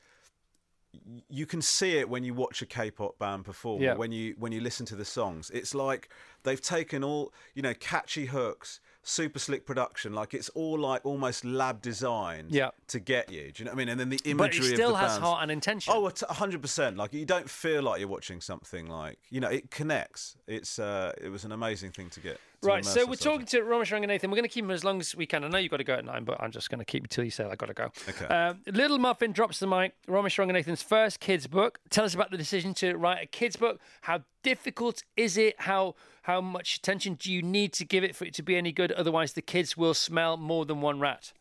you 1.29 1.46
can 1.46 1.62
see 1.62 1.98
it 1.98 2.09
when 2.09 2.24
you 2.24 2.35
watch 2.35 2.62
a 2.62 2.66
K-pop 2.66 3.18
band 3.18 3.44
perform. 3.44 3.83
Yeah. 3.83 3.94
When 3.94 4.12
you 4.12 4.35
when 4.38 4.53
you 4.53 4.61
listen 4.61 4.87
to 4.87 4.96
the 4.96 5.05
songs, 5.05 5.50
it's 5.50 5.74
like 5.74 6.09
they've 6.42 6.61
taken 6.61 7.05
all 7.05 7.33
you 7.55 7.62
know 7.62 7.74
catchy 7.74 8.26
hooks, 8.26 8.81
super 9.03 9.38
slick 9.38 9.66
production. 9.66 10.12
Like 10.12 10.35
it's 10.35 10.48
all 10.50 10.79
like 10.79 11.05
almost 11.05 11.44
lab 11.44 11.81
designed. 11.81 12.53
Yeah. 12.53 12.70
To 12.88 12.98
get 12.98 13.31
you, 13.31 13.53
do 13.53 13.62
you 13.62 13.64
know 13.66 13.70
what 13.70 13.76
I 13.76 13.79
mean? 13.79 13.88
And 13.90 14.00
then 14.00 14.09
the 14.09 14.20
imagery. 14.24 14.61
but 14.61 14.66
it 14.66 14.74
still 14.74 14.90
of 14.90 14.94
the 14.94 14.98
has 14.98 15.12
bands. 15.12 15.24
heart 15.24 15.42
and 15.42 15.53
intention. 15.53 15.94
Oh, 15.96 16.11
hundred 16.31 16.62
percent. 16.62 16.96
Like 16.96 17.12
you 17.12 17.24
don't 17.24 17.48
feel 17.48 17.83
like 17.83 18.00
you're 18.00 18.09
watching 18.09 18.40
something 18.40 18.87
like 18.87 19.18
you 19.31 19.40
know 19.40 19.48
it 19.48 19.70
connects. 19.70 20.37
It's 20.46 20.79
uh, 20.79 21.12
it 21.20 21.29
was 21.29 21.44
an 21.44 21.53
amazing 21.53 21.92
thing 21.92 22.11
to 22.11 22.20
get. 22.20 22.40
Right, 22.62 22.85
so 22.85 23.07
we're 23.07 23.14
talking 23.14 23.40
in. 23.40 23.46
to 23.46 23.61
Romesh 23.62 23.90
Ranganathan. 23.90 24.25
We're 24.25 24.37
going 24.37 24.42
to 24.42 24.49
keep 24.49 24.64
him 24.64 24.70
as 24.70 24.85
long 24.85 25.01
as 25.01 25.16
we 25.16 25.25
can. 25.25 25.44
I 25.44 25.49
know 25.49 25.57
you've 25.57 25.70
got 25.70 25.79
to 25.79 25.85
go 25.85 25.94
at 25.94 26.05
nine, 26.05 26.25
but 26.25 26.40
I'm 26.42 26.51
just 26.51 26.68
going 26.68 26.79
to 26.79 26.85
keep 26.85 27.05
you 27.05 27.09
till 27.09 27.25
you 27.25 27.31
say 27.31 27.44
I've 27.44 27.57
got 27.57 27.66
to 27.66 27.75
go. 27.75 27.90
Okay. 28.09 28.27
Um, 28.27 28.61
Little 28.66 28.99
Muffin 28.99 29.33
drops 29.33 29.61
the 29.61 29.66
mic. 29.66 29.94
Romesh 30.07 30.37
Ranganathan's 30.37 30.83
first 30.83 31.20
kids 31.20 31.46
book. 31.46 31.81
Tell 31.88 32.05
us 32.05 32.14
about 32.14 32.31
the 32.31 32.37
decision 32.37 32.75
to 32.75 32.96
write 32.96 33.23
a 33.23 33.27
kids 33.27 33.57
book. 33.57 33.81
How 34.03 34.25
difficult 34.42 35.03
is 35.16 35.38
it? 35.38 35.55
How 35.61 35.94
how 36.23 36.42
much 36.42 36.77
attention 36.77 37.14
do 37.14 37.33
you 37.33 37.40
need 37.40 37.73
to 37.75 37.85
give 37.85 38.05
it 38.05 38.14
for 38.14 38.27
it 38.27 38.35
to 38.35 38.42
be 38.42 38.57
any 38.57 38.73
good? 38.73 38.92
Otherwise, 38.92 39.33
the 39.33 39.42
kids 39.42 39.77
will 39.77 39.94
smell 39.94 40.37
more 40.37 40.66
than 40.66 40.83
one 40.83 41.01
rat. 41.01 41.33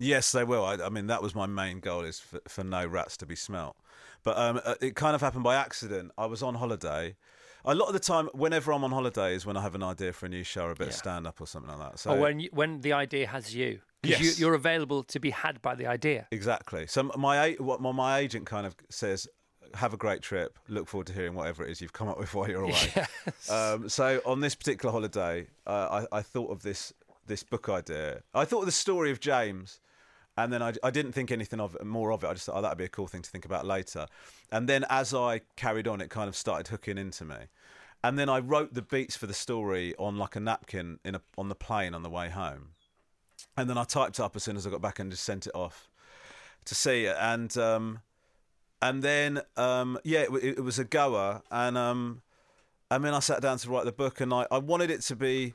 Yes, 0.00 0.32
they 0.32 0.42
will. 0.42 0.64
I, 0.64 0.74
I 0.74 0.88
mean, 0.88 1.06
that 1.06 1.22
was 1.22 1.36
my 1.36 1.46
main 1.46 1.78
goal 1.78 2.00
is 2.00 2.18
for, 2.18 2.40
for 2.48 2.64
no 2.64 2.84
rats 2.84 3.16
to 3.18 3.26
be 3.26 3.36
smelt. 3.36 3.76
But 4.24 4.36
um, 4.36 4.60
uh, 4.64 4.74
it 4.80 4.96
kind 4.96 5.14
of 5.14 5.20
happened 5.20 5.44
by 5.44 5.54
accident. 5.54 6.10
I 6.18 6.26
was 6.26 6.42
on 6.42 6.56
holiday. 6.56 7.14
A 7.66 7.74
lot 7.74 7.86
of 7.86 7.94
the 7.94 8.00
time, 8.00 8.28
whenever 8.34 8.72
I'm 8.72 8.84
on 8.84 8.90
holiday, 8.90 9.34
is 9.34 9.46
when 9.46 9.56
I 9.56 9.62
have 9.62 9.74
an 9.74 9.82
idea 9.82 10.12
for 10.12 10.26
a 10.26 10.28
new 10.28 10.44
show 10.44 10.64
or 10.64 10.72
a 10.72 10.74
bit 10.74 10.88
of 10.88 10.94
stand 10.94 11.26
up 11.26 11.40
or 11.40 11.46
something 11.46 11.70
like 11.70 11.92
that. 11.92 11.98
So 11.98 12.10
or 12.12 12.18
when 12.18 12.40
you, 12.40 12.50
when 12.52 12.80
the 12.80 12.92
idea 12.92 13.26
has 13.26 13.54
you. 13.54 13.80
Yes. 14.02 14.20
you, 14.20 14.32
you're 14.32 14.54
available 14.54 15.02
to 15.04 15.18
be 15.18 15.30
had 15.30 15.62
by 15.62 15.74
the 15.74 15.86
idea. 15.86 16.26
exactly. 16.30 16.86
So 16.86 17.04
my 17.16 17.56
what 17.58 17.80
my, 17.80 17.90
my 17.90 18.18
agent 18.18 18.44
kind 18.44 18.66
of 18.66 18.76
says, 18.90 19.26
have 19.72 19.94
a 19.94 19.96
great 19.96 20.22
trip. 20.22 20.58
Look 20.68 20.88
forward 20.88 21.06
to 21.08 21.12
hearing 21.12 21.34
whatever 21.34 21.64
it 21.64 21.70
is 21.70 21.80
you've 21.80 21.92
come 21.92 22.08
up 22.08 22.18
with 22.18 22.34
while 22.34 22.48
you're 22.48 22.64
away. 22.64 23.06
Um, 23.50 23.88
so 23.88 24.20
on 24.26 24.40
this 24.40 24.54
particular 24.54 24.92
holiday, 24.92 25.46
uh, 25.66 26.04
I, 26.12 26.18
I 26.18 26.22
thought 26.22 26.50
of 26.50 26.62
this 26.62 26.92
this 27.26 27.42
book 27.42 27.68
idea. 27.70 28.22
I 28.34 28.44
thought 28.44 28.60
of 28.60 28.66
the 28.66 28.72
story 28.72 29.10
of 29.10 29.20
James, 29.20 29.80
and 30.36 30.52
then 30.52 30.62
I, 30.62 30.72
I 30.82 30.90
didn't 30.90 31.12
think 31.12 31.30
anything 31.30 31.60
of 31.60 31.74
it, 31.76 31.84
more 31.84 32.12
of 32.12 32.24
it. 32.24 32.26
I 32.28 32.34
just 32.34 32.46
thought, 32.46 32.56
oh, 32.56 32.62
that'd 32.62 32.78
be 32.78 32.84
a 32.84 32.88
cool 32.88 33.06
thing 33.06 33.22
to 33.22 33.30
think 33.30 33.44
about 33.44 33.66
later. 33.66 34.06
And 34.50 34.68
then 34.68 34.84
as 34.90 35.14
I 35.14 35.42
carried 35.56 35.86
on, 35.86 36.00
it 36.00 36.10
kind 36.10 36.28
of 36.28 36.36
started 36.36 36.68
hooking 36.68 36.98
into 36.98 37.24
me. 37.24 37.36
And 38.02 38.18
then 38.18 38.28
I 38.28 38.40
wrote 38.40 38.74
the 38.74 38.82
beats 38.82 39.16
for 39.16 39.26
the 39.26 39.34
story 39.34 39.94
on 39.98 40.18
like 40.18 40.36
a 40.36 40.40
napkin 40.40 40.98
in 41.04 41.14
a, 41.14 41.22
on 41.38 41.48
the 41.48 41.54
plane 41.54 41.94
on 41.94 42.02
the 42.02 42.10
way 42.10 42.28
home. 42.28 42.70
And 43.56 43.70
then 43.70 43.78
I 43.78 43.84
typed 43.84 44.18
up 44.18 44.34
as 44.36 44.42
soon 44.42 44.56
as 44.56 44.66
I 44.66 44.70
got 44.70 44.82
back 44.82 44.98
and 44.98 45.10
just 45.10 45.22
sent 45.22 45.46
it 45.46 45.54
off 45.54 45.88
to 46.64 46.74
see 46.74 47.04
it. 47.04 47.16
And 47.18 47.56
um, 47.56 48.00
and 48.82 49.02
then 49.02 49.40
um, 49.56 49.98
yeah, 50.04 50.20
it, 50.22 50.44
it 50.58 50.64
was 50.64 50.78
a 50.78 50.84
goer. 50.84 51.42
And 51.50 51.78
um, 51.78 52.22
then 52.90 53.14
I 53.14 53.20
sat 53.20 53.40
down 53.40 53.58
to 53.58 53.70
write 53.70 53.84
the 53.84 53.92
book, 53.92 54.20
and 54.20 54.34
I, 54.34 54.46
I 54.50 54.58
wanted 54.58 54.90
it 54.90 55.00
to 55.02 55.16
be 55.16 55.54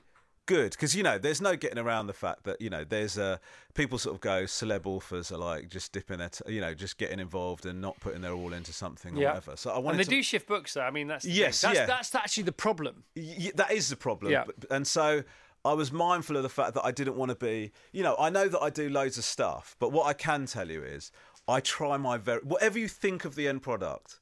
good 0.50 0.72
because 0.72 0.96
you 0.96 1.04
know 1.04 1.20
there's 1.20 1.42
no 1.42 1.56
getting 1.56 1.78
around 1.78 2.08
the 2.08 2.14
fact 2.14 2.44
that 2.44 2.60
you 2.60 2.70
know 2.70 2.84
there's 2.84 3.20
uh, 3.20 3.38
people 3.76 4.00
sort 4.00 4.16
of 4.16 4.22
go 4.22 4.44
celeb 4.44 4.88
authors 4.88 5.32
are 5.32 5.38
like 5.38 5.70
just 5.70 5.92
dipping 5.92 6.18
their 6.18 6.30
t- 6.30 6.52
you 6.52 6.60
know 6.60 6.74
just 6.74 6.98
getting 6.98 7.20
involved 7.20 7.68
and 7.68 7.80
not 7.80 8.00
putting 8.00 8.22
their 8.22 8.34
all 8.34 8.54
into 8.54 8.74
something 8.74 9.16
or 9.16 9.28
whatever. 9.28 9.56
So 9.56 9.70
I 9.70 9.78
wanted 9.78 9.92
And 9.92 10.00
they 10.00 10.04
to, 10.06 10.10
do 10.10 10.24
shift 10.24 10.48
books, 10.48 10.74
though. 10.74 10.82
I 10.82 10.90
mean, 10.90 11.08
that's 11.08 11.24
Yes. 11.24 11.62
That's, 11.62 11.76
yeah. 11.76 11.86
that's 11.86 12.16
actually 12.16 12.44
the 12.44 12.52
problem. 12.52 13.04
Y- 13.16 13.52
that 13.56 13.72
is 13.72 13.90
the 13.90 13.96
problem. 13.96 14.32
Yeah. 14.32 14.46
And 14.72 14.88
so 14.88 15.24
I 15.64 15.74
was 15.74 15.92
mindful 15.92 16.36
of 16.38 16.44
the 16.44 16.50
fact 16.50 16.74
that 16.74 16.84
I 16.84 16.92
didn't 16.92 17.16
want 17.16 17.30
to 17.30 17.36
be, 17.36 17.72
you 17.92 18.02
know, 18.02 18.16
I 18.18 18.30
know 18.30 18.48
that 18.48 18.60
I 18.60 18.70
do 18.70 18.90
loads 18.90 19.18
of 19.18 19.26
stuff, 19.26 19.76
but 19.80 19.92
what 19.92 20.08
I 20.08 20.14
can 20.14 20.46
tell 20.46 20.70
you 20.70 20.84
is 20.84 21.12
I 21.48 21.60
try 21.60 21.98
my 21.98 22.18
very, 22.18 22.42
whatever 22.42 22.80
you 22.80 22.88
think 22.88 23.26
of 23.26 23.36
the 23.36 23.48
end 23.48 23.62
product, 23.62 24.20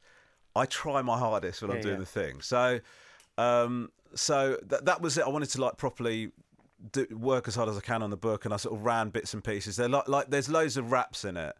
I 0.56 0.66
try 0.66 1.02
my 1.02 1.18
hardest 1.18 1.62
when 1.62 1.72
I'm 1.72 1.82
doing 1.82 1.96
yeah. 1.96 2.00
the 2.00 2.06
thing. 2.06 2.42
So, 2.42 2.80
um, 3.38 3.92
so 4.16 4.58
that 4.64 4.86
that 4.86 5.02
was 5.02 5.18
it. 5.18 5.26
I 5.26 5.30
wanted 5.30 5.50
to 5.50 5.62
like 5.62 5.78
properly 5.78 6.32
do, 6.92 7.08
work 7.12 7.48
as 7.48 7.56
hard 7.56 7.70
as 7.70 7.78
I 7.78 7.82
can 7.82 8.02
on 8.04 8.10
the 8.10 8.18
book, 8.18 8.46
and 8.46 8.54
I 8.54 8.58
sort 8.58 8.76
of 8.76 8.86
ran 8.86 9.10
bits 9.10 9.34
and 9.34 9.44
pieces. 9.44 9.76
There 9.76 9.90
like, 9.90 10.08
like 10.08 10.30
there's 10.30 10.50
loads 10.50 10.78
of 10.78 10.92
raps 10.92 11.26
in 11.26 11.38
it 11.38 11.56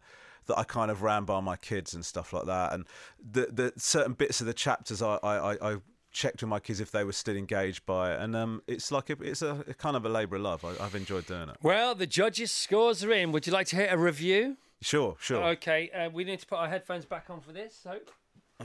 that 0.46 0.58
I 0.58 0.64
kind 0.64 0.90
of 0.90 1.02
ran 1.02 1.24
by 1.24 1.40
my 1.40 1.56
kids 1.56 1.94
and 1.94 2.04
stuff 2.04 2.32
like 2.32 2.46
that, 2.46 2.72
and 2.72 2.86
the 3.18 3.46
the 3.52 3.72
certain 3.76 4.12
bits 4.12 4.40
of 4.40 4.46
the 4.46 4.54
chapters 4.54 5.02
I 5.02 5.16
I, 5.22 5.72
I, 5.72 5.76
checked 6.10 6.40
with 6.40 6.48
my 6.48 6.58
kids 6.58 6.80
if 6.80 6.90
they 6.90 7.04
were 7.04 7.12
still 7.12 7.36
engaged 7.36 7.84
by 7.86 8.12
it, 8.12 8.20
and 8.20 8.34
um, 8.34 8.62
it's 8.66 8.90
like 8.90 9.10
a, 9.10 9.16
it's 9.20 9.42
a, 9.42 9.64
a 9.68 9.74
kind 9.74 9.94
of 9.94 10.04
a 10.04 10.08
labour 10.08 10.36
of 10.36 10.42
love. 10.42 10.64
I, 10.64 10.82
I've 10.82 10.94
enjoyed 10.94 11.26
doing 11.26 11.48
it. 11.50 11.56
Well, 11.62 11.94
the 11.94 12.06
judges' 12.06 12.50
scores 12.50 13.04
are 13.04 13.12
in. 13.12 13.30
Would 13.32 13.46
you 13.46 13.52
like 13.52 13.66
to 13.68 13.76
hear 13.76 13.88
a 13.90 13.98
review? 13.98 14.56
Sure, 14.80 15.16
sure. 15.20 15.44
Okay, 15.50 15.90
uh, 15.90 16.08
we 16.10 16.24
need 16.24 16.40
to 16.40 16.46
put 16.46 16.58
our 16.58 16.68
headphones 16.68 17.04
back 17.04 17.26
on 17.28 17.40
for 17.40 17.52
this. 17.52 17.78
So, 17.82 17.98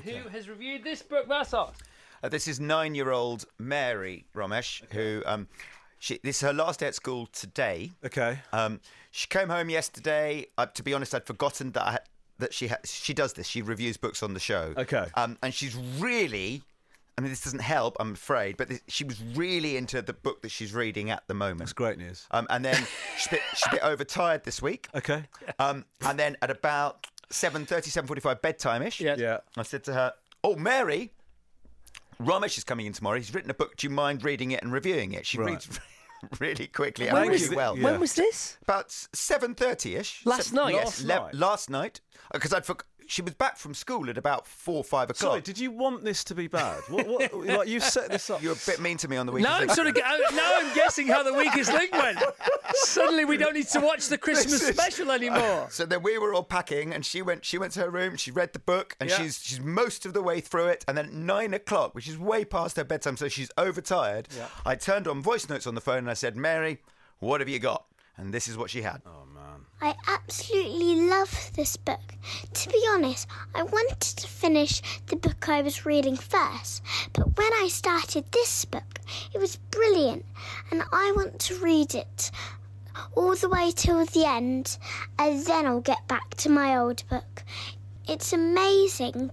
who 0.03 0.29
has 0.29 0.47
reviewed 0.47 0.83
this 0.83 1.01
book, 1.01 1.27
Vassos? 1.27 1.75
Uh, 2.23 2.29
this 2.29 2.47
is 2.47 2.59
nine-year-old 2.59 3.45
Mary 3.59 4.25
Romesh, 4.33 4.81
who 4.93 5.21
um, 5.25 5.47
she, 5.99 6.19
this 6.23 6.37
is 6.37 6.41
her 6.41 6.53
last 6.53 6.79
day 6.79 6.87
at 6.87 6.95
school 6.95 7.27
today. 7.33 7.91
Okay. 8.05 8.39
Um, 8.53 8.79
she 9.11 9.27
came 9.27 9.49
home 9.49 9.69
yesterday. 9.69 10.47
Uh, 10.57 10.65
to 10.67 10.83
be 10.83 10.93
honest, 10.93 11.13
I'd 11.13 11.25
forgotten 11.25 11.71
that 11.73 11.83
I 11.83 11.99
that 12.39 12.53
she 12.53 12.67
ha- 12.67 12.77
she 12.85 13.13
does 13.13 13.33
this. 13.33 13.45
She 13.47 13.61
reviews 13.61 13.97
books 13.97 14.23
on 14.23 14.33
the 14.33 14.39
show. 14.39 14.73
Okay. 14.77 15.05
Um, 15.15 15.37
and 15.43 15.53
she's 15.53 15.75
really, 15.99 16.63
I 17.17 17.21
mean, 17.21 17.29
this 17.29 17.41
doesn't 17.43 17.61
help, 17.61 17.95
I'm 17.99 18.13
afraid, 18.13 18.57
but 18.57 18.69
this, 18.69 18.81
she 18.87 19.03
was 19.03 19.21
really 19.35 19.77
into 19.77 20.01
the 20.01 20.13
book 20.13 20.41
that 20.41 20.49
she's 20.49 20.73
reading 20.73 21.09
at 21.11 21.23
the 21.27 21.35
moment. 21.35 21.59
That's 21.59 21.73
great 21.73 21.99
news. 21.99 22.25
Um, 22.31 22.47
and 22.49 22.65
then 22.65 22.75
she's 23.17 23.27
a 23.27 23.31
bit, 23.31 23.41
she's 23.53 23.67
a 23.67 23.71
bit 23.71 23.83
overtired 23.83 24.43
this 24.45 24.61
week. 24.61 24.87
Okay. 24.95 25.23
Um, 25.59 25.85
and 26.01 26.17
then 26.17 26.35
at 26.41 26.49
about 26.49 27.05
7.30, 27.29 27.67
7.45 28.07 28.41
bedtime-ish, 28.41 28.99
Yeah. 28.99 29.15
Yeah. 29.17 29.37
I 29.55 29.63
said 29.63 29.83
to 29.85 29.93
her, 29.93 30.13
"Oh, 30.43 30.55
Mary, 30.55 31.11
Romesh 32.25 32.57
is 32.57 32.63
coming 32.63 32.85
in 32.85 32.93
tomorrow. 32.93 33.17
He's 33.17 33.33
written 33.33 33.51
a 33.51 33.53
book. 33.53 33.75
Do 33.77 33.87
you 33.87 33.91
mind 33.91 34.23
reading 34.23 34.51
it 34.51 34.61
and 34.63 34.71
reviewing 34.71 35.13
it?" 35.13 35.25
She 35.25 35.37
Right. 35.37 35.51
reads 35.51 35.79
really 36.39 36.67
quickly 36.67 37.07
When 37.11 37.23
and 37.23 37.31
was 37.31 37.43
really 37.43 37.55
well. 37.55 37.77
yeah. 37.77 37.83
When 37.83 37.99
was 37.99 38.13
this? 38.15 38.57
About 38.61 38.91
seven 38.91 39.55
thirty-ish. 39.55 40.25
Last 40.25 40.53
night? 40.53 40.73
Yes, 40.75 40.85
Last 40.85 41.03
le- 41.03 41.15
night? 41.25 41.33
last 41.35 41.69
night. 41.69 42.01
Because 42.31 42.53
uh, 42.53 42.57
I'd 42.57 42.65
forg 42.65 42.81
She 43.07 43.21
was 43.21 43.33
back 43.33 43.57
from 43.57 43.73
school 43.73 44.09
at 44.09 44.17
about 44.17 44.47
four, 44.47 44.77
or 44.77 44.83
five 44.83 45.09
o'clock. 45.09 45.31
Sorry, 45.31 45.41
did 45.41 45.59
you 45.59 45.71
want 45.71 46.03
this 46.03 46.23
to 46.25 46.35
be 46.35 46.47
bad? 46.47 46.81
What, 46.89 47.07
what, 47.07 47.33
like 47.45 47.67
you 47.67 47.79
set 47.79 48.09
this 48.09 48.29
up. 48.29 48.41
You're 48.41 48.53
a 48.53 48.65
bit 48.65 48.79
mean 48.79 48.97
to 48.97 49.07
me 49.07 49.17
on 49.17 49.25
the 49.25 49.31
weekend. 49.31 49.51
Now 49.53 49.59
I'm 49.59 49.69
sort 49.69 49.87
of 49.87 49.95
uh, 49.97 50.17
now 50.35 50.51
I'm 50.57 50.73
guessing 50.75 51.07
how 51.07 51.23
the 51.23 51.33
weakest 51.33 51.71
link 51.71 51.91
went. 51.91 52.19
Suddenly 52.75 53.25
we 53.25 53.37
don't 53.37 53.53
need 53.53 53.67
to 53.67 53.79
watch 53.79 54.07
the 54.07 54.17
Christmas 54.17 54.61
is- 54.61 54.75
special 54.75 55.11
anymore. 55.11 55.67
So 55.69 55.85
then 55.85 56.03
we 56.03 56.17
were 56.17 56.33
all 56.33 56.43
packing, 56.43 56.93
and 56.93 57.05
she 57.05 57.21
went. 57.21 57.45
She 57.45 57.57
went 57.57 57.73
to 57.73 57.81
her 57.81 57.89
room. 57.89 58.15
She 58.15 58.31
read 58.31 58.53
the 58.53 58.59
book, 58.59 58.95
and 58.99 59.09
Yeah. 59.09 59.17
she's 59.17 59.39
she's 59.43 59.59
most 59.59 60.05
of 60.05 60.13
the 60.13 60.21
way 60.21 60.39
through 60.39 60.67
it. 60.67 60.85
And 60.87 60.97
then 60.97 61.25
nine 61.25 61.53
o'clock, 61.53 61.95
which 61.95 62.07
is 62.07 62.17
way 62.17 62.45
past 62.45 62.77
her 62.77 62.83
bedtime, 62.83 63.17
so 63.17 63.27
she's 63.27 63.49
overtired. 63.57 64.27
Yeah. 64.35 64.47
I 64.65 64.75
turned 64.75 65.07
on 65.07 65.21
voice 65.21 65.49
notes 65.49 65.65
on 65.67 65.75
the 65.75 65.81
phone, 65.81 65.99
and 65.99 66.09
I 66.09 66.13
said, 66.13 66.35
"Mary, 66.35 66.81
what 67.19 67.41
have 67.41 67.49
you 67.49 67.59
got?" 67.59 67.85
And 68.17 68.33
this 68.33 68.47
is 68.47 68.57
what 68.57 68.69
she 68.69 68.81
had. 68.81 69.01
Oh 69.05 69.25
man. 69.33 69.65
I 69.81 69.95
absolutely 70.07 71.07
love 71.07 71.51
this 71.55 71.77
book. 71.77 72.15
To 72.53 72.69
be 72.69 72.81
honest, 72.91 73.27
I 73.55 73.63
wanted 73.63 73.99
to 73.99 74.27
finish 74.27 74.81
the 75.07 75.15
book 75.15 75.49
I 75.49 75.61
was 75.61 75.85
reading 75.85 76.15
first, 76.15 76.83
but 77.13 77.37
when 77.37 77.51
I 77.53 77.67
started 77.69 78.31
this 78.31 78.65
book, 78.65 78.99
it 79.33 79.39
was 79.39 79.57
brilliant, 79.71 80.25
and 80.71 80.83
I 80.91 81.13
want 81.15 81.39
to 81.39 81.55
read 81.59 81.95
it 81.95 82.31
all 83.15 83.35
the 83.35 83.49
way 83.49 83.71
till 83.71 84.05
the 84.05 84.25
end, 84.25 84.77
and 85.17 85.45
then 85.45 85.65
I'll 85.65 85.81
get 85.81 86.07
back 86.07 86.35
to 86.35 86.49
my 86.49 86.77
old 86.77 87.03
book. 87.09 87.43
It's 88.07 88.33
amazing, 88.33 89.31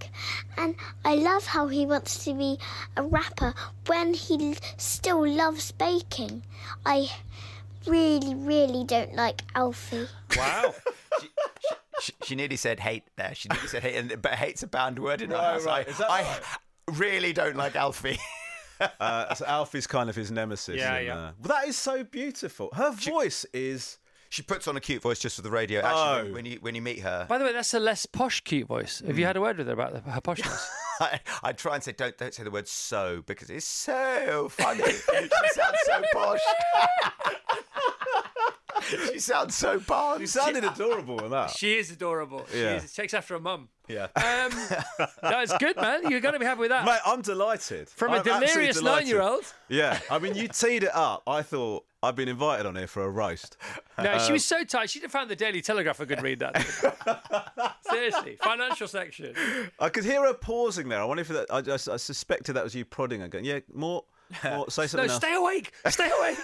and 0.57 0.75
I 1.03 1.15
love 1.15 1.45
how 1.45 1.67
he 1.67 1.85
wants 1.85 2.23
to 2.25 2.33
be 2.33 2.57
a 2.97 3.03
rapper 3.03 3.53
when 3.85 4.13
he 4.13 4.51
l- 4.51 4.55
still 4.77 5.27
loves 5.27 5.71
baking. 5.73 6.43
I 6.85 7.09
really, 7.87 8.35
really 8.35 8.83
don't 8.83 9.13
like 9.15 9.41
Alfie. 9.55 10.07
Wow. 10.37 10.73
she, 11.19 11.27
she, 11.69 11.75
she, 12.01 12.13
she 12.23 12.35
nearly 12.35 12.55
said 12.57 12.79
hate 12.79 13.03
there. 13.17 13.33
She 13.35 13.49
nearly 13.49 13.67
said 13.67 13.83
hate, 13.83 13.95
and, 13.95 14.21
but 14.21 14.33
hate's 14.33 14.63
a 14.63 14.67
banned 14.67 14.99
word 14.99 15.21
in 15.21 15.31
our 15.33 15.53
house. 15.53 15.65
right. 15.65 15.87
I, 15.87 15.89
Is 15.91 15.97
that 15.97 16.09
I 16.11 16.21
right? 16.23 16.41
really 16.99 17.33
don't 17.33 17.55
like 17.55 17.75
Alfie. 17.75 18.17
Uh, 18.99 19.31
so 19.35 19.45
Alfie's 19.45 19.85
kind 19.85 20.09
of 20.09 20.15
his 20.15 20.31
nemesis. 20.31 20.75
Yeah, 20.77 20.97
in, 20.97 21.05
yeah. 21.05 21.15
uh, 21.17 21.31
but 21.39 21.49
that 21.49 21.67
is 21.67 21.77
so 21.77 22.03
beautiful. 22.03 22.69
Her 22.73 22.91
voice 22.91 23.45
is. 23.53 23.99
She 24.29 24.41
puts 24.41 24.67
on 24.67 24.75
a 24.75 24.79
cute 24.79 25.01
voice 25.03 25.19
just 25.19 25.35
for 25.35 25.41
the 25.43 25.51
radio. 25.51 25.81
Actually, 25.81 25.99
Oh. 25.99 26.23
when, 26.23 26.33
when 26.33 26.45
you 26.45 26.57
when 26.61 26.73
you 26.75 26.81
meet 26.81 26.99
her, 27.01 27.27
By 27.29 27.37
the 27.37 27.45
way, 27.45 27.53
that's 27.53 27.75
a 27.75 27.79
less 27.79 28.07
posh 28.07 28.41
cute 28.41 28.67
voice. 28.67 29.03
Have 29.05 29.19
you 29.19 29.25
had 29.25 29.37
a 29.37 29.41
word 29.41 29.57
with 29.59 29.67
her 29.67 29.73
about 29.73 29.93
the, 29.93 30.09
her 30.09 30.19
poshness? 30.21 30.65
I, 31.01 31.19
I 31.43 31.51
try 31.53 31.75
and 31.75 31.83
say 31.83 31.91
don't 31.93 32.17
don't 32.17 32.33
say 32.33 32.43
the 32.43 32.51
word 32.51 32.67
so 32.67 33.23
because 33.25 33.49
it's 33.49 33.65
so 33.67 34.47
funny. 34.49 34.83
she 34.83 34.89
sounds 35.53 35.77
so 35.85 36.01
posh. 36.13 36.39
she 39.11 39.19
sounds 39.19 39.55
so 39.55 39.79
posh. 39.79 40.19
You 40.19 40.27
sounded 40.27 40.63
adorable 40.63 41.17
with 41.17 41.31
that. 41.31 41.51
she 41.51 41.77
is 41.77 41.91
adorable. 41.91 42.45
She 42.51 42.59
Yeah. 42.61 42.75
is. 42.77 42.93
Takes 42.93 43.13
after 43.13 43.35
her 43.35 43.39
mum. 43.39 43.69
Yeah. 43.87 44.07
Um, 44.15 45.07
that's 45.21 45.57
good, 45.57 45.75
man. 45.75 46.09
You're 46.09 46.21
going 46.21 46.33
to 46.33 46.39
be 46.39 46.45
happy 46.45 46.61
with 46.61 46.69
that. 46.69 46.85
Mate, 46.85 46.99
I'm 47.05 47.21
delighted. 47.21 47.89
From 47.89 48.09
a 48.11 48.13
I'm 48.13 48.19
absolutely 48.19 48.47
delirious 48.47 48.81
nine-year-old. 48.81 49.43
Yeah, 49.69 49.99
I 50.09 50.19
mean, 50.19 50.35
you 50.35 50.47
teed 50.47 50.83
it 50.83 50.95
up. 50.95 51.23
I 51.27 51.41
thought 51.41 51.83
I'd 52.03 52.15
been 52.15 52.29
invited 52.29 52.65
on 52.65 52.75
here 52.75 52.87
for 52.87 53.03
a 53.03 53.09
roast. 53.09 53.57
No, 54.01 54.17
she 54.17 54.33
was 54.33 54.51
um, 54.51 54.59
so 54.59 54.63
tight. 54.63 54.89
She'd 54.89 55.03
have 55.03 55.11
found 55.11 55.29
the 55.29 55.35
Daily 55.35 55.61
Telegraph 55.61 55.99
a 55.99 56.07
good 56.07 56.23
read. 56.23 56.39
That 56.39 56.57
seriously, 57.91 58.35
financial 58.41 58.87
section. 58.87 59.35
I 59.79 59.89
could 59.89 60.03
hear 60.03 60.25
her 60.25 60.33
pausing 60.33 60.89
there. 60.89 60.99
I 60.99 61.03
wonder 61.03 61.21
if 61.21 61.27
that. 61.27 61.45
I, 61.51 61.61
just, 61.61 61.87
I 61.87 61.97
suspected 61.97 62.53
that 62.53 62.63
was 62.63 62.73
you 62.73 62.83
prodding 62.83 63.21
her, 63.21 63.27
going, 63.27 63.45
"Yeah, 63.45 63.59
more, 63.71 64.05
more 64.43 64.71
say 64.71 64.81
No, 64.83 64.87
something 64.87 65.09
else." 65.11 65.17
stay 65.17 65.35
awake. 65.35 65.71
Stay 65.87 66.09
awake. 66.19 66.37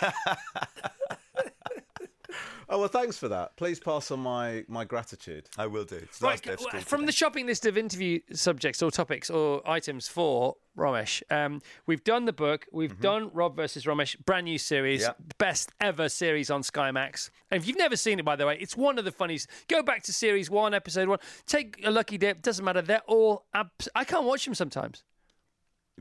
Oh 2.70 2.80
well, 2.80 2.90
thanks 2.90 3.18
for 3.18 3.30
that. 3.30 3.56
Please 3.56 3.80
pass 3.80 4.12
on 4.12 4.20
my 4.20 4.66
my 4.68 4.84
gratitude. 4.84 5.48
I 5.58 5.68
will 5.68 5.86
do. 5.86 5.96
It's 5.96 6.22
Right, 6.22 6.32
last 6.32 6.44
day 6.44 6.56
from 6.82 7.00
today. 7.00 7.06
the 7.06 7.12
shopping 7.14 7.46
list 7.48 7.66
of 7.66 7.78
interview 7.78 8.20
subjects 8.34 8.82
or 8.84 8.92
topics 8.92 9.30
or 9.30 9.62
items 9.70 10.08
for 10.10 10.58
Romesh, 10.78 11.24
um, 11.32 11.62
we've 11.88 12.04
done 12.04 12.26
the 12.26 12.34
book, 12.34 12.66
we've 12.72 13.00
done 13.00 13.32
Rob 13.34 13.56
versus 13.56 13.86
Romesh, 13.86 14.16
brand 14.26 14.46
new 14.46 14.58
series, 14.60 15.02
Yeah. 15.02 15.14
best 15.40 15.72
ever 15.82 16.08
series 16.10 16.52
on 16.52 16.62
Sky 16.62 16.92
Max. 16.92 17.32
And 17.50 17.60
if 17.60 17.68
you've 17.68 17.78
never 17.80 17.96
seen 17.96 18.20
it, 18.20 18.26
by 18.26 18.36
the 18.36 18.46
way, 18.46 18.58
it's 18.62 18.78
one 18.78 19.00
of 19.00 19.06
the 19.06 19.12
funniest. 19.12 19.50
Go 19.70 19.82
back 19.82 20.04
to 20.04 20.14
series 20.14 20.50
one, 20.52 20.74
episode 20.76 21.08
one, 21.10 21.18
take 21.48 21.82
a 21.84 21.90
lucky 21.90 22.18
dip, 22.20 22.44
doesn't 22.44 22.64
matter. 22.64 22.84
They're 22.84 23.02
all, 23.08 23.46
abs- 23.56 23.90
I 23.96 24.04
can't 24.04 24.26
watch 24.26 24.46
them 24.46 24.54
sometimes. 24.54 25.04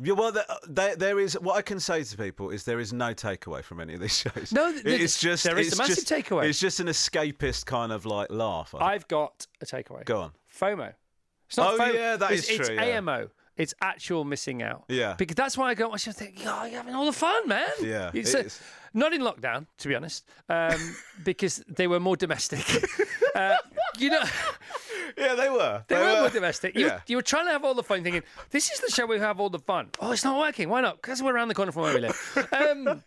Yeah, 0.03 0.13
well, 0.13 0.31
there, 0.33 0.45
there, 0.69 0.97
there 0.97 1.21
is 1.21 1.35
what 1.41 1.57
I 1.57 1.63
can 1.63 1.81
say 1.81 2.03
to 2.03 2.17
people 2.17 2.51
is 2.51 2.65
there 2.65 2.81
is 2.81 2.93
no 2.93 3.15
takeaway 3.15 3.65
from 3.65 3.81
any 3.81 3.95
of 3.95 4.01
these 4.01 4.19
shows. 4.35 4.53
No, 4.53 4.71
th- 4.73 4.85
it's 4.85 5.19
just 5.19 5.45
there 5.45 5.59
is 5.59 5.73
a 5.73 5.77
massive 5.77 5.97
just- 6.05 6.09
takeaway. 6.09 6.45
It's 6.49 6.61
just 6.61 6.81
an 6.81 6.89
escapist 6.89 7.65
kind 7.67 7.93
of 7.93 8.05
like 8.05 8.31
laugh. 8.31 8.75
I 8.75 8.93
I've 8.95 9.09
got 9.09 9.47
a 9.63 9.65
takeaway. 9.67 10.05
Go 10.05 10.21
on. 10.21 10.33
FOMO. 10.59 10.93
It's 11.49 11.57
not 11.57 11.75
Oh, 11.75 11.79
FOMO. 11.79 11.95
yeah, 11.95 12.17
that 12.17 12.31
it's, 12.33 12.49
is 12.51 12.59
It's 12.61 12.69
true, 12.69 12.77
yeah. 12.77 12.83
AMO. 12.99 13.29
It's 13.57 13.73
actual 13.81 14.25
missing 14.25 14.63
out. 14.63 14.85
Yeah. 14.89 15.15
Because 15.17 15.35
that's 15.35 15.57
why 15.57 15.71
I 15.71 15.75
go 15.75 15.89
watch 15.89 16.07
and 16.07 16.15
think, 16.15 16.43
oh, 16.45 16.65
you're 16.67 16.77
having 16.77 16.95
all 16.95 17.07
the 17.07 17.13
fun, 17.13 17.49
man. 17.49 17.67
Yeah, 17.81 18.11
It's, 18.13 18.35
it 18.35 18.37
uh, 18.37 18.47
is. 18.47 18.61
not 18.93 19.15
in 19.15 19.23
lockdown, 19.23 19.67
to 19.79 19.89
be 19.89 19.95
honest, 19.95 20.27
um, 20.51 20.95
because 21.25 21.65
they 21.67 21.87
were 21.87 21.99
more 22.01 22.17
domestic. 22.17 22.67
uh, 23.35 23.57
you 23.97 24.11
know, 24.11 24.23
Yeah, 25.17 25.35
they 25.35 25.49
were. 25.49 25.85
they, 25.89 25.97
were, 25.97 26.21
more 26.21 26.29
domestic. 26.31 26.75
You, 26.75 26.87
Yeah. 26.87 27.01
you 27.07 27.17
were 27.17 27.23
trying 27.23 27.47
to 27.47 27.53
have 27.53 27.65
all 27.65 27.75
the 27.75 27.83
fun, 27.83 28.03
thinking, 28.03 28.23
this 28.51 28.71
is 28.71 28.81
the 28.81 28.91
show 28.91 29.07
we 29.07 29.19
have 29.19 29.41
all 29.41 29.51
the 29.51 29.59
fun. 29.59 29.91
Oh, 30.01 30.13
it's 30.13 30.25
not 30.25 30.39
working. 30.39 30.69
Why 30.69 30.81
not? 30.81 31.01
Because 31.01 31.23
we're 31.23 31.35
around 31.35 31.49
the 31.49 31.55
corner 31.55 31.73
from 31.73 31.83
where 31.83 31.95
we 31.95 32.01
live. 32.01 32.49
Um, 32.53 33.03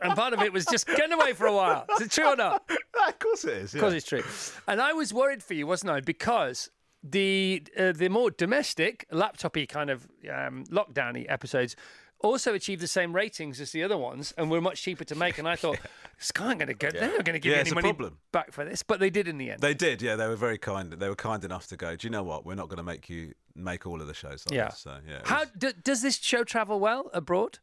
and 0.00 0.14
part 0.14 0.32
of 0.32 0.42
it 0.42 0.52
was 0.52 0.64
just 0.66 0.86
getting 0.86 1.12
away 1.12 1.32
for 1.32 1.46
a 1.46 1.52
while. 1.52 1.84
Is 1.94 2.02
it 2.02 2.10
true 2.10 2.26
or 2.32 2.36
not? 2.36 2.62
of 3.08 3.18
course 3.18 3.44
it 3.44 3.54
is. 3.54 3.74
Of 3.74 3.80
course, 3.80 3.94
it's 3.94 4.06
true. 4.06 4.22
And 4.66 4.80
I 4.80 4.92
was 4.92 5.12
worried 5.12 5.42
for 5.42 5.54
you, 5.54 5.66
wasn't 5.66 5.90
I? 5.90 6.00
Because 6.00 6.70
the 7.02 7.62
uh, 7.78 7.92
the 7.92 8.08
more 8.08 8.30
domestic, 8.30 9.06
laptopy 9.10 9.66
kind 9.66 9.90
of 9.90 10.08
um, 10.32 10.64
lockdowny 10.64 11.26
episodes 11.28 11.76
also 12.20 12.54
achieved 12.54 12.82
the 12.82 12.86
same 12.88 13.14
ratings 13.14 13.60
as 13.60 13.72
the 13.72 13.82
other 13.82 13.96
ones, 13.96 14.32
and 14.36 14.50
were 14.50 14.60
much 14.60 14.82
cheaper 14.82 15.04
to 15.04 15.14
make. 15.14 15.38
And 15.38 15.48
I 15.48 15.56
thought, 15.56 15.78
Sky 16.18 16.46
aren't 16.46 16.58
going 16.58 16.68
to 16.68 16.74
get. 16.74 16.92
They're 16.94 17.08
not 17.16 17.24
going 17.24 17.34
to 17.34 17.38
give 17.38 17.52
Yeah, 17.52 17.58
any 17.60 17.70
money 17.72 17.88
problem. 17.92 18.18
back 18.32 18.52
for 18.52 18.64
this, 18.64 18.82
but 18.82 19.00
they 19.00 19.10
did 19.10 19.28
in 19.28 19.38
the 19.38 19.50
end. 19.52 19.60
They 19.60 19.74
did, 19.74 20.02
yeah. 20.02 20.16
They 20.16 20.26
were 20.26 20.36
very 20.36 20.58
kind. 20.58 20.92
They 20.92 21.08
were 21.08 21.14
kind 21.16 21.44
enough 21.44 21.66
to 21.68 21.76
go. 21.76 21.96
Do 21.96 22.06
you 22.06 22.10
know 22.10 22.22
what? 22.24 22.44
We're 22.44 22.54
not 22.54 22.68
going 22.68 22.78
to 22.78 22.82
make 22.82 23.08
you 23.08 23.34
make 23.54 23.86
all 23.86 24.00
of 24.00 24.06
the 24.06 24.14
shows. 24.14 24.44
Like 24.48 24.56
yeah. 24.56 24.68
This. 24.68 24.78
So 24.78 24.96
yeah. 25.08 25.20
How 25.24 25.40
was- 25.40 25.50
d- 25.58 25.72
does 25.82 26.02
this 26.02 26.16
show 26.18 26.44
travel 26.44 26.80
well 26.80 27.10
abroad? 27.14 27.58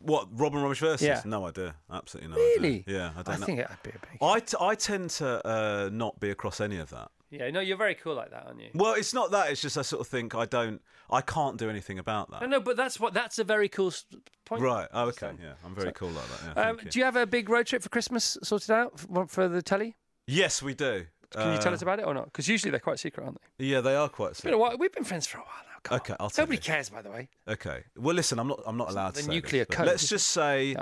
What 0.00 0.28
Rob 0.30 0.54
and 0.54 0.62
Romesh 0.64 0.78
versus? 0.78 1.04
Yeah. 1.06 1.22
No 1.24 1.46
idea. 1.46 1.74
Absolutely 1.90 2.30
no 2.30 2.36
Really? 2.36 2.84
idea. 2.86 2.96
Yeah, 2.98 3.10
I 3.16 3.22
don't 3.22 3.34
I 3.34 3.38
know. 3.38 3.46
think 3.46 3.58
it'd 3.58 3.82
be 3.82 3.90
a 3.90 3.92
big. 3.94 4.18
I, 4.22 4.38
t- 4.38 4.56
I 4.60 4.74
tend 4.76 5.10
to 5.10 5.44
uh, 5.44 5.90
not 5.92 6.20
be 6.20 6.30
across 6.30 6.60
any 6.60 6.78
of 6.78 6.90
that. 6.90 7.10
Yeah, 7.30 7.50
no, 7.50 7.60
you're 7.60 7.76
very 7.76 7.94
cool 7.94 8.14
like 8.14 8.30
that, 8.30 8.46
aren't 8.46 8.60
you? 8.60 8.70
Well, 8.74 8.94
it's 8.94 9.12
not 9.12 9.30
that. 9.32 9.50
It's 9.50 9.60
just 9.60 9.76
I 9.76 9.82
sort 9.82 10.00
of 10.00 10.06
think 10.08 10.34
I 10.34 10.46
don't. 10.46 10.80
I 11.10 11.20
can't 11.20 11.58
do 11.58 11.68
anything 11.68 11.98
about 11.98 12.30
that. 12.30 12.40
No, 12.42 12.46
no, 12.46 12.60
but 12.60 12.76
that's 12.76 12.98
what 12.98 13.12
that's 13.12 13.38
a 13.38 13.44
very 13.44 13.68
cool 13.68 13.88
s- 13.88 14.06
point. 14.46 14.62
Right. 14.62 14.88
Oh, 14.92 15.08
okay. 15.08 15.32
Yeah, 15.42 15.52
I'm 15.64 15.74
very 15.74 15.92
cool 15.92 16.08
like 16.10 16.26
that. 16.28 16.56
Yeah, 16.56 16.62
Um, 16.70 16.76
thank 16.76 16.84
you. 16.86 16.90
do 16.92 16.98
you 17.00 17.04
have 17.04 17.16
a 17.16 17.26
big 17.26 17.48
road 17.50 17.66
trip 17.66 17.82
for 17.82 17.90
Christmas 17.90 18.38
sorted 18.42 18.70
out 18.70 18.98
for, 18.98 19.26
for 19.26 19.46
the 19.48 19.60
telly? 19.62 19.96
Yes, 20.26 20.62
we 20.62 20.72
do. 20.74 21.04
Can 21.30 21.52
you 21.52 21.58
tell 21.58 21.72
Uh, 21.72 21.74
us 21.74 21.82
about 21.82 21.98
it 22.00 22.06
or 22.06 22.14
not? 22.14 22.24
Because 22.26 22.48
usually 22.48 22.70
they're 22.70 22.80
quite 22.80 22.98
secret, 22.98 23.22
aren't 23.24 23.38
they? 23.58 23.66
Yeah, 23.66 23.82
they 23.82 23.94
are 23.94 24.08
quite. 24.08 24.40
Been 24.42 24.54
a 24.54 24.58
while. 24.58 24.78
We've 24.78 24.92
been 24.92 25.04
friends 25.04 25.26
for 25.26 25.36
a 25.38 25.42
while 25.42 25.50
now. 25.70 25.78
Come 25.82 25.96
Okay, 25.96 26.12
on. 26.14 26.16
I'll 26.20 26.30
tell 26.30 26.44
you. 26.44 26.46
Nobody 26.46 26.56
you. 26.56 26.62
cares, 26.72 26.88
by 26.88 27.02
the 27.02 27.10
way. 27.10 27.28
Okay. 27.46 27.84
Well, 27.96 28.14
listen, 28.14 28.38
I'm 28.38 28.48
not. 28.48 28.60
I'm 28.66 28.78
not 28.78 28.90
allowed 28.90 29.10
the 29.14 29.20
to 29.20 29.26
say 29.26 29.32
nuclear 29.34 29.64
this, 29.64 29.68
but 29.68 29.76
code, 29.76 29.86
Let's 29.88 30.04
is 30.04 30.08
just 30.08 30.28
say. 30.28 30.76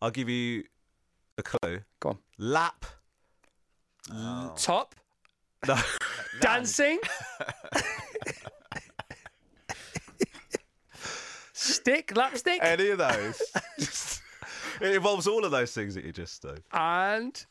I'll 0.00 0.10
give 0.10 0.30
you 0.30 0.64
a 1.36 1.42
clue. 1.42 1.80
Go 2.00 2.08
on. 2.10 2.18
Lap. 2.38 2.86
Top. 4.56 4.94
No. 5.68 5.76
Dancing. 6.40 6.98
Stick, 11.52 12.16
lapstick, 12.16 12.58
Any 12.62 12.88
of 12.90 12.98
those. 12.98 13.42
it 14.80 14.94
involves 14.94 15.26
all 15.26 15.44
of 15.44 15.50
those 15.50 15.72
things 15.72 15.94
that 15.94 16.04
you 16.04 16.12
just 16.12 16.40
do. 16.42 16.54
and 16.72 17.44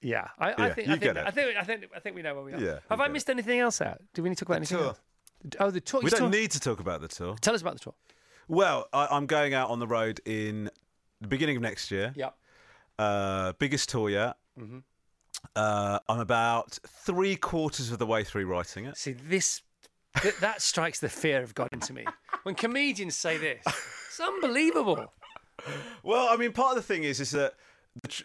yeah, 0.00 0.28
I, 0.38 0.52
I 0.52 0.66
Yeah, 0.68 0.74
think 0.74 0.88
I 0.88 0.90
think, 0.96 1.02
it. 1.04 1.16
I 1.16 1.30
think 1.30 1.56
I 1.56 1.62
think 1.64 1.84
I 1.94 1.98
think 2.00 2.16
we 2.16 2.22
know 2.22 2.34
where 2.34 2.44
we 2.44 2.52
are. 2.54 2.60
Yeah, 2.60 2.78
Have 2.90 3.00
I 3.00 3.08
missed 3.08 3.28
anything 3.30 3.58
else 3.60 3.80
out? 3.80 4.00
Do 4.14 4.22
we 4.22 4.28
need 4.28 4.36
to 4.38 4.44
talk 4.44 4.48
about 4.50 4.56
anything 4.58 4.78
tour. 4.78 4.86
else? 4.88 5.00
Oh, 5.60 5.70
the 5.70 5.80
tour. 5.80 6.00
We 6.02 6.10
don't 6.10 6.20
tour- 6.20 6.30
need 6.30 6.50
to 6.52 6.60
talk 6.60 6.80
about 6.80 7.00
the 7.00 7.08
tour. 7.08 7.36
Tell 7.40 7.54
us 7.54 7.60
about 7.62 7.74
the 7.74 7.80
tour. 7.80 7.94
Well, 8.48 8.88
I, 8.92 9.08
I'm 9.10 9.26
going 9.26 9.54
out 9.54 9.70
on 9.70 9.78
the 9.78 9.86
road 9.86 10.20
in 10.24 10.70
the 11.20 11.28
beginning 11.28 11.56
of 11.56 11.62
next 11.62 11.90
year. 11.90 12.12
Yeah. 12.16 12.30
Uh, 12.98 13.52
biggest 13.58 13.88
tour 13.88 14.08
yet. 14.10 14.36
Mm-hmm. 14.58 14.78
Uh, 15.54 15.98
I'm 16.08 16.20
about 16.20 16.78
three 16.86 17.36
quarters 17.36 17.90
of 17.90 17.98
the 17.98 18.06
way 18.06 18.24
through 18.24 18.46
writing 18.46 18.84
it. 18.84 18.96
See 18.96 19.12
this. 19.12 19.62
th- 20.20 20.36
that 20.36 20.62
strikes 20.62 21.00
the 21.00 21.08
fear 21.08 21.42
of 21.42 21.54
God 21.54 21.68
into 21.72 21.92
me. 21.92 22.04
When 22.44 22.54
comedians 22.54 23.16
say 23.16 23.36
this, 23.38 23.62
it's 23.66 24.20
unbelievable. 24.20 25.12
Well, 26.02 26.28
I 26.30 26.36
mean, 26.36 26.52
part 26.52 26.70
of 26.70 26.76
the 26.76 26.82
thing 26.94 27.04
is, 27.04 27.20
is 27.20 27.30
that 27.32 27.54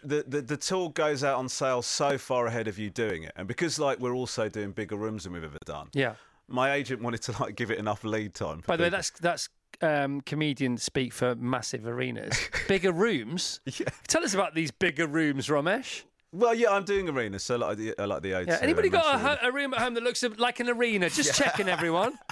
the, 0.04 0.24
the, 0.26 0.42
the 0.42 0.56
tour 0.56 0.90
goes 0.90 1.24
out 1.24 1.38
on 1.38 1.48
sale 1.48 1.82
so 1.82 2.16
far 2.18 2.46
ahead 2.46 2.68
of 2.68 2.78
you 2.78 2.90
doing 2.90 3.24
it, 3.24 3.32
and 3.36 3.48
because 3.48 3.78
like 3.78 3.98
we're 3.98 4.14
also 4.14 4.48
doing 4.48 4.70
bigger 4.72 4.96
rooms 4.96 5.24
than 5.24 5.32
we've 5.32 5.44
ever 5.44 5.58
done. 5.64 5.88
Yeah. 5.92 6.14
My 6.46 6.72
agent 6.74 7.02
wanted 7.02 7.22
to 7.22 7.42
like 7.42 7.56
give 7.56 7.70
it 7.70 7.78
enough 7.78 8.04
lead 8.04 8.34
time. 8.34 8.62
By 8.66 8.76
the 8.76 8.84
way, 8.84 8.88
that's 8.90 9.10
that's 9.10 9.48
um, 9.80 10.20
comedian 10.20 10.76
speak 10.76 11.12
for 11.12 11.34
massive 11.34 11.86
arenas, 11.86 12.38
bigger 12.68 12.92
rooms. 12.92 13.60
Yeah. 13.66 13.88
Tell 14.06 14.22
us 14.22 14.34
about 14.34 14.54
these 14.54 14.70
bigger 14.70 15.06
rooms, 15.06 15.48
Romesh. 15.48 16.02
Well, 16.34 16.52
yeah, 16.52 16.70
I'm 16.70 16.82
doing 16.84 17.08
arenas, 17.08 17.44
so 17.44 17.54
like 17.56 17.76
the 17.78 17.94
uh, 17.96 18.08
like 18.08 18.22
the 18.22 18.32
O2. 18.32 18.46
Yeah. 18.48 18.58
Anybody 18.60 18.88
got 18.88 19.14
a, 19.14 19.18
ho- 19.18 19.48
a 19.48 19.52
room 19.52 19.72
at 19.72 19.80
home 19.80 19.94
that 19.94 20.02
looks 20.02 20.24
like 20.36 20.58
an 20.58 20.68
arena? 20.68 21.08
Just 21.08 21.34
checking, 21.34 21.68
everyone. 21.68 22.18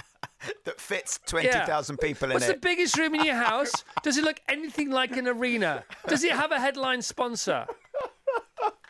That 0.65 0.77
fits 0.77 1.21
20,000 1.25 1.97
people 1.99 2.25
in 2.25 2.31
it. 2.31 2.33
What's 2.33 2.47
the 2.47 2.55
biggest 2.55 2.97
room 2.97 3.15
in 3.15 3.23
your 3.23 3.35
house? 3.35 3.71
Does 4.03 4.17
it 4.17 4.25
look 4.25 4.41
anything 4.49 4.91
like 4.91 5.15
an 5.15 5.25
arena? 5.25 5.85
Does 6.05 6.25
it 6.25 6.33
have 6.33 6.51
a 6.51 6.59
headline 6.59 7.01
sponsor? 7.01 7.65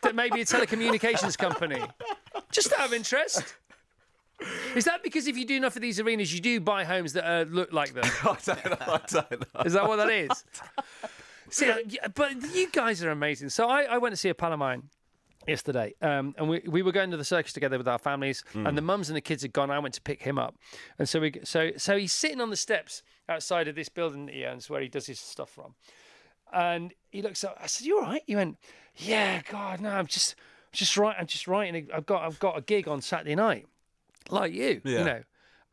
That 0.02 0.16
may 0.16 0.30
be 0.30 0.40
a 0.40 0.44
telecommunications 0.44 1.38
company. 1.38 1.80
Just 2.50 2.72
out 2.72 2.86
of 2.86 2.92
interest. 2.92 3.54
Is 4.74 4.84
that 4.86 5.04
because 5.04 5.28
if 5.28 5.36
you 5.36 5.44
do 5.46 5.54
enough 5.54 5.76
of 5.76 5.82
these 5.82 6.00
arenas, 6.00 6.34
you 6.34 6.40
do 6.40 6.58
buy 6.60 6.82
homes 6.82 7.12
that 7.12 7.24
uh, 7.24 7.44
look 7.48 7.72
like 7.72 7.94
them? 7.94 8.04
I 8.24 8.36
don't 8.44 8.64
know. 8.64 8.76
I 8.80 9.00
don't 9.08 9.30
know. 9.54 9.62
Is 9.64 9.74
that 9.74 9.86
what 9.86 9.96
that 9.96 10.10
is? 10.10 10.44
See, 11.50 11.70
uh, 11.70 11.76
but 12.16 12.32
you 12.52 12.68
guys 12.72 13.00
are 13.04 13.10
amazing. 13.10 13.50
So 13.50 13.68
I, 13.68 13.82
I 13.84 13.98
went 13.98 14.12
to 14.12 14.16
see 14.16 14.28
a 14.28 14.34
pal 14.34 14.52
of 14.52 14.58
mine 14.58 14.88
yesterday, 15.46 15.94
um, 16.02 16.34
and 16.38 16.48
we, 16.48 16.62
we 16.66 16.82
were 16.82 16.92
going 16.92 17.10
to 17.10 17.16
the 17.16 17.24
circus 17.24 17.52
together 17.52 17.78
with 17.78 17.88
our 17.88 17.98
families, 17.98 18.42
and 18.54 18.76
the 18.76 18.82
mums 18.82 19.08
and 19.08 19.16
the 19.16 19.20
kids 19.20 19.42
had 19.42 19.52
gone. 19.52 19.70
I 19.70 19.78
went 19.78 19.94
to 19.94 20.00
pick 20.02 20.22
him 20.22 20.38
up, 20.38 20.54
and 20.98 21.08
so 21.08 21.20
we 21.20 21.32
so 21.44 21.70
so 21.76 21.96
he's 21.98 22.12
sitting 22.12 22.40
on 22.40 22.50
the 22.50 22.56
steps 22.56 23.02
outside 23.28 23.68
of 23.68 23.74
this 23.74 23.88
building 23.88 24.26
that 24.26 24.34
he 24.34 24.44
owns, 24.44 24.68
where 24.70 24.80
he 24.80 24.88
does 24.88 25.06
his 25.06 25.18
stuff 25.20 25.50
from, 25.50 25.74
and 26.52 26.94
he 27.10 27.22
looks 27.22 27.44
up. 27.44 27.56
I 27.60 27.66
said, 27.66 27.86
"You 27.86 27.96
all 27.98 28.02
right?" 28.04 28.22
He 28.26 28.36
went, 28.36 28.58
"Yeah, 28.96 29.42
God, 29.50 29.80
no, 29.80 29.90
I'm 29.90 30.06
just 30.06 30.34
just 30.72 30.96
right. 30.96 31.16
I'm 31.18 31.26
just 31.26 31.46
writing. 31.48 31.88
I've 31.94 32.06
got 32.06 32.22
I've 32.22 32.38
got 32.38 32.58
a 32.58 32.60
gig 32.60 32.88
on 32.88 33.00
Saturday 33.00 33.34
night, 33.34 33.66
like 34.30 34.52
you, 34.52 34.80
Yeah. 34.84 34.98
you 34.98 35.04
know." 35.04 35.22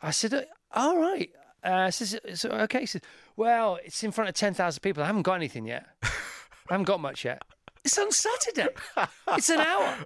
I 0.01 0.11
said, 0.11 0.33
"Uh, 0.33 0.41
"All 0.73 0.97
right." 0.99 1.31
Uh, 1.63 1.91
so, 1.91 2.17
so, 2.33 2.49
okay. 2.49 2.79
He 2.81 2.85
said, 2.87 3.03
"Well, 3.35 3.77
it's 3.85 4.03
in 4.03 4.11
front 4.11 4.29
of 4.29 4.35
ten 4.35 4.53
thousand 4.53 4.81
people. 4.81 5.03
I 5.03 5.05
haven't 5.07 5.21
got 5.23 5.35
anything 5.35 5.65
yet. 5.65 5.85
I 6.03 6.09
haven't 6.71 6.85
got 6.85 6.99
much 6.99 7.23
yet." 7.25 7.43
It's 7.83 7.97
on 7.97 8.11
Saturday. 8.11 8.67
It's 9.29 9.49
an 9.49 9.59
hour 9.59 9.97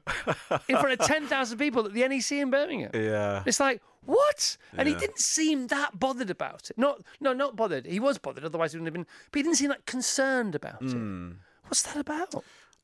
in 0.69 0.77
front 0.77 0.99
of 0.99 1.05
ten 1.05 1.27
thousand 1.27 1.57
people 1.57 1.85
at 1.85 1.93
the 1.93 2.07
NEC 2.07 2.31
in 2.33 2.49
Birmingham. 2.49 2.91
Yeah. 2.93 3.43
It's 3.45 3.59
like 3.59 3.81
what? 4.05 4.57
And 4.77 4.87
he 4.87 4.95
didn't 4.95 5.19
seem 5.19 5.67
that 5.67 5.99
bothered 5.99 6.29
about 6.29 6.69
it. 6.69 6.77
Not, 6.77 7.01
no, 7.19 7.33
not 7.33 7.55
bothered. 7.55 7.85
He 7.87 7.99
was 7.99 8.17
bothered. 8.17 8.45
Otherwise, 8.45 8.71
he 8.71 8.77
wouldn't 8.77 8.87
have 8.87 8.93
been. 8.93 9.07
But 9.31 9.39
he 9.39 9.43
didn't 9.43 9.57
seem 9.57 9.69
that 9.69 9.85
concerned 9.85 10.55
about 10.55 10.81
Hmm. 10.81 11.31
it. 11.31 11.35
What's 11.67 11.81
that 11.81 11.97
about? 11.97 12.35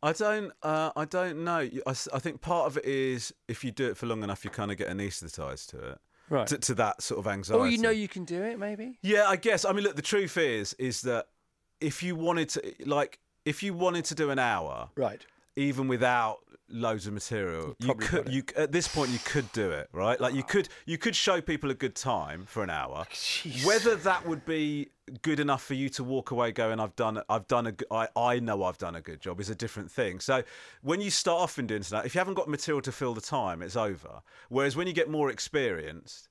I 0.03 0.13
don't. 0.13 0.51
Uh, 0.63 0.91
I 0.95 1.05
don't 1.05 1.43
know. 1.43 1.59
I, 1.59 1.89
I, 1.91 2.19
think 2.19 2.41
part 2.41 2.65
of 2.65 2.77
it 2.77 2.85
is 2.85 3.31
if 3.47 3.63
you 3.63 3.69
do 3.71 3.87
it 3.87 3.97
for 3.97 4.07
long 4.07 4.23
enough, 4.23 4.43
you 4.43 4.49
kind 4.49 4.71
of 4.71 4.77
get 4.77 4.89
anaesthetised 4.89 5.69
to 5.69 5.91
it, 5.91 5.97
Right. 6.29 6.47
to, 6.47 6.57
to 6.57 6.73
that 6.75 7.03
sort 7.03 7.19
of 7.19 7.27
anxiety. 7.27 7.59
Or 7.61 7.67
you 7.67 7.77
know 7.77 7.91
you 7.91 8.07
can 8.07 8.25
do 8.25 8.41
it, 8.41 8.57
maybe. 8.57 8.97
Yeah, 9.03 9.25
I 9.27 9.35
guess. 9.35 9.63
I 9.63 9.71
mean, 9.73 9.83
look. 9.83 9.95
The 9.95 10.01
truth 10.01 10.37
is, 10.37 10.73
is 10.79 11.03
that 11.03 11.27
if 11.79 12.01
you 12.01 12.15
wanted 12.15 12.49
to, 12.49 12.73
like, 12.87 13.19
if 13.45 13.63
you 13.63 13.73
wanted 13.73 14.05
to 14.05 14.15
do 14.15 14.29
an 14.29 14.39
hour, 14.39 14.89
Right. 14.95 15.25
even 15.55 15.87
without 15.87 16.39
loads 16.69 17.05
of 17.07 17.13
material, 17.13 17.75
you 17.79 17.93
could. 17.95 18.29
You 18.29 18.43
at 18.55 18.71
this 18.71 18.87
point 18.87 19.09
you 19.11 19.19
could 19.25 19.51
do 19.51 19.71
it, 19.71 19.89
right? 19.91 20.19
Like 20.19 20.33
you 20.33 20.43
could. 20.43 20.69
You 20.85 20.97
could 20.97 21.15
show 21.15 21.41
people 21.41 21.69
a 21.69 21.73
good 21.73 21.95
time 21.95 22.45
for 22.45 22.63
an 22.63 22.69
hour. 22.69 23.05
Whether 23.65 23.95
that 23.97 24.25
would 24.25 24.45
be 24.45 24.89
good 25.21 25.41
enough 25.41 25.63
for 25.63 25.73
you 25.73 25.89
to 25.89 26.03
walk 26.03 26.31
away 26.31 26.53
going, 26.53 26.79
"I've 26.79 26.95
done. 26.95 27.21
I've 27.29 27.47
done 27.47 27.67
a. 27.67 27.73
I, 27.93 28.07
I 28.15 28.39
know 28.39 28.63
I've 28.63 28.77
done 28.77 28.95
a 28.95 29.01
good 29.01 29.19
job," 29.19 29.41
is 29.41 29.49
a 29.49 29.55
different 29.55 29.91
thing. 29.91 30.21
So 30.21 30.43
when 30.81 31.01
you 31.01 31.09
start 31.09 31.41
off 31.41 31.59
in 31.59 31.67
doing 31.67 31.83
that, 31.89 32.05
if 32.05 32.15
you 32.15 32.19
haven't 32.19 32.35
got 32.35 32.47
material 32.47 32.81
to 32.83 32.91
fill 32.91 33.13
the 33.13 33.21
time, 33.21 33.61
it's 33.61 33.75
over. 33.75 34.21
Whereas 34.47 34.75
when 34.77 34.87
you 34.87 34.93
get 34.93 35.09
more 35.09 35.29
experienced. 35.29 36.29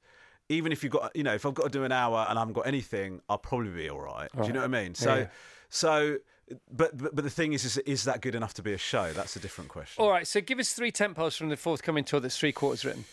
Even 0.49 0.73
if 0.73 0.83
you've 0.83 0.93
got, 0.93 1.15
you 1.15 1.23
know, 1.23 1.33
if 1.33 1.47
I've 1.47 1.55
got 1.55 1.67
to 1.67 1.69
do 1.79 1.85
an 1.85 1.93
hour 1.93 2.27
and 2.29 2.37
I 2.37 2.41
haven't 2.41 2.55
got 2.55 2.67
anything, 2.67 3.21
I'll 3.29 3.39
probably 3.39 3.71
be 3.71 3.89
all 3.89 4.01
right. 4.01 4.29
Do 4.37 4.49
you 4.49 4.53
know 4.53 4.59
what 4.63 4.75
I 4.75 4.83
mean? 4.83 4.97
So, 4.97 5.15
yeah. 5.15 5.27
so, 5.69 6.17
but, 6.71 6.97
but 6.97 7.15
but 7.15 7.25
the 7.25 7.31
thing 7.31 7.53
is, 7.53 7.65
is, 7.65 7.79
is 7.79 8.05
that 8.05 8.21
good 8.23 8.35
enough 8.35 8.55
to 8.55 8.63
be 8.63 8.73
a 8.73 8.79
show? 8.79 9.13
That's 9.13 9.37
a 9.37 9.41
different 9.41 9.71
question. 9.71 10.03
All 10.03 10.11
right. 10.11 10.27
So 10.27 10.41
give 10.41 10.59
us 10.59 10.73
three 10.73 10.93
tempos 10.93 11.37
from 11.37 11.49
the 11.49 11.57
forthcoming 11.57 12.05
tour 12.05 12.21
that's 12.21 12.37
three 12.39 12.53
quarters 12.53 12.85
written. 12.85 13.05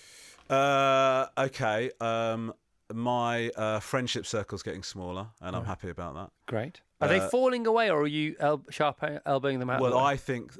Uh, 0.50 1.28
okay. 1.38 1.92
Um, 2.00 2.54
my 2.94 3.50
uh, 3.50 3.80
friendship 3.80 4.26
circle's 4.26 4.64
getting 4.64 4.84
smaller, 4.84 5.28
and 5.42 5.56
I'm 5.56 5.66
happy 5.66 5.90
about 5.90 6.16
that. 6.16 6.30
Great. 6.46 6.82
Are 7.02 7.08
they 7.10 7.20
Uh, 7.20 7.30
falling 7.30 7.68
away, 7.68 7.90
or 7.92 8.02
are 8.02 8.08
you 8.08 8.36
el- 8.40 8.64
sharp 8.70 9.04
elbowing 9.26 9.60
them 9.60 9.70
out? 9.70 9.76
of 9.76 9.82
Well, 9.82 9.92
the 9.92 9.98
way? 9.98 10.04
I 10.04 10.18
think 10.18 10.54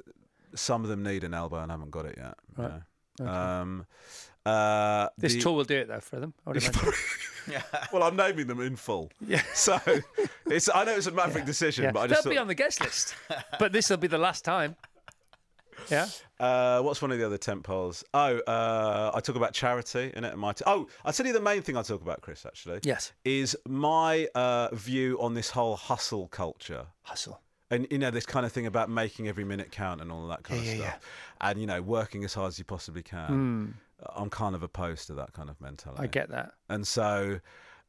some 0.54 0.82
of 0.84 0.88
them 0.90 1.02
need 1.02 1.24
an 1.24 1.34
elbow 1.34 1.56
and 1.60 1.70
haven't 1.70 1.90
got 1.90 2.04
it 2.04 2.16
yet. 2.18 2.34
you 2.56 2.64
Right. 2.64 2.72
know. 3.20 3.26
Um, 3.28 3.86
uh, 4.48 5.08
this 5.18 5.34
the- 5.34 5.40
tour 5.40 5.52
will 5.54 5.64
do 5.64 5.76
it 5.76 5.88
though 5.88 6.00
for 6.00 6.18
them. 6.20 6.34
I 6.46 6.52
well, 7.92 8.02
I'm 8.02 8.14
naming 8.16 8.46
them 8.46 8.60
in 8.60 8.76
full. 8.76 9.10
Yeah. 9.26 9.42
So 9.54 9.78
it's. 10.46 10.68
I 10.74 10.84
know 10.84 10.94
it's 10.96 11.06
a 11.06 11.12
maverick 11.12 11.46
decision, 11.46 11.84
Yeah. 11.84 11.92
but 11.92 12.00
I 12.00 12.06
They'll 12.08 12.16
just 12.16 12.28
be 12.28 12.36
on 12.38 12.46
the 12.46 12.54
guest 12.54 12.80
list, 12.82 13.14
but 13.58 13.72
this 13.72 13.88
will 13.88 13.96
be 13.96 14.06
the 14.08 14.18
last 14.18 14.44
time. 14.44 14.76
Yeah. 15.90 16.06
Uh, 16.38 16.82
what's 16.82 17.00
one 17.00 17.10
of 17.10 17.18
the 17.18 17.24
other 17.24 17.38
tent 17.38 17.62
poles? 17.62 18.04
Oh, 18.12 18.38
uh, 18.40 19.10
I 19.14 19.20
talk 19.20 19.36
about 19.36 19.54
charity 19.54 20.12
in 20.14 20.24
it. 20.24 20.32
and 20.32 20.40
My 20.40 20.52
t- 20.52 20.64
oh, 20.66 20.88
I'll 21.04 21.12
tell 21.12 21.26
you 21.26 21.32
the 21.32 21.40
main 21.40 21.62
thing 21.62 21.76
I 21.76 21.82
talk 21.82 22.02
about, 22.02 22.20
Chris. 22.20 22.44
Actually, 22.44 22.80
Yes. 22.82 23.12
is 23.24 23.56
my 23.66 24.28
uh, 24.34 24.68
view 24.74 25.18
on 25.20 25.32
this 25.34 25.50
whole 25.50 25.76
hustle 25.76 26.28
culture. 26.28 26.86
Hustle. 27.02 27.40
and 27.70 27.86
you 27.90 27.98
know 27.98 28.10
this 28.10 28.26
kind 28.26 28.44
of 28.44 28.52
thing 28.52 28.66
about 28.66 28.90
making 28.90 29.28
every 29.28 29.44
minute 29.44 29.70
count 29.70 30.00
and 30.02 30.12
all 30.12 30.22
of 30.24 30.28
that 30.28 30.42
kind 30.42 30.62
Yeah, 30.62 30.72
of 30.72 30.78
yeah, 30.78 30.88
stuff 30.90 31.02
and 31.40 31.60
you 31.60 31.66
know 31.66 31.80
working 31.82 32.24
as 32.24 32.34
hard 32.34 32.48
as 32.48 32.58
you 32.58 32.64
possibly 32.64 33.02
can 33.02 33.74
i'm 34.16 34.30
kind 34.30 34.54
of 34.54 34.62
opposed 34.62 35.06
to 35.08 35.14
that 35.14 35.32
kind 35.32 35.50
of 35.50 35.60
mentality. 35.60 36.02
I 36.02 36.06
get 36.06 36.30
that. 36.30 36.52
and 36.68 36.86
so 36.86 37.40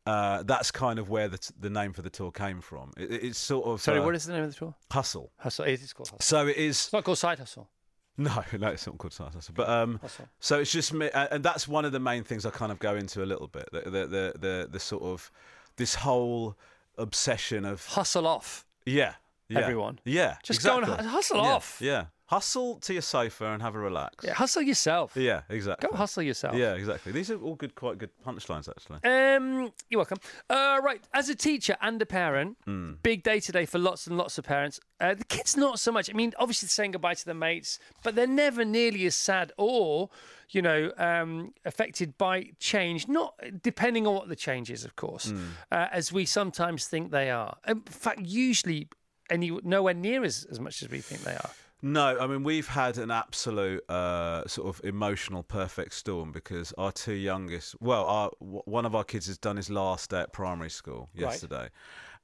uh, 0.06 0.42
that's 0.44 0.72
kind 0.72 0.98
of 0.98 1.10
where 1.10 1.28
the, 1.28 1.38
t- 1.38 1.54
the 1.60 1.70
name 1.70 1.94
for 1.94 2.02
the 2.02 2.10
tour 2.10 2.32
came 2.32 2.62
from 2.62 2.92
it, 2.98 3.12
it- 3.12 3.24
it's 3.26 3.38
sort 3.38 3.66
of 3.68 3.82
Sorry, 3.82 4.00
uh, 4.00 4.04
what 4.04 4.16
is 4.16 4.26
the 4.26 4.34
name 4.34 4.44
of 4.44 4.50
the 4.52 4.56
tour? 4.56 4.74
hustle 4.92 5.32
Hustle. 5.38 5.66
It 5.66 5.82
is 5.82 5.94
called 5.94 6.10
Hustle. 6.10 6.22
so 6.22 6.48
it 6.48 6.58
is 6.58 6.76
It's 6.78 6.94
not 6.94 7.04
called 7.04 7.18
Side 7.20 7.38
Hustle. 7.40 7.70
no 8.18 8.44
no 8.58 8.68
it's 8.70 8.86
not 8.88 8.98
called 8.98 9.14
side 9.14 9.34
hustle 9.34 9.54
but 9.56 9.70
um 9.70 9.98
Hustle. 10.02 10.28
so 10.40 10.60
it's 10.60 10.72
just 10.72 10.94
me 10.94 11.10
and 11.14 11.42
that's 11.44 11.68
one 11.70 11.86
of 11.86 11.92
the 11.94 12.00
main 12.02 12.24
things 12.24 12.46
i 12.46 12.50
kind 12.50 12.70
of 12.72 12.78
go 12.80 12.96
into 12.96 13.24
a 13.24 13.28
little 13.32 13.48
bit 13.48 13.70
the 13.72 13.82
the 13.82 14.08
the, 14.08 14.34
the, 14.40 14.68
the 14.72 14.80
sort 14.80 15.04
of 15.04 15.32
this 15.78 15.96
whole 15.96 16.58
obsession 16.98 17.64
of 17.66 17.86
Hustle 17.86 18.28
off. 18.28 18.66
yeah, 18.86 19.14
yeah 19.48 19.60
Everyone. 19.60 20.00
yeah 20.04 20.36
Just 20.44 20.64
go 20.64 20.78
and 20.80 20.86
hustle 21.08 21.38
Yeah, 21.38 21.44
off. 21.54 21.78
yeah 21.82 22.06
Hustle 22.30 22.76
to 22.82 22.94
your 22.94 23.02
sofa 23.02 23.48
and 23.54 23.60
have 23.64 23.74
a 23.74 23.80
relax. 23.80 24.24
Yeah, 24.24 24.34
hustle 24.34 24.62
yourself. 24.62 25.14
Yeah, 25.16 25.42
exactly. 25.50 25.90
Go 25.90 25.98
hustle 25.98 26.22
yourself. 26.22 26.56
Yeah, 26.56 26.76
exactly. 26.76 27.12
These 27.12 27.32
are 27.32 27.42
all 27.42 27.56
good, 27.56 27.74
quite 27.74 27.98
good 27.98 28.12
punchlines, 28.24 28.70
actually. 28.70 29.00
Um, 29.04 29.72
you're 29.90 29.98
welcome. 29.98 30.20
Uh, 30.48 30.80
right, 30.84 31.02
as 31.12 31.30
a 31.30 31.34
teacher 31.36 31.76
and 31.82 32.00
a 32.00 32.06
parent, 32.06 32.58
Hmm. 32.66 32.94
big 33.02 33.24
day 33.24 33.40
today 33.40 33.66
for 33.66 33.80
lots 33.80 34.06
and 34.06 34.16
lots 34.16 34.38
of 34.38 34.46
parents. 34.46 34.80
Uh, 35.02 35.16
the 35.16 35.24
kids 35.24 35.58
not 35.58 35.80
so 35.80 35.92
much. 35.92 36.08
I 36.08 36.14
mean, 36.14 36.34
obviously 36.38 36.68
saying 36.70 36.92
goodbye 36.92 37.16
to 37.16 37.26
their 37.26 37.34
mates, 37.34 37.80
but 38.04 38.14
they're 38.14 38.28
never 38.28 38.64
nearly 38.64 39.08
as 39.08 39.16
sad 39.16 39.52
or, 39.58 40.12
you 40.52 40.62
know, 40.62 40.92
um, 40.98 41.56
affected 41.66 42.16
by 42.20 42.52
change. 42.60 43.08
Not 43.08 43.34
depending 43.64 44.06
on 44.06 44.14
what 44.14 44.28
the 44.30 44.36
change 44.36 44.70
is, 44.70 44.86
of 44.86 44.96
course, 44.96 45.32
Hmm. 45.32 45.48
uh, 45.72 45.88
as 45.92 46.14
we 46.14 46.28
sometimes 46.28 46.86
think 46.86 47.10
they 47.10 47.32
are. 47.32 47.58
In 47.68 47.82
fact, 47.82 48.20
usually, 48.22 48.88
any 49.32 49.50
nowhere 49.64 49.96
near 49.96 50.24
as, 50.24 50.46
as 50.52 50.60
much 50.60 50.84
as 50.84 50.90
we 50.92 51.00
think 51.02 51.22
they 51.24 51.34
are. 51.34 51.50
No, 51.82 52.20
I 52.20 52.28
mean 52.28 52.44
we've 52.44 52.68
had 52.68 52.98
an 52.98 53.10
absolute 53.10 53.90
uh, 53.90 54.46
sort 54.48 54.68
of 54.68 54.82
emotional 54.84 55.44
perfect 55.44 55.94
storm 55.94 56.32
because 56.32 56.74
our 56.78 56.92
two 56.92 57.14
youngest, 57.14 57.76
well, 57.80 58.06
our, 58.06 58.32
w- 58.42 58.62
one 58.66 58.86
of 58.86 58.96
our 58.96 59.06
kids 59.06 59.28
has 59.28 59.38
done 59.38 59.56
his 59.56 59.70
last 59.70 60.10
day 60.10 60.22
at 60.22 60.34
primary 60.34 60.70
school 60.70 61.10
Right. 61.16 61.22
yesterday, 61.32 61.70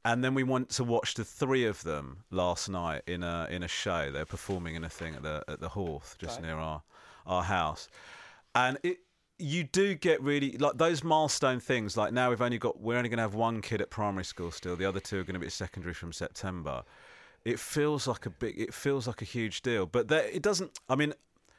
and 0.04 0.24
then 0.24 0.34
we 0.34 0.44
went 0.44 0.70
to 0.72 0.84
watch 0.84 1.14
the 1.14 1.24
three 1.24 1.66
of 1.66 1.82
them 1.84 2.24
last 2.32 2.68
night 2.70 3.04
in 3.08 3.24
a 3.24 3.48
in 3.50 3.64
a 3.64 3.68
show. 3.68 4.12
They're 4.12 4.26
performing 4.26 4.76
in 4.76 4.84
a 4.84 4.90
thing 4.90 5.16
at 5.16 5.24
the 5.24 5.44
at 5.48 5.62
the 5.62 5.70
Hawth 5.70 6.18
just 6.20 6.42
near 6.42 6.56
our 6.56 6.84
our 7.26 7.44
house, 7.44 7.88
and 8.54 8.78
it. 8.84 8.98
You 9.38 9.66
do 9.66 9.96
get 9.96 10.22
really 10.22 10.58
like 10.60 10.78
those 10.78 11.04
milestone 11.04 11.60
things. 11.60 11.98
Like 11.98 12.14
now, 12.14 12.30
we've 12.30 12.42
only 12.42 12.58
got 12.58 12.80
we're 12.80 12.96
only 12.96 13.10
going 13.10 13.18
to 13.18 13.24
have 13.24 13.34
one 13.36 13.62
kid 13.62 13.82
at 13.82 13.90
primary 13.90 14.24
school 14.24 14.50
still. 14.50 14.78
The 14.78 14.86
other 14.86 15.02
two 15.02 15.20
are 15.20 15.24
going 15.26 15.34
to 15.34 15.42
be 15.42 15.48
at 15.48 15.52
secondary 15.52 15.94
from 15.94 16.14
September 16.14 16.84
it 17.46 17.60
feels 17.60 18.08
like 18.08 18.26
a 18.26 18.30
big 18.30 18.60
it 18.60 18.74
feels 18.74 19.08
like 19.08 19.22
a 19.22 19.26
huge 19.26 19.62
deal 19.62 19.86
but 19.86 20.08
there, 20.08 20.26
it 20.28 20.42
doesn't 20.42 20.78
i 20.90 20.96
mean 20.96 21.14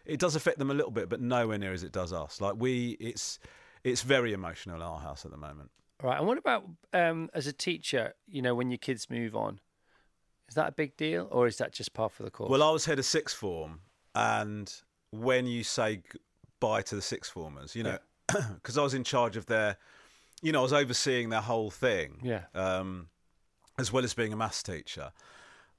it 0.04 0.18
does 0.20 0.34
affect 0.36 0.58
them 0.58 0.70
a 0.70 0.74
little 0.74 0.90
bit 0.90 1.08
but 1.08 1.20
nowhere 1.20 1.56
near 1.58 1.72
as 1.72 1.82
it 1.82 1.92
does 1.92 2.12
us 2.12 2.40
like 2.40 2.54
we 2.58 2.96
it's 3.00 3.38
it's 3.84 4.02
very 4.02 4.32
emotional 4.32 4.76
in 4.76 4.82
our 4.82 4.98
house 4.98 5.24
at 5.24 5.30
the 5.30 5.36
moment 5.36 5.70
Right, 6.02 6.18
and 6.18 6.26
what 6.26 6.36
about 6.36 6.64
um, 6.92 7.30
as 7.32 7.46
a 7.46 7.54
teacher? 7.54 8.12
You 8.28 8.42
know, 8.42 8.54
when 8.54 8.70
your 8.70 8.76
kids 8.76 9.08
move 9.08 9.34
on, 9.34 9.60
is 10.46 10.54
that 10.54 10.68
a 10.68 10.72
big 10.72 10.94
deal, 10.98 11.26
or 11.30 11.46
is 11.46 11.56
that 11.56 11.72
just 11.72 11.94
part 11.94 12.12
of 12.20 12.24
the 12.26 12.30
course? 12.30 12.50
well 12.50 12.62
i 12.62 12.70
was 12.70 12.84
head 12.84 12.98
of 12.98 13.06
sixth 13.06 13.34
form 13.34 13.80
and 14.14 14.82
when 15.10 15.46
you 15.46 15.64
say 15.64 16.02
goodbye 16.60 16.82
to 16.82 16.96
the 16.96 17.00
sixth 17.02 17.32
formers 17.32 17.74
you 17.74 17.82
know 17.82 17.96
because 18.54 18.76
i 18.78 18.82
was 18.82 18.92
in 18.92 19.04
charge 19.04 19.36
of 19.38 19.46
their 19.46 19.78
you 20.42 20.52
know 20.52 20.58
i 20.60 20.62
was 20.62 20.72
overseeing 20.74 21.30
their 21.30 21.40
whole 21.40 21.70
thing 21.70 22.20
Yeah. 22.22 22.42
um, 22.54 23.08
as 23.78 23.90
well 23.90 24.04
as 24.04 24.12
being 24.12 24.32
a 24.34 24.36
maths 24.36 24.62
teacher 24.62 25.12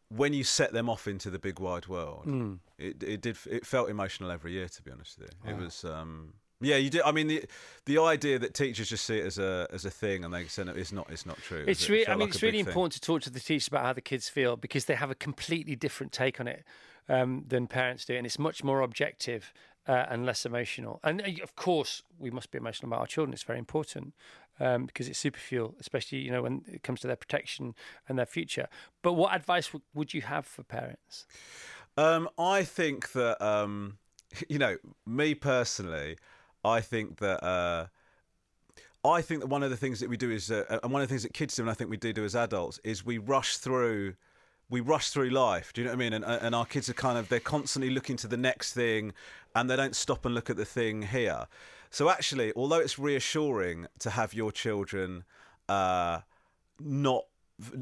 when 0.10 0.34
you 0.34 0.44
set 0.44 0.72
them 0.74 0.90
off 0.90 1.08
into 1.08 1.30
the 1.30 1.40
big 1.40 1.60
wide 1.60 1.88
world, 1.88 2.26
Mm. 2.26 2.60
it 2.78 3.04
it 3.04 3.22
did 3.22 3.38
it 3.50 3.66
felt 3.66 3.90
emotional 3.90 4.32
every 4.32 4.52
year. 4.54 4.68
To 4.70 4.82
be 4.82 4.92
honest 4.92 5.20
with 5.20 5.32
you, 5.46 5.52
it 5.52 5.58
was. 5.58 5.84
Um, 5.84 6.34
yeah, 6.60 6.78
you 6.78 6.90
did. 6.90 7.02
I 7.04 7.12
mean, 7.12 7.28
the 7.28 7.46
the 7.86 8.00
idea 8.00 8.40
that 8.40 8.54
teachers 8.56 8.90
just 8.90 9.06
see 9.06 9.20
it 9.20 9.26
as 9.26 9.38
a 9.38 9.68
as 9.72 9.86
a 9.86 9.92
thing 9.92 10.24
and 10.24 10.34
they 10.34 10.46
send 10.48 10.70
it 10.70 10.78
is 10.78 10.92
not 10.92 11.10
it's 11.12 11.26
not 11.26 11.38
true. 11.38 11.64
It's 11.68 11.84
it? 11.84 11.90
It 11.90 11.92
really, 11.92 12.08
I 12.08 12.12
mean, 12.12 12.20
like 12.22 12.30
it's 12.30 12.42
really 12.42 12.60
thing. 12.64 12.68
important 12.68 12.94
to 12.94 13.02
talk 13.02 13.22
to 13.24 13.30
the 13.30 13.40
teachers 13.40 13.68
about 13.68 13.84
how 13.84 13.94
the 13.94 14.02
kids 14.02 14.28
feel 14.30 14.56
because 14.56 14.86
they 14.86 14.96
have 14.96 15.12
a 15.12 15.16
completely 15.16 15.76
different 15.76 16.12
take 16.12 16.40
on 16.40 16.48
it 16.48 16.64
um, 17.10 17.44
than 17.48 17.68
parents 17.68 18.06
do, 18.06 18.16
and 18.16 18.26
it's 18.26 18.40
much 18.40 18.64
more 18.64 18.82
objective 18.82 19.54
uh, 19.88 20.06
and 20.10 20.26
less 20.26 20.46
emotional. 20.48 21.00
And 21.04 21.22
uh, 21.22 21.44
of 21.44 21.56
course, 21.56 22.02
we 22.18 22.32
must 22.32 22.50
be 22.50 22.58
emotional 22.58 22.90
about 22.90 23.02
our 23.02 23.08
children. 23.08 23.34
It's 23.34 23.44
very 23.44 23.60
important 23.60 24.16
um, 24.60 24.86
because 24.86 25.08
it's 25.08 25.20
super 25.20 25.40
fuel, 25.40 25.76
especially 25.80 26.20
you 26.20 26.32
know 26.32 26.42
when 26.42 26.64
it 26.68 26.84
comes 26.84 27.02
to 27.02 27.08
their 27.08 27.16
protection 27.16 27.76
and 28.08 28.18
their 28.18 28.26
future. 28.26 28.68
But 29.02 29.14
what 29.14 29.36
advice 29.36 29.68
w- 29.68 29.84
would 29.94 30.14
you 30.14 30.22
have 30.22 30.46
for 30.46 30.64
parents? 30.64 31.26
Um, 31.98 32.30
I 32.38 32.64
think 32.64 33.12
that 33.14 33.42
um, 33.44 33.98
you 34.50 34.60
know, 34.60 34.78
me 35.06 35.36
personally, 35.36 36.18
I 36.64 36.82
think 36.82 37.18
that 37.18 37.44
uh, 37.44 37.88
I 39.04 39.22
think 39.22 39.42
that 39.42 39.48
one 39.48 39.64
of 39.64 39.70
the 39.70 39.78
things 39.78 40.00
that 40.00 40.10
we 40.10 40.18
do 40.18 40.32
is, 40.32 40.52
uh, 40.52 40.80
and 40.84 40.92
one 40.92 41.02
of 41.02 41.08
the 41.08 41.12
things 41.12 41.24
that 41.24 41.34
kids 41.34 41.56
do, 41.56 41.64
and 41.64 41.72
I 41.72 41.74
think 41.74 41.90
we 41.90 41.98
do 41.98 42.14
do 42.14 42.26
as 42.26 42.36
adults, 42.36 42.80
is 42.84 43.06
we 43.06 43.18
rush 43.18 43.58
through. 43.58 44.16
We 44.70 44.82
rush 44.82 45.12
through 45.12 45.30
life. 45.30 45.72
Do 45.72 45.80
you 45.80 45.86
know 45.86 45.92
what 45.92 45.96
I 45.96 46.10
mean? 46.10 46.12
And 46.12 46.26
and 46.26 46.54
our 46.54 46.66
kids 46.66 46.90
are 46.90 46.94
kind 46.94 47.18
of 47.18 47.30
they're 47.30 47.40
constantly 47.40 47.90
looking 47.90 48.18
to 48.18 48.28
the 48.28 48.36
next 48.36 48.74
thing, 48.74 49.14
and 49.56 49.70
they 49.70 49.78
don't 49.78 49.96
stop 49.96 50.26
and 50.26 50.36
look 50.36 50.50
at 50.50 50.58
the 50.58 50.66
thing 50.66 51.04
here. 51.04 51.46
So 51.90 52.10
actually, 52.10 52.54
although 52.56 52.80
it's 52.80 53.00
reassuring 53.00 53.88
to 54.00 54.10
have 54.12 54.34
your 54.34 54.52
children 54.52 55.24
uh, 55.70 56.20
not 56.80 57.26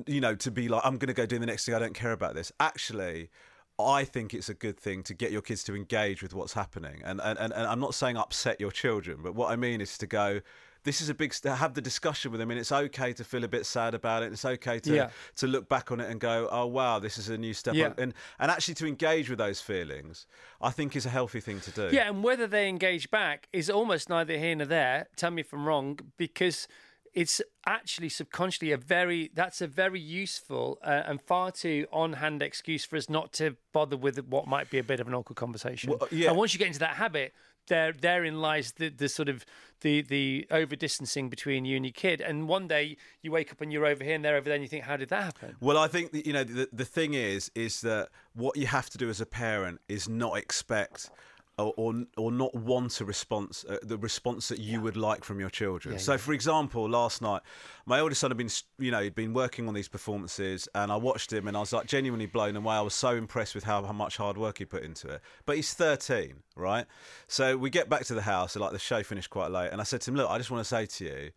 you 0.08 0.22
know 0.22 0.36
to 0.36 0.52
be 0.52 0.70
like 0.70 0.82
i'm 0.86 0.98
going 0.98 1.08
to 1.08 1.14
go 1.14 1.26
do 1.26 1.38
the 1.38 1.46
next 1.46 1.66
thing 1.66 1.76
i 1.76 1.80
don't 1.80 1.94
care 1.94 2.14
about 2.14 2.34
this 2.34 2.50
actually 2.62 3.30
i 3.78 4.06
think 4.06 4.34
it's 4.34 4.48
a 4.48 4.54
good 4.54 4.80
thing 4.80 5.04
to 5.04 5.14
get 5.14 5.32
your 5.32 5.42
kids 5.42 5.64
to 5.66 5.76
engage 5.76 6.24
with 6.24 6.34
what's 6.34 6.54
happening. 6.54 7.02
And 7.04 7.20
and, 7.22 7.38
and, 7.38 7.52
and 7.52 7.68
i'm 7.68 7.80
not 7.80 7.94
saying 7.94 8.16
upset 8.16 8.60
your 8.62 8.72
children 8.72 9.20
but 9.22 9.36
what 9.36 9.52
i 9.52 9.58
mean 9.58 9.82
is 9.82 9.98
to 9.98 10.08
go 10.08 10.40
this 10.86 11.02
is 11.02 11.10
a 11.10 11.14
big 11.14 11.34
st- 11.34 11.58
have 11.58 11.74
the 11.74 11.82
discussion 11.82 12.32
with 12.32 12.40
them 12.40 12.50
and 12.52 12.60
it's 12.60 12.72
okay 12.72 13.12
to 13.12 13.24
feel 13.26 13.44
a 13.44 13.48
bit 13.48 13.66
sad 13.66 13.94
about 13.94 14.24
it 14.24 14.32
it's 14.32 14.46
okay 14.46 14.80
to 14.80 14.96
Yeah. 14.96 15.10
to 15.36 15.48
look 15.48 15.68
back 15.68 15.92
on 15.92 16.00
it 16.00 16.10
and 16.10 16.20
go 16.22 16.48
oh 16.52 16.68
wow 16.68 17.00
this 17.00 17.18
is 17.18 17.28
a 17.30 17.38
new 17.38 17.54
step 17.54 17.76
Yeah. 17.76 17.92
and 17.98 18.14
and 18.40 18.50
actually 18.50 18.76
to 18.76 18.88
engage 18.88 19.30
with 19.30 19.40
those 19.40 19.60
feelings 19.60 20.26
i 20.62 20.70
think 20.72 20.96
is 20.96 21.06
a 21.06 21.10
healthy 21.10 21.42
thing 21.42 21.60
to 21.62 21.72
do 21.72 21.90
Yeah, 21.92 22.08
and 22.10 22.24
whether 22.24 22.48
they 22.48 22.70
engage 22.70 23.12
back 23.12 23.48
is 23.52 23.70
almost 23.70 24.10
neither 24.10 24.38
here 24.38 24.56
nor 24.56 24.68
there. 24.68 25.08
Tell 25.18 25.32
me 25.32 25.42
if 25.42 25.52
I'm 25.54 25.66
wrong, 25.68 26.00
because 26.18 26.68
it's 27.14 27.42
actually 27.66 28.10
subconsciously 28.10 28.72
a 28.74 28.78
very 28.78 29.32
that's 29.34 29.62
a 29.62 29.68
very 29.68 30.00
useful 30.02 30.78
uh, 30.84 31.04
and 31.10 31.22
far 31.22 31.50
too 31.52 31.88
on-hand 31.92 32.42
excuse 32.42 32.84
for 32.86 32.98
us 32.98 33.10
not 33.10 33.32
to 33.34 33.56
bother 33.74 33.96
with 33.98 34.18
what 34.28 34.48
might 34.48 34.70
be 34.70 34.78
a 34.78 34.84
bit 34.84 35.00
of 35.00 35.08
an 35.08 35.14
awkward 35.16 35.38
conversation. 35.38 35.92
Well, 35.92 36.08
yeah. 36.12 36.30
And 36.30 36.38
once 36.38 36.54
you 36.54 36.60
get 36.60 36.68
into 36.68 36.80
that 36.80 36.96
habit, 36.96 37.34
there 37.68 37.94
therein 37.94 38.42
lies 38.42 38.74
the, 38.74 38.90
the 38.90 39.10
sort 39.10 39.30
of 39.30 39.46
the 39.82 40.02
the 40.02 40.48
over 40.52 40.76
distancing 40.76 41.30
between 41.30 41.66
you 41.66 41.76
and 41.76 41.86
your 41.86 41.92
kid. 41.92 42.22
And 42.22 42.48
one 42.48 42.68
day 42.68 42.98
you 43.22 43.32
wake 43.32 43.52
up 43.52 43.62
and 43.62 43.72
you're 43.72 43.86
over 43.86 44.04
here 44.04 44.16
and 44.16 44.24
they're 44.24 44.38
over 44.38 44.46
there, 44.46 44.56
and 44.56 44.64
you 44.64 44.70
think, 44.70 44.86
how 44.86 44.98
did 44.98 45.10
that 45.10 45.24
happen? 45.24 45.56
Well, 45.60 45.78
I 45.78 45.88
think 45.88 46.12
that, 46.12 46.26
you 46.26 46.34
know 46.34 46.44
the 46.44 46.70
the 46.72 46.86
thing 46.86 47.14
is 47.14 47.52
is 47.56 47.82
that 47.82 48.10
what 48.34 48.58
you 48.58 48.68
have 48.68 48.90
to 48.92 48.98
do 48.98 49.10
as 49.10 49.22
a 49.22 49.26
parent 49.26 49.82
is 49.88 50.08
not 50.10 50.38
expect 50.38 51.10
or 51.58 51.74
or, 51.78 51.94
or 52.18 52.32
not 52.32 52.54
want 52.56 53.00
a 53.02 53.06
response 53.06 53.66
uh, 53.68 53.78
the 53.84 53.98
response 53.98 54.48
that 54.50 54.60
you 54.60 54.82
would 54.82 54.98
like 54.98 55.24
from 55.24 55.40
your 55.40 55.50
children. 55.50 55.98
so, 56.00 56.18
for 56.18 56.34
example, 56.34 56.90
last 56.90 57.22
night 57.22 57.42
my 57.86 58.00
oldest 58.00 58.22
son 58.22 58.32
had 58.32 58.38
been 58.38 58.50
you 58.78 58.92
know 58.92 59.02
he'd 59.02 59.16
been 59.16 59.34
working 59.34 59.68
on 59.68 59.74
these 59.74 59.88
performances, 59.88 60.68
and 60.76 60.92
I 60.92 60.96
watched 60.98 61.32
him 61.32 61.48
and 61.48 61.56
I 61.56 61.60
was 61.60 61.74
like 61.74 61.88
genuinely 61.88 62.26
blown 62.26 62.56
away. 62.56 62.76
I 62.76 62.82
was 62.82 62.94
so 62.94 63.16
impressed 63.16 63.56
with 63.56 63.64
how, 63.64 63.84
how 63.84 63.94
much 63.94 64.18
hard 64.18 64.38
work 64.38 64.58
he 64.58 64.66
put 64.66 64.84
into 64.84 65.08
it. 65.08 65.22
But 65.46 65.56
he's 65.56 65.74
13, 65.74 66.36
right? 66.56 66.86
So 67.28 67.58
we 67.58 67.70
get 67.70 67.90
back 67.90 68.06
to 68.06 68.14
the 68.14 68.22
house, 68.22 68.56
like 68.56 68.72
the 68.72 68.80
show 68.80 69.04
finished 69.04 69.30
quite 69.30 69.52
late, 69.52 69.70
and 69.72 69.82
I 69.82 69.84
said 69.84 70.02
to 70.02 70.12
him, 70.12 70.18
"Look, 70.18 70.30
I 70.30 70.38
just 70.38 70.52
want 70.52 70.62
to 70.62 70.70
say 70.70 70.86
to 70.86 71.04
you." 71.06 71.32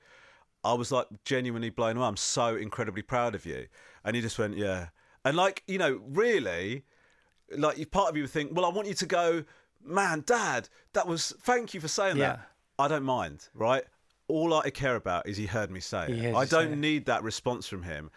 I 0.65 0.73
was 0.73 0.91
like 0.91 1.07
genuinely 1.25 1.71
blown 1.71 1.97
away. 1.97 2.07
I'm 2.07 2.17
so 2.17 2.57
incredibly 2.57 3.03
proud 3.03 3.35
of 3.35 3.47
you. 3.47 3.69
And 4.05 4.17
he 4.17 4.23
just 4.23 4.39
went, 4.39 4.57
yeah. 4.57 4.89
And 5.25 5.37
like, 5.37 5.63
you 5.67 5.79
know, 5.79 6.01
really, 6.05 6.85
like 7.57 7.91
part 7.91 8.11
of 8.11 8.17
you 8.17 8.25
would 8.25 8.31
think, 8.31 8.51
well, 8.55 8.65
I 8.65 8.71
want 8.71 8.89
you 8.89 8.95
to 8.95 9.07
go, 9.07 9.45
man, 9.89 10.23
dad, 10.27 10.69
that 10.93 11.07
was, 11.07 11.35
thank 11.43 11.75
you 11.75 11.81
for 11.81 11.89
saying 11.89 12.17
Yeah. 12.17 12.29
that. 12.29 12.41
I 12.79 12.89
don't 12.89 13.05
mind, 13.05 13.49
right? 13.55 13.85
All 14.29 14.55
I 14.55 14.71
care 14.71 14.95
about 14.95 15.27
is 15.27 15.37
he 15.37 15.47
heard 15.47 15.71
me 15.71 15.81
say 15.81 16.07
He 16.07 16.27
it. 16.27 16.35
I 16.35 16.45
don't 16.45 16.73
it. 16.75 16.79
need 16.79 17.07
that 17.07 17.23
response 17.23 17.67
from 17.67 17.83
him. 17.83 18.11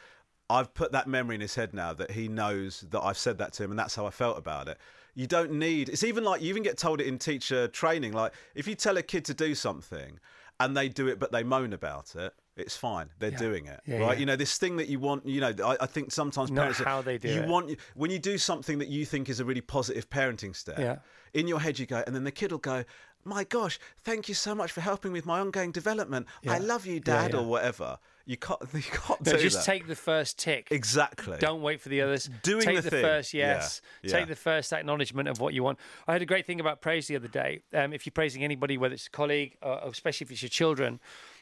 I've 0.49 0.73
put 0.73 0.91
that 0.91 1.07
memory 1.07 1.35
in 1.35 1.41
his 1.41 1.55
head 1.55 1.73
now 1.73 1.93
that 1.93 2.11
he 2.11 2.27
knows 2.27 2.81
that 2.91 3.01
I've 3.01 3.17
said 3.17 3.37
that 3.37 3.53
to 3.53 3.63
him 3.63 3.71
and 3.71 3.79
that's 3.79 3.95
how 3.95 4.05
I 4.05 4.09
felt 4.09 4.37
about 4.37 4.67
it. 4.67 4.77
You 5.15 5.25
don't 5.27 5.53
need, 5.53 5.89
it's 5.89 6.03
even 6.03 6.23
like 6.23 6.41
you 6.41 6.49
even 6.49 6.63
get 6.63 6.77
told 6.77 6.99
it 7.01 7.07
in 7.07 7.17
teacher 7.17 7.67
training. 7.69 8.11
Like 8.13 8.33
if 8.53 8.67
you 8.67 8.75
tell 8.75 8.97
a 8.97 9.01
kid 9.01 9.23
to 9.25 9.33
do 9.33 9.55
something 9.55 10.19
and 10.65 10.75
they 10.77 10.89
do 10.89 11.07
it 11.07 11.19
but 11.19 11.31
they 11.31 11.43
moan 11.43 11.73
about 11.73 12.15
it, 12.15 12.33
it's 12.55 12.75
fine. 12.75 13.09
They're 13.19 13.31
doing 13.31 13.65
it, 13.65 13.79
Yeah, 13.85 13.97
right? 13.99 14.13
yeah. 14.13 14.19
You 14.19 14.25
know, 14.25 14.35
this 14.35 14.57
thing 14.57 14.77
that 14.77 14.87
you 14.87 14.99
want, 14.99 15.25
you 15.25 15.41
know, 15.41 15.53
I, 15.63 15.77
I 15.81 15.85
think 15.85 16.11
sometimes 16.11 16.51
Not 16.51 16.61
parents, 16.61 16.79
how 16.79 17.01
they 17.01 17.17
do 17.17 17.29
you 17.29 17.41
it. 17.41 17.47
want, 17.49 17.77
when 17.95 18.11
you 18.11 18.19
do 18.19 18.37
something 18.37 18.77
that 18.79 18.89
you 18.89 19.05
think 19.05 19.29
is 19.29 19.39
a 19.39 19.45
really 19.45 19.61
positive 19.61 20.09
parenting 20.09 20.55
step, 20.55 20.77
Yeah. 20.79 20.97
in 21.33 21.47
your 21.47 21.59
head 21.59 21.79
you 21.79 21.85
go, 21.85 22.03
and 22.05 22.15
then 22.15 22.23
the 22.23 22.31
kid 22.31 22.51
will 22.51 22.59
go, 22.59 22.83
my 23.23 23.43
gosh, 23.43 23.79
thank 24.03 24.27
you 24.27 24.35
so 24.35 24.53
much 24.55 24.71
for 24.71 24.81
helping 24.81 25.11
with 25.11 25.25
my 25.25 25.39
ongoing 25.39 25.71
development. 25.71 26.27
I 26.47 26.57
love 26.57 26.85
you, 26.85 26.95
Yeah, 26.95 26.99
Dad, 27.03 27.33
yeah. 27.33 27.39
or 27.39 27.45
whatever. 27.45 27.99
You 28.25 28.37
can't, 28.37 28.59
you 28.73 28.81
can't 28.81 29.25
No, 29.25 29.31
do 29.33 29.37
just 29.37 29.57
that. 29.57 29.65
take 29.65 29.87
the 29.87 29.95
first 29.95 30.37
tick. 30.37 30.67
exactly. 30.71 31.37
Don't 31.39 31.61
wait 31.61 31.81
for 31.81 31.89
the 31.89 32.01
others. 32.01 32.29
Doing 32.43 32.63
take 32.65 32.75
the 32.81 32.89
the, 32.89 33.01
first 33.01 33.33
yes. 33.33 33.81
yeah. 34.03 34.11
Take 34.11 34.27
the 34.27 34.35
first 34.35 34.71
acknowledgement 34.73 35.27
of 35.27 35.39
what 35.39 35.53
you 35.53 35.63
want. 35.63 35.79
I 36.07 36.13
heard 36.13 36.21
a 36.21 36.25
great 36.25 36.45
thing 36.45 36.59
about 36.59 36.81
praise 36.81 37.07
the 37.07 37.15
other 37.15 37.27
day. 37.27 37.61
Um, 37.73 37.93
if 37.93 38.05
you're 38.05 38.11
praising 38.11 38.43
anybody, 38.43 38.77
whether 38.77 38.93
it's 38.93 39.07
a 39.07 39.11
colleague 39.11 39.57
or 39.61 39.81
or 39.83 39.89
especially 39.89 40.25
if 40.25 40.31
it's 40.31 40.41
your 40.41 40.49
children, 40.49 40.99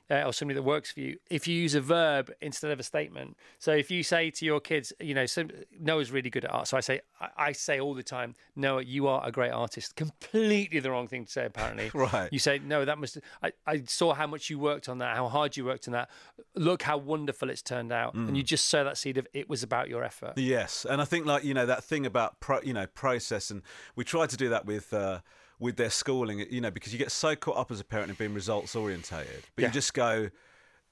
uh, 0.09 0.23
or 0.23 0.33
somebody 0.33 0.55
that 0.55 0.63
works 0.63 0.91
for 0.91 0.99
you 0.99 1.17
if 1.29 1.47
you 1.47 1.55
use 1.55 1.75
a 1.75 1.81
verb 1.81 2.31
instead 2.41 2.71
of 2.71 2.79
a 2.79 2.83
statement. 2.83 3.37
So 3.59 3.71
if 3.71 3.91
you 3.91 4.03
say 4.03 4.31
to 4.31 4.45
your 4.45 4.59
kids, 4.59 4.91
you 4.99 5.13
know, 5.13 5.25
some, 5.25 5.49
Noah's 5.79 6.11
really 6.11 6.29
good 6.29 6.45
at 6.45 6.53
art. 6.53 6.67
So 6.67 6.77
I 6.77 6.79
say, 6.81 7.01
I, 7.19 7.29
I 7.37 7.51
say 7.51 7.79
all 7.79 7.93
the 7.93 8.03
time, 8.03 8.35
Noah, 8.55 8.83
you 8.83 9.07
are 9.07 9.25
a 9.25 9.31
great 9.31 9.51
artist. 9.51 9.95
Completely 9.95 10.79
the 10.79 10.91
wrong 10.91 11.07
thing 11.07 11.25
to 11.25 11.31
say, 11.31 11.45
apparently. 11.45 11.91
Right. 11.99 12.31
You 12.31 12.39
say, 12.39 12.59
no, 12.59 12.85
that 12.85 12.97
must, 12.97 13.17
I, 13.43 13.51
I 13.67 13.83
saw 13.85 14.13
how 14.13 14.25
much 14.25 14.49
you 14.49 14.57
worked 14.57 14.87
on 14.87 14.99
that, 14.99 15.17
how 15.17 15.27
hard 15.27 15.57
you 15.57 15.65
worked 15.65 15.87
on 15.87 15.91
that. 15.93 16.09
Look 16.55 16.81
how 16.81 16.97
wonderful 16.97 17.49
it's 17.49 17.61
turned 17.61 17.91
out. 17.91 18.13
And 18.13 18.37
you 18.37 18.43
just 18.43 18.67
sow 18.67 18.83
that 18.85 18.97
seed 18.97 19.17
of 19.17 19.27
it 19.33 19.49
was 19.49 19.63
about 19.63 19.89
your 19.89 20.03
effort. 20.03 20.33
Yes, 20.37 20.85
and 20.89 21.01
I 21.01 21.05
think 21.05 21.25
like 21.25 21.43
you 21.43 21.53
know 21.53 21.65
that 21.65 21.83
thing 21.83 22.05
about 22.05 22.39
pro, 22.39 22.61
you 22.61 22.73
know 22.73 22.87
process, 22.87 23.49
and 23.49 23.61
we 23.95 24.03
try 24.03 24.25
to 24.27 24.37
do 24.37 24.49
that 24.49 24.65
with 24.65 24.93
uh, 24.93 25.19
with 25.59 25.75
their 25.75 25.89
schooling, 25.89 26.45
you 26.49 26.61
know, 26.61 26.71
because 26.71 26.93
you 26.93 26.97
get 26.99 27.11
so 27.11 27.35
caught 27.35 27.57
up 27.57 27.69
as 27.71 27.79
a 27.79 27.83
parent 27.83 28.09
in 28.09 28.15
being 28.15 28.33
results 28.33 28.75
orientated, 28.75 29.43
but 29.55 29.61
Yeah. 29.63 29.67
you 29.67 29.73
just 29.73 29.93
go. 29.93 30.29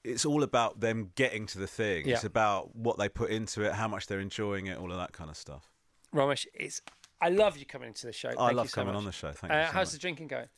It's 0.04 0.24
all 0.24 0.42
about 0.44 0.80
them 0.80 1.10
getting 1.16 1.46
to 1.46 1.58
the 1.58 1.66
thing. 1.66 2.08
It's 2.08 2.22
about 2.24 2.74
what 2.76 2.98
they 2.98 3.08
put 3.08 3.30
into 3.30 3.62
it, 3.62 3.72
how 3.72 3.88
much 3.88 4.06
they're 4.06 4.20
enjoying 4.20 4.66
it, 4.66 4.78
all 4.78 4.92
of 4.92 4.98
that 4.98 5.12
kind 5.12 5.28
of 5.28 5.36
stuff. 5.36 5.72
Romesh, 6.14 6.46
it's, 6.54 6.80
I 7.20 7.30
love 7.30 7.56
you 7.58 7.66
coming 7.66 7.88
into 7.88 8.06
the 8.06 8.12
show. 8.12 8.28
I 8.28 8.34
Thank 8.34 8.52
love 8.56 8.66
you 8.66 8.70
so 8.70 8.74
coming 8.76 8.94
much. 8.94 8.98
on 9.00 9.04
the 9.06 9.12
show. 9.12 9.32
Thank 9.32 9.52
Uh, 9.52 9.56
you. 9.56 9.66
So 9.66 9.72
how's 9.72 9.86
much. 9.88 9.92
the 9.92 9.98
drinking 9.98 10.28
going? 10.28 10.48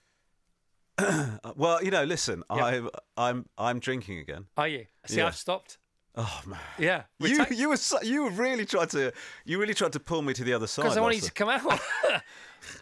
Well, 1.56 1.82
you 1.82 1.90
know, 1.90 2.04
listen, 2.04 2.42
Yeah. 2.54 2.64
I'm 2.64 2.88
I'm 3.16 3.46
I'm 3.56 3.78
drinking 3.80 4.18
again. 4.18 4.46
Are 4.56 4.68
you? 4.68 4.86
See, 5.06 5.16
Yeah. 5.16 5.26
I've 5.28 5.36
stopped. 5.36 5.78
Oh 6.16 6.40
man. 6.46 6.58
Yeah. 6.78 7.04
You 7.18 7.38
ta- 7.38 7.46
you 7.54 7.68
were 7.70 7.76
so, 7.78 8.00
you 8.02 8.28
really 8.30 8.66
tried 8.66 8.90
to 8.90 9.12
you 9.46 9.58
really 9.58 9.74
tried 9.74 9.92
to 9.94 10.00
pull 10.00 10.20
me 10.22 10.34
to 10.34 10.44
the 10.44 10.52
other 10.52 10.66
side. 10.66 10.82
Because 10.82 10.98
I 10.98 11.00
wanted 11.00 11.16
you 11.16 11.20
to 11.22 11.32
come 11.32 11.48
out. 11.48 11.62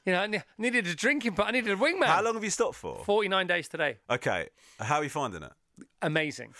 you 0.05 0.13
know, 0.13 0.21
I 0.21 0.27
ne- 0.27 0.43
needed 0.59 0.87
a 0.87 0.95
drinking, 0.95 1.33
but 1.35 1.47
I 1.47 1.51
needed 1.51 1.73
a 1.73 1.77
wingman. 1.77 2.07
How 2.07 2.23
long 2.23 2.35
have 2.35 2.45
you 2.45 2.51
stopped 2.51 2.77
for? 2.77 3.03
49 3.05 3.47
days 3.47 3.69
today. 3.69 3.99
Okay, 4.11 4.49
how 4.81 4.97
are 4.97 5.05
you 5.05 5.11
finding 5.11 5.43
it? 5.43 5.53
Amazing. 6.03 6.55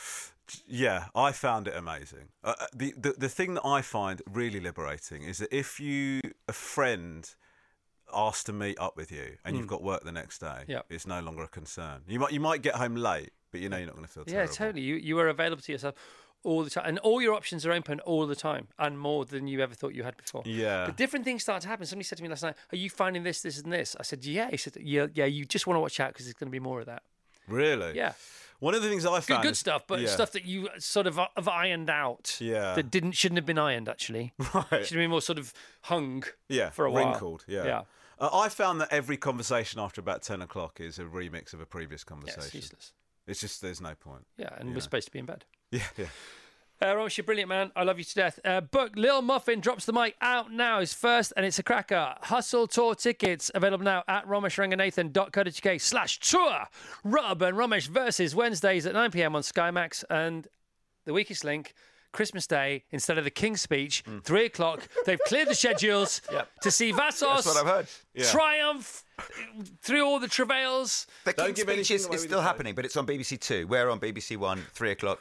Yeah, 0.67 1.07
I 1.15 1.33
found 1.33 1.69
it 1.69 1.75
amazing. 1.77 2.29
Uh, 2.43 2.55
uh, 2.59 2.67
the, 2.75 2.95
the 2.97 3.13
the 3.19 3.29
thing 3.29 3.55
that 3.55 3.67
I 3.67 3.83
find 3.83 4.23
really 4.31 4.61
liberating 4.61 5.23
is 5.23 5.39
that 5.39 5.55
if 5.55 5.79
you 5.79 6.21
a 6.49 6.53
friend 6.55 7.29
asks 8.15 8.45
to 8.45 8.53
meet 8.55 8.79
up 8.81 8.97
with 8.97 9.13
you 9.13 9.37
and 9.45 9.55
you've 9.57 9.67
got 9.67 9.83
work 9.83 10.05
the 10.05 10.13
next 10.13 10.39
day, 10.39 10.63
Hmm. 10.65 10.71
Yep. 10.73 10.87
it's 10.89 11.07
no 11.07 11.21
longer 11.21 11.43
a 11.43 11.49
concern. 11.49 12.03
You 12.09 12.19
might 12.21 12.33
you 12.33 12.41
might 12.41 12.63
get 12.63 12.77
home 12.77 12.95
late, 12.97 13.31
but 13.53 13.61
you 13.61 13.69
know 13.69 13.77
you're 13.77 13.87
not 13.87 13.97
going 13.97 14.07
to 14.07 14.13
feel 14.13 14.25
Yeah, 14.27 14.33
terrible. 14.35 14.55
totally. 14.55 14.83
You 14.83 14.95
you 14.95 15.19
are 15.19 15.29
available 15.29 15.61
to 15.63 15.73
yourself 15.73 15.95
all 16.45 16.63
the 16.65 16.71
time, 16.71 16.85
and 16.87 16.99
all 17.01 17.21
your 17.21 17.35
options 17.35 17.67
are 17.67 17.73
open 17.73 18.01
all 18.01 18.27
the 18.27 18.37
time, 18.37 18.69
and 18.79 18.99
more 18.99 19.25
than 19.25 19.47
you 19.49 19.61
ever 19.61 19.75
thought 19.75 19.95
you 19.95 20.05
had 20.05 20.17
before. 20.17 20.43
Yeah. 20.47 20.87
But 20.87 20.97
different 20.97 21.25
things 21.25 21.43
start 21.43 21.63
to 21.63 21.69
happen. 21.69 21.85
Somebody 21.87 22.05
said 22.05 22.19
to 22.19 22.23
me 22.25 22.29
last 22.31 22.43
night, 22.43 22.55
"Are 22.73 22.77
you 22.77 22.89
finding 22.91 23.23
this, 23.25 23.43
this, 23.43 23.59
and 23.61 23.73
this?" 23.73 23.97
I 23.99 24.03
said, 24.03 24.25
"Yeah." 24.25 24.51
He 24.51 24.57
said, 24.57 24.77
"Yeah, 24.81 25.07
yeah. 25.15 25.25
You 25.27 25.45
just 25.45 25.67
want 25.67 25.77
to 25.77 25.81
watch 25.81 25.99
out 26.01 26.13
because 26.13 26.27
there's 26.27 26.35
going 26.35 26.49
to 26.49 26.53
be 26.53 26.61
more 26.61 26.81
of 26.81 26.87
that." 26.87 27.03
Really? 27.49 27.97
Yeah. 27.97 28.13
One 28.61 28.75
of 28.75 28.83
the 28.83 28.89
things 28.89 29.07
I 29.07 29.15
Good, 29.17 29.25
found 29.25 29.43
good 29.45 29.53
is- 29.53 29.59
stuff, 29.59 29.85
but 29.87 30.01
yeah. 30.01 30.09
stuff 30.09 30.33
that 30.33 30.45
you 30.45 30.69
sort 30.79 31.07
of 31.07 31.17
have 31.37 31.47
ironed 31.49 31.89
out. 31.91 32.37
Yeah. 32.41 32.75
That 32.75 32.91
didn't 32.91 33.13
shouldn't 33.13 33.39
have 33.39 33.47
been 33.47 33.59
ironed 33.59 33.89
actually. 33.89 34.33
Right. 34.55 34.67
Should 34.71 34.97
have 34.97 35.03
been 35.05 35.11
more 35.11 35.23
sort 35.23 35.39
of 35.39 35.53
hung. 35.83 36.25
yeah, 36.49 36.71
For 36.71 36.85
a 36.85 36.91
while. 36.91 37.11
wrinkled. 37.11 37.45
Yeah. 37.47 37.65
Yeah. 37.65 37.83
Uh, 38.21 38.31
I 38.33 38.49
found 38.49 38.81
that 38.81 38.89
every 38.93 39.17
conversation 39.17 39.79
after 39.81 40.01
about 40.01 40.23
ten 40.23 40.43
o'clock 40.43 40.81
is 40.81 40.99
a 40.99 41.05
remix 41.05 41.53
of 41.55 41.61
a 41.61 41.67
previous 41.67 42.03
Yeah, 42.05 42.09
conversation. 42.15 42.43
it's 42.45 42.55
useless. 42.55 42.93
It's 43.29 43.41
just 43.41 43.63
there's 43.63 43.81
no 43.81 43.95
point. 43.95 44.27
Yeah, 44.37 44.51
and 44.59 44.75
we're 44.75 44.81
supposed 44.81 45.07
to 45.07 45.13
be 45.13 45.21
in 45.21 45.27
bed. 45.27 45.45
Yeah, 45.71 45.83
yeah. 45.97 46.07
Uh, 46.81 46.95
Romesh, 46.95 47.17
you're 47.17 47.25
brilliant, 47.25 47.49
man. 47.49 47.73
I 47.75 47.83
love 47.83 47.99
you 47.99 48.05
to 48.05 48.15
death. 48.15 48.39
Uh, 48.45 48.61
book 48.61 48.93
Lil 48.95 49.21
Muffin 49.21 49.59
drops 49.61 49.85
the 49.85 49.93
mic 49.93 50.15
out 50.21 50.53
now. 50.53 50.79
Is 50.79 50.95
first, 50.95 51.33
and 51.37 51.45
it's 51.45 51.59
a 51.59 51.63
cracker. 51.65 52.15
Hustle 52.23 52.69
tour 52.69 52.95
tickets 52.95 53.51
available 53.55 53.85
now 53.85 54.05
at 54.07 54.25
romeshranganathan.co.uk 54.29 55.81
slash 55.81 56.19
tour. 56.21 56.65
Rob 57.05 57.43
and 57.43 57.57
Romesh 57.57 57.89
versus 57.89 58.35
Wednesdays 58.35 58.87
at 58.87 58.95
9 58.95 59.11
p.m. 59.11 59.35
on 59.35 59.43
Sky 59.43 59.71
Max. 59.73 60.05
And 60.09 60.47
the 61.05 61.13
weakest 61.13 61.43
link, 61.45 61.75
Christmas 62.13 62.47
Day, 62.47 62.85
instead 62.93 63.19
of 63.19 63.25
the 63.25 63.31
King's 63.31 63.61
speech, 63.61 64.05
Mm. 64.05 64.23
3 64.25 64.45
o'clock. 64.47 64.87
They've 65.05 65.19
cleared 65.27 65.49
the 65.49 65.55
schedules 65.57 66.23
yep. 66.33 66.49
to 66.63 66.71
see 66.71 66.93
Vassos 66.93 67.45
That's 67.45 67.47
what 67.47 67.57
I've 67.57 67.67
heard. 67.75 67.87
Yeah. 68.15 68.31
triumph 68.31 69.05
through 69.83 70.05
all 70.05 70.21
the 70.21 70.29
travails. 70.29 71.09
The 71.25 71.33
Don't 71.33 71.47
King's 71.47 71.65
give 71.65 71.75
speech 71.75 71.91
is, 71.91 72.07
is 72.07 72.23
still 72.23 72.41
happening, 72.41 72.77
but 72.77 72.85
it's 72.85 72.97
on 72.97 73.05
BBC 73.05 73.41
Two. 73.41 73.67
We're 73.67 73.91
on 73.91 73.99
BBC 73.99 74.37
One, 74.37 74.65
three 74.73 74.93
o'clock 74.93 75.21